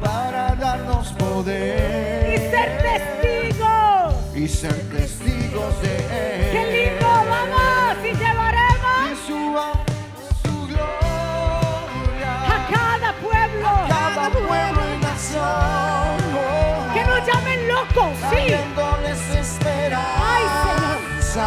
para 0.00 0.54
darnos 0.56 1.08
poder 1.12 2.34
y 2.34 2.38
ser 2.50 2.82
testigos. 2.82 4.14
y 4.34 4.48
ser 4.48 4.74
testigos 4.90 5.82
de 5.82 5.96
él. 5.96 6.50
¡Qué 6.52 6.62
lindo! 6.90 7.06
¡Vamos! 7.06 7.96
Y 8.04 8.08
Y 8.08 8.10
llevaremos 8.14 9.18
su, 9.26 9.58
am- 9.58 9.84
su 10.42 10.54
gloria 10.66 12.32
a 12.46 12.48
cada 12.72 13.10
pueblo. 13.14 13.68
cada 13.88 14.30
pueblo 14.30 14.80
y 14.94 14.96
nación. 15.04 16.18
Que 16.94 17.02
nos 17.04 17.20
llamen 17.26 17.60
locos, 17.68 18.10
sí. 18.18 18.22
trayéndoles 18.30 19.18
Ay, 19.30 19.38
esperanza 19.40 21.46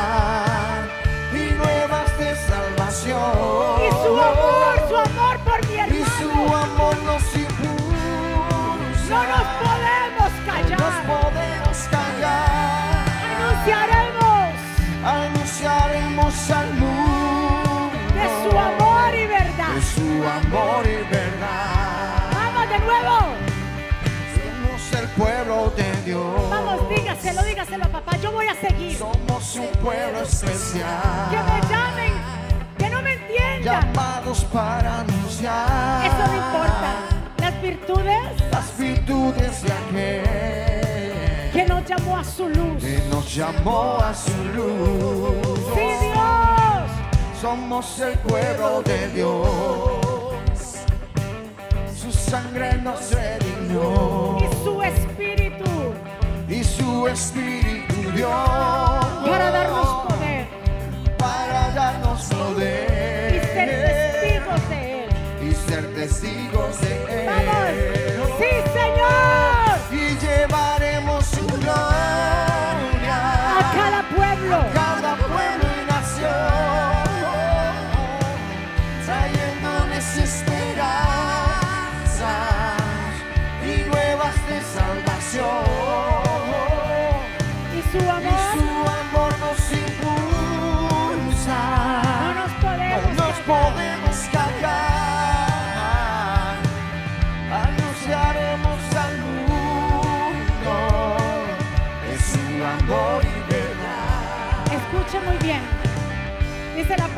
amor, 4.26 4.76
su 4.89 4.95
amor 4.95 5.39
por 5.39 5.67
mi 5.67 5.73
Y 5.76 6.03
su 6.05 6.30
hermano. 6.30 6.57
amor 6.57 6.95
nos 7.03 7.36
impulsa. 7.36 9.09
No 9.09 9.23
nos 9.23 9.47
podemos 9.63 10.32
Nos 10.32 10.53
callar. 10.53 11.05
podemos 11.05 11.78
callar. 11.91 13.05
Anunciaremos 13.38 14.55
Anunciaremos 15.05 16.51
al 16.51 16.73
mundo 16.73 17.91
de 18.13 18.49
su 18.49 18.57
amor 18.57 19.15
y 19.15 19.28
verdad. 19.28 19.69
de 19.76 19.82
su 19.82 20.28
amor 20.28 20.86
y 20.88 21.03
verdad. 21.11 22.32
Vamos 22.34 22.69
de 22.69 22.80
nuevo. 22.80 23.17
Somos 24.36 25.01
el 25.01 25.07
pueblo 25.09 25.73
de 25.76 25.91
Dios. 26.03 26.49
Vamos, 26.49 26.89
dígaselo, 26.89 27.43
dígaselo, 27.43 27.88
papá. 27.89 28.17
Yo 28.17 28.32
voy 28.32 28.47
a 28.47 28.55
seguir. 28.55 28.97
Somos 28.97 29.55
un 29.55 29.67
pueblo 29.84 30.21
especial. 30.21 31.30
Que 31.30 31.38
me 31.38 31.61
llamen, 31.69 32.13
llamados 33.66 34.43
para 34.45 34.99
anunciar 35.01 36.05
Eso 36.05 36.28
no 36.28 36.36
importa. 36.36 36.91
Las 37.39 37.61
virtudes 37.61 38.51
las 38.51 38.78
virtudes 38.78 39.63
de 39.63 39.72
aquel 39.74 41.51
que 41.51 41.66
nos 41.66 41.86
llamó 41.86 42.18
a 42.18 42.24
su 42.24 42.49
luz. 42.49 42.84
que 42.84 43.01
nos 43.09 43.34
llamó 43.34 43.97
a 44.01 44.13
su 44.13 44.43
luz. 44.55 45.57
Sí, 45.74 45.88
Dios. 46.01 46.89
Somos 47.41 47.99
el 48.01 48.18
pueblo 48.20 48.82
de 48.84 49.07
Dios. 49.09 49.47
Su 51.95 52.11
sangre 52.11 52.74
nos 52.84 53.11
redimió 53.11 54.38
Y 54.39 54.63
su 54.63 54.82
espíritu 54.84 55.66
y 56.49 56.63
su 56.63 57.07
espíritu 57.07 58.11
dio 58.16 58.30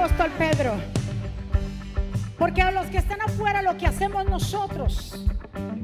apóstol 0.07 0.31
Pedro. 0.37 0.73
Porque 2.37 2.61
a 2.61 2.71
los 2.71 2.87
que 2.87 2.97
están 2.97 3.21
afuera 3.21 3.61
lo 3.61 3.75
que 3.75 3.87
hacemos 3.87 4.25
nosotros, 4.25 5.25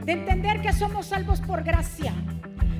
de 0.06 0.14
entender 0.14 0.62
que 0.62 0.72
somos 0.72 1.08
salvos 1.08 1.42
por 1.42 1.62
gracia, 1.62 2.14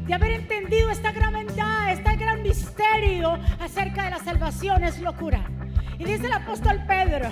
de 0.08 0.14
haber 0.14 0.32
entendido 0.32 0.90
esta 0.90 1.12
gran 1.12 1.34
verdad, 1.34 1.92
este 1.92 2.16
gran 2.16 2.44
misterio 2.44 3.38
acerca 3.60 4.06
de 4.06 4.12
la 4.12 4.20
salvación 4.20 4.86
es 4.86 5.00
locura. 5.00 5.46
Y 6.00 6.06
dice 6.06 6.28
el 6.28 6.34
apóstol 6.34 6.82
Pedro, 6.88 7.30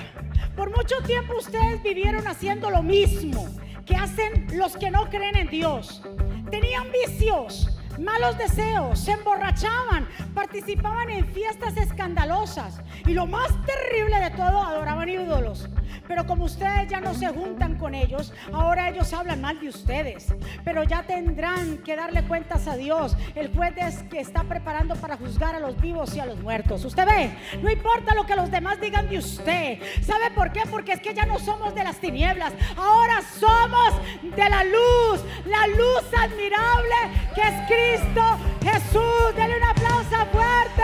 por 0.58 0.76
mucho 0.76 0.98
tiempo 1.06 1.38
ustedes 1.38 1.82
vivieron 1.82 2.28
haciendo 2.28 2.70
lo 2.70 2.84
mismo 2.84 3.48
que 3.86 3.96
hacen 3.96 4.48
los 4.58 4.76
que 4.76 4.92
no 4.92 5.10
creen 5.10 5.38
en 5.38 5.48
Dios. 5.48 6.04
Tenían 6.50 6.88
vicios, 6.92 7.80
malos 8.02 8.38
deseos, 8.38 9.00
se 9.00 9.12
emborrachaban, 9.12 10.08
participaban 10.34 11.10
en 11.10 11.26
fiestas 11.26 11.78
escandalosas 11.78 12.82
y 13.06 13.14
lo 13.14 13.28
más 13.28 13.50
terrible 13.66 14.20
de 14.20 14.32
todo, 14.32 14.64
adoraban 14.64 15.10
ídolos. 15.10 15.70
Pero 16.08 16.26
como 16.28 16.46
ustedes 16.46 16.88
ya 16.88 17.00
no 17.00 17.14
se 17.14 17.28
juntan 17.28 17.76
con 17.76 17.96
ellos, 17.96 18.34
ahora 18.54 18.90
ellos 18.90 19.12
hablan 19.14 19.42
mal 19.42 19.60
de 19.60 19.70
ustedes. 19.70 20.34
Pero 20.64 20.84
ya 20.84 21.04
tendrán 21.04 21.78
que 21.80 21.96
darle 21.96 22.24
cuentas 22.24 22.68
a 22.68 22.76
Dios, 22.76 23.16
el 23.36 23.54
juez 23.54 23.72
que 24.10 24.20
está 24.20 24.44
preparando 24.44 24.96
para 24.96 25.18
juzgar 25.18 25.56
a 25.56 25.60
los 25.60 25.80
vivos 25.80 26.14
y 26.16 26.20
a 26.20 26.26
los 26.26 26.40
muertos. 26.42 26.84
Usted 26.84 27.06
ve, 27.06 27.32
no 27.62 27.72
importa 27.72 28.14
lo 28.14 28.26
que 28.26 28.36
los 28.36 28.52
demás 28.52 28.82
digan 28.82 29.08
de 29.08 29.18
usted. 29.18 29.80
¿Sabe 30.02 30.30
por 30.36 30.52
qué? 30.52 30.64
Porque 30.70 30.94
es 30.94 31.02
que 31.02 31.14
ya 31.14 31.26
no 31.26 31.40
somos 31.40 31.74
de 31.74 31.84
las 31.84 31.98
tinieblas, 32.00 32.54
ahora 32.76 33.22
somos 33.40 33.94
de 34.24 34.50
la 34.50 34.64
luz, 34.64 35.22
la 35.46 35.68
luz 35.68 36.04
admirable 36.18 36.96
que 37.34 37.42
es 37.42 37.54
Cristo 37.68 38.38
Jesús. 38.62 39.36
Dele 39.36 39.58
un 39.58 39.64
aplauso 39.64 40.26
fuerte. 40.32 40.84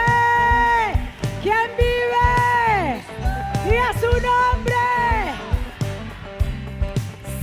¿Quién 1.42 1.70
vive? 1.78 3.02
Y 3.70 3.78
a 3.78 3.94
su 4.00 4.12
nombre. 4.22 4.77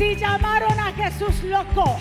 Si 0.05 0.17
llamaron 0.17 0.79
a 0.79 0.93
Jesús 0.93 1.43
loco, 1.45 1.97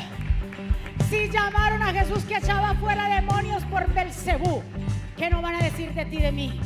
si 1.10 1.30
llamaron 1.30 1.82
a 1.82 1.94
Jesús 1.94 2.26
que 2.26 2.36
echaba 2.36 2.74
fuera 2.74 3.08
demonios 3.08 3.64
por 3.64 3.88
Belcebú, 3.94 4.62
¿qué 5.16 5.30
no 5.30 5.42
van 5.42 5.56
a 5.56 5.64
decir 5.64 5.94
de 5.94 6.04
ti 6.04 6.18
de 6.18 6.34
mí? 6.34 6.60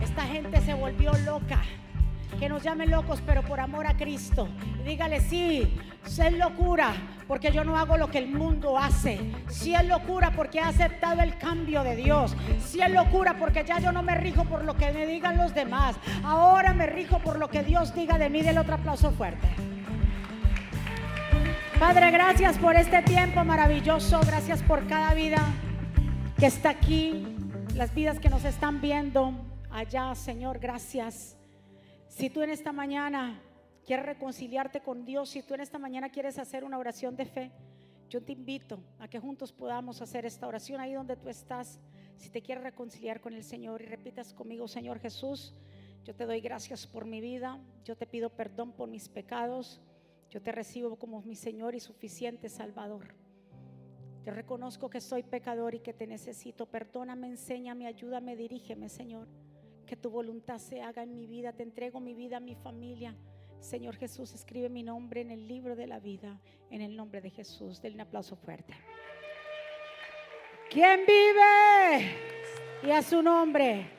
Esta 0.00 0.22
gente 0.22 0.60
se 0.60 0.72
volvió 0.72 1.10
loca. 1.24 1.60
Que 2.38 2.48
nos 2.48 2.62
llamen 2.62 2.92
locos, 2.92 3.22
pero 3.26 3.42
por 3.42 3.58
amor 3.58 3.88
a 3.88 3.96
Cristo. 3.96 4.48
dígale, 4.84 5.20
sí, 5.20 5.76
es 6.04 6.32
locura, 6.38 6.92
porque 7.26 7.50
yo 7.50 7.64
no 7.64 7.76
hago 7.76 7.96
lo 7.96 8.08
que 8.08 8.18
el 8.18 8.28
mundo 8.28 8.78
hace. 8.78 9.18
Si 9.48 9.74
es 9.74 9.84
locura, 9.84 10.30
porque 10.30 10.58
he 10.58 10.62
aceptado 10.62 11.22
el 11.22 11.36
cambio 11.38 11.82
de 11.82 11.96
Dios. 11.96 12.36
Si 12.64 12.80
es 12.80 12.90
locura, 12.90 13.34
porque 13.36 13.64
ya 13.64 13.80
yo 13.80 13.90
no 13.90 14.04
me 14.04 14.14
rijo 14.14 14.44
por 14.44 14.64
lo 14.64 14.76
que 14.76 14.92
me 14.92 15.06
digan 15.06 15.38
los 15.38 15.54
demás. 15.54 15.96
Ahora 16.22 16.72
me 16.72 16.86
rijo 16.86 17.18
por 17.18 17.40
lo 17.40 17.48
que 17.48 17.64
Dios 17.64 17.92
diga 17.96 18.16
de 18.16 18.30
mí. 18.30 18.42
Del 18.42 18.58
otro 18.58 18.74
aplauso 18.74 19.10
fuerte. 19.10 19.73
Padre, 21.78 22.12
gracias 22.12 22.56
por 22.58 22.76
este 22.76 23.02
tiempo 23.02 23.44
maravilloso. 23.44 24.20
Gracias 24.24 24.62
por 24.62 24.86
cada 24.86 25.12
vida 25.12 25.38
que 26.38 26.46
está 26.46 26.70
aquí, 26.70 27.26
las 27.74 27.92
vidas 27.92 28.20
que 28.20 28.30
nos 28.30 28.44
están 28.44 28.80
viendo 28.80 29.32
allá, 29.70 30.14
Señor. 30.14 30.60
Gracias. 30.60 31.36
Si 32.08 32.30
tú 32.30 32.42
en 32.42 32.50
esta 32.50 32.72
mañana 32.72 33.40
quieres 33.84 34.06
reconciliarte 34.06 34.80
con 34.80 35.04
Dios, 35.04 35.30
si 35.30 35.42
tú 35.42 35.54
en 35.54 35.60
esta 35.60 35.78
mañana 35.80 36.10
quieres 36.10 36.38
hacer 36.38 36.62
una 36.62 36.78
oración 36.78 37.16
de 37.16 37.24
fe, 37.24 37.50
yo 38.08 38.22
te 38.22 38.32
invito 38.32 38.78
a 39.00 39.08
que 39.08 39.18
juntos 39.18 39.52
podamos 39.52 40.00
hacer 40.00 40.24
esta 40.24 40.46
oración 40.46 40.80
ahí 40.80 40.94
donde 40.94 41.16
tú 41.16 41.28
estás. 41.28 41.80
Si 42.16 42.30
te 42.30 42.40
quieres 42.40 42.62
reconciliar 42.62 43.20
con 43.20 43.34
el 43.34 43.42
Señor 43.42 43.82
y 43.82 43.86
repitas 43.86 44.32
conmigo, 44.32 44.68
Señor 44.68 45.00
Jesús, 45.00 45.52
yo 46.04 46.14
te 46.14 46.24
doy 46.24 46.40
gracias 46.40 46.86
por 46.86 47.04
mi 47.04 47.20
vida, 47.20 47.58
yo 47.84 47.96
te 47.96 48.06
pido 48.06 48.30
perdón 48.30 48.72
por 48.72 48.88
mis 48.88 49.08
pecados. 49.08 49.80
Yo 50.30 50.42
te 50.42 50.52
recibo 50.52 50.96
como 50.96 51.22
mi 51.22 51.36
Señor 51.36 51.74
y 51.74 51.80
suficiente 51.80 52.48
Salvador. 52.48 53.14
Te 54.24 54.30
reconozco 54.30 54.88
que 54.88 55.00
soy 55.00 55.22
pecador 55.22 55.74
y 55.74 55.80
que 55.80 55.92
te 55.92 56.06
necesito. 56.06 56.66
Perdóname, 56.66 57.26
enséñame, 57.28 57.86
ayúdame, 57.86 58.36
dirígeme, 58.36 58.88
Señor. 58.88 59.28
Que 59.86 59.96
tu 59.96 60.08
voluntad 60.08 60.58
se 60.58 60.80
haga 60.80 61.02
en 61.02 61.14
mi 61.14 61.26
vida. 61.26 61.52
Te 61.52 61.62
entrego 61.62 62.00
mi 62.00 62.14
vida, 62.14 62.40
mi 62.40 62.54
familia. 62.54 63.14
Señor 63.60 63.96
Jesús, 63.96 64.32
escribe 64.34 64.70
mi 64.70 64.82
nombre 64.82 65.20
en 65.20 65.30
el 65.30 65.46
libro 65.46 65.76
de 65.76 65.86
la 65.86 66.00
vida. 66.00 66.40
En 66.70 66.80
el 66.80 66.96
nombre 66.96 67.20
de 67.20 67.28
Jesús. 67.28 67.82
Denle 67.82 67.96
un 67.96 68.00
aplauso 68.00 68.34
fuerte. 68.34 68.74
¿Quién 70.70 71.00
vive? 71.06 72.16
Y 72.82 72.90
a 72.90 73.02
su 73.02 73.22
nombre. 73.22 73.90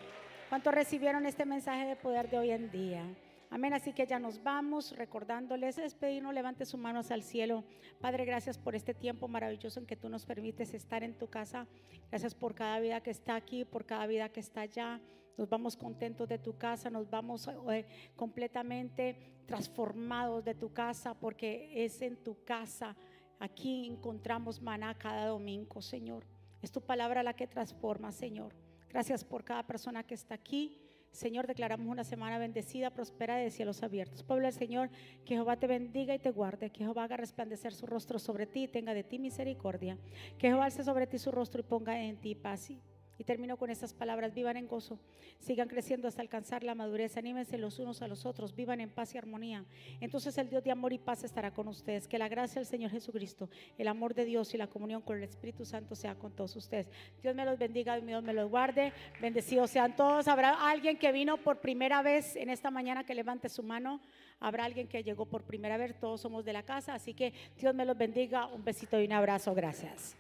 ¿Cuántos 0.50 0.74
recibieron 0.74 1.26
este 1.28 1.46
mensaje 1.46 1.86
de 1.86 1.96
poder 1.96 2.30
de 2.30 2.40
hoy 2.40 2.50
en 2.50 2.72
día? 2.72 3.06
Amén. 3.50 3.74
Así 3.74 3.94
que 3.94 4.06
ya 4.06 4.20
nos 4.20 4.42
vamos 4.44 4.96
recordándoles, 4.96 5.76
despedirnos, 5.76 6.34
levante 6.34 6.66
sus 6.66 6.80
manos 6.80 7.12
al 7.12 7.24
cielo. 7.24 7.64
Padre, 8.00 8.26
gracias 8.26 8.58
por 8.58 8.76
este 8.76 8.94
tiempo 8.94 9.28
maravilloso 9.28 9.80
en 9.80 9.86
que 9.86 9.96
tú 9.96 10.10
nos 10.10 10.26
permites 10.26 10.74
estar 10.74 11.04
en 11.04 11.18
tu 11.18 11.28
casa. 11.28 11.68
Gracias 12.10 12.36
por 12.36 12.56
cada 12.56 12.80
vida 12.80 13.02
que 13.02 13.12
está 13.12 13.36
aquí, 13.36 13.66
por 13.66 13.86
cada 13.86 14.08
vida 14.08 14.30
que 14.30 14.40
está 14.40 14.62
allá. 14.62 15.00
Nos 15.38 15.50
vamos 15.50 15.76
contentos 15.76 16.28
de 16.30 16.38
tu 16.38 16.58
casa, 16.58 16.90
nos 16.90 17.10
vamos 17.10 17.50
eh, 17.72 17.86
completamente 18.16 19.18
transformados 19.46 20.44
de 20.46 20.56
tu 20.56 20.72
casa, 20.72 21.14
porque 21.14 21.86
es 21.86 22.02
en 22.02 22.16
tu 22.18 22.44
casa. 22.44 22.96
Aquí 23.40 23.88
encontramos 23.88 24.62
maná 24.62 24.98
cada 24.98 25.28
domingo, 25.28 25.82
Señor. 25.82 26.26
Es 26.62 26.72
tu 26.72 26.82
palabra 26.82 27.22
la 27.22 27.34
que 27.34 27.48
transforma, 27.48 28.12
Señor. 28.12 28.56
Gracias 28.90 29.26
por 29.26 29.44
cada 29.44 29.64
persona 29.68 30.04
que 30.04 30.14
está 30.14 30.36
aquí. 30.36 30.85
Señor, 31.16 31.48
declaramos 31.48 31.88
una 31.88 32.04
semana 32.04 32.38
bendecida, 32.38 32.90
próspera 32.90 33.38
de 33.38 33.50
cielos 33.50 33.84
abiertos. 33.84 34.24
Pueblo 34.24 34.48
del 34.48 34.54
Señor, 34.54 34.90
que 35.26 35.36
Jehová 35.36 35.56
te 35.56 35.66
bendiga 35.66 36.14
y 36.14 36.20
te 36.20 36.30
guarde, 36.30 36.70
que 36.72 36.84
Jehová 36.84 37.06
haga 37.06 37.16
resplandecer 37.16 37.74
su 37.74 37.86
rostro 37.86 38.20
sobre 38.20 38.46
ti 38.46 38.64
y 38.64 38.68
tenga 38.68 38.94
de 38.94 39.04
ti 39.04 39.18
misericordia, 39.18 39.98
que 40.38 40.50
Jehová 40.50 40.66
alce 40.66 40.84
sobre 40.84 41.08
ti 41.08 41.18
su 41.18 41.32
rostro 41.32 41.62
y 41.62 41.64
ponga 41.64 42.02
en 42.02 42.18
ti 42.18 42.36
paz. 42.36 42.70
Y 43.18 43.24
termino 43.24 43.58
con 43.58 43.70
estas 43.70 43.94
palabras, 43.94 44.34
vivan 44.34 44.58
en 44.58 44.68
gozo, 44.68 45.00
sigan 45.40 45.68
creciendo 45.68 46.08
hasta 46.08 46.22
alcanzar 46.22 46.64
la 46.64 46.76
madurez, 46.76 47.16
anímense 47.16 47.58
los 47.58 47.80
unos 47.80 48.02
a 48.02 48.08
los 48.08 48.26
otros, 48.26 48.56
vivan 48.56 48.82
en 48.82 48.90
paz 48.90 49.16
y 49.16 49.18
armonía. 49.18 49.64
Entonces 50.02 50.38
el 50.38 50.50
Dios 50.50 50.64
de 50.64 50.72
amor 50.72 50.92
y 50.92 50.98
paz 50.98 51.24
estará 51.24 51.52
con 51.52 51.68
ustedes. 51.68 52.08
Que 52.08 52.18
la 52.18 52.28
gracia 52.28 52.60
del 52.60 52.66
Señor 52.66 52.92
Jesucristo, 52.92 53.50
el 53.78 53.88
amor 53.88 54.14
de 54.14 54.26
Dios 54.26 54.54
y 54.54 54.58
la 54.58 54.68
comunión 54.68 55.02
con 55.02 55.18
el 55.18 55.24
Espíritu 55.24 55.66
Santo 55.66 55.96
sea 55.96 56.16
con 56.16 56.34
todos 56.34 56.56
ustedes. 56.56 56.90
Dios 57.22 57.36
me 57.36 57.46
los 57.46 57.58
bendiga, 57.58 58.00
Dios 58.00 58.24
me 58.24 58.34
los 58.34 58.50
guarde, 58.50 58.92
bendecidos 59.22 59.70
sean 59.70 59.96
todos. 59.96 60.28
Habrá 60.28 60.70
alguien 60.70 60.98
que 60.98 61.12
vino 61.12 61.38
por 61.38 61.62
primera 61.62 62.02
vez 62.02 62.36
en 62.36 62.50
esta 62.50 62.70
mañana 62.70 63.06
que 63.06 63.16
levante 63.16 63.50
su 63.50 63.64
mano. 63.64 64.02
Habrá 64.40 64.66
alguien 64.66 64.88
que 64.88 65.04
llegó 65.04 65.26
por 65.26 65.44
primera 65.44 65.78
vez, 65.78 65.98
todos 66.00 66.22
somos 66.22 66.44
de 66.44 66.54
la 66.54 66.64
casa, 66.64 66.94
así 66.94 67.14
que 67.14 67.34
Dios 67.58 67.74
me 67.74 67.86
los 67.86 67.98
bendiga, 67.98 68.48
un 68.48 68.64
besito 68.64 69.00
y 69.00 69.06
un 69.06 69.14
abrazo, 69.14 69.56
gracias. 69.56 70.18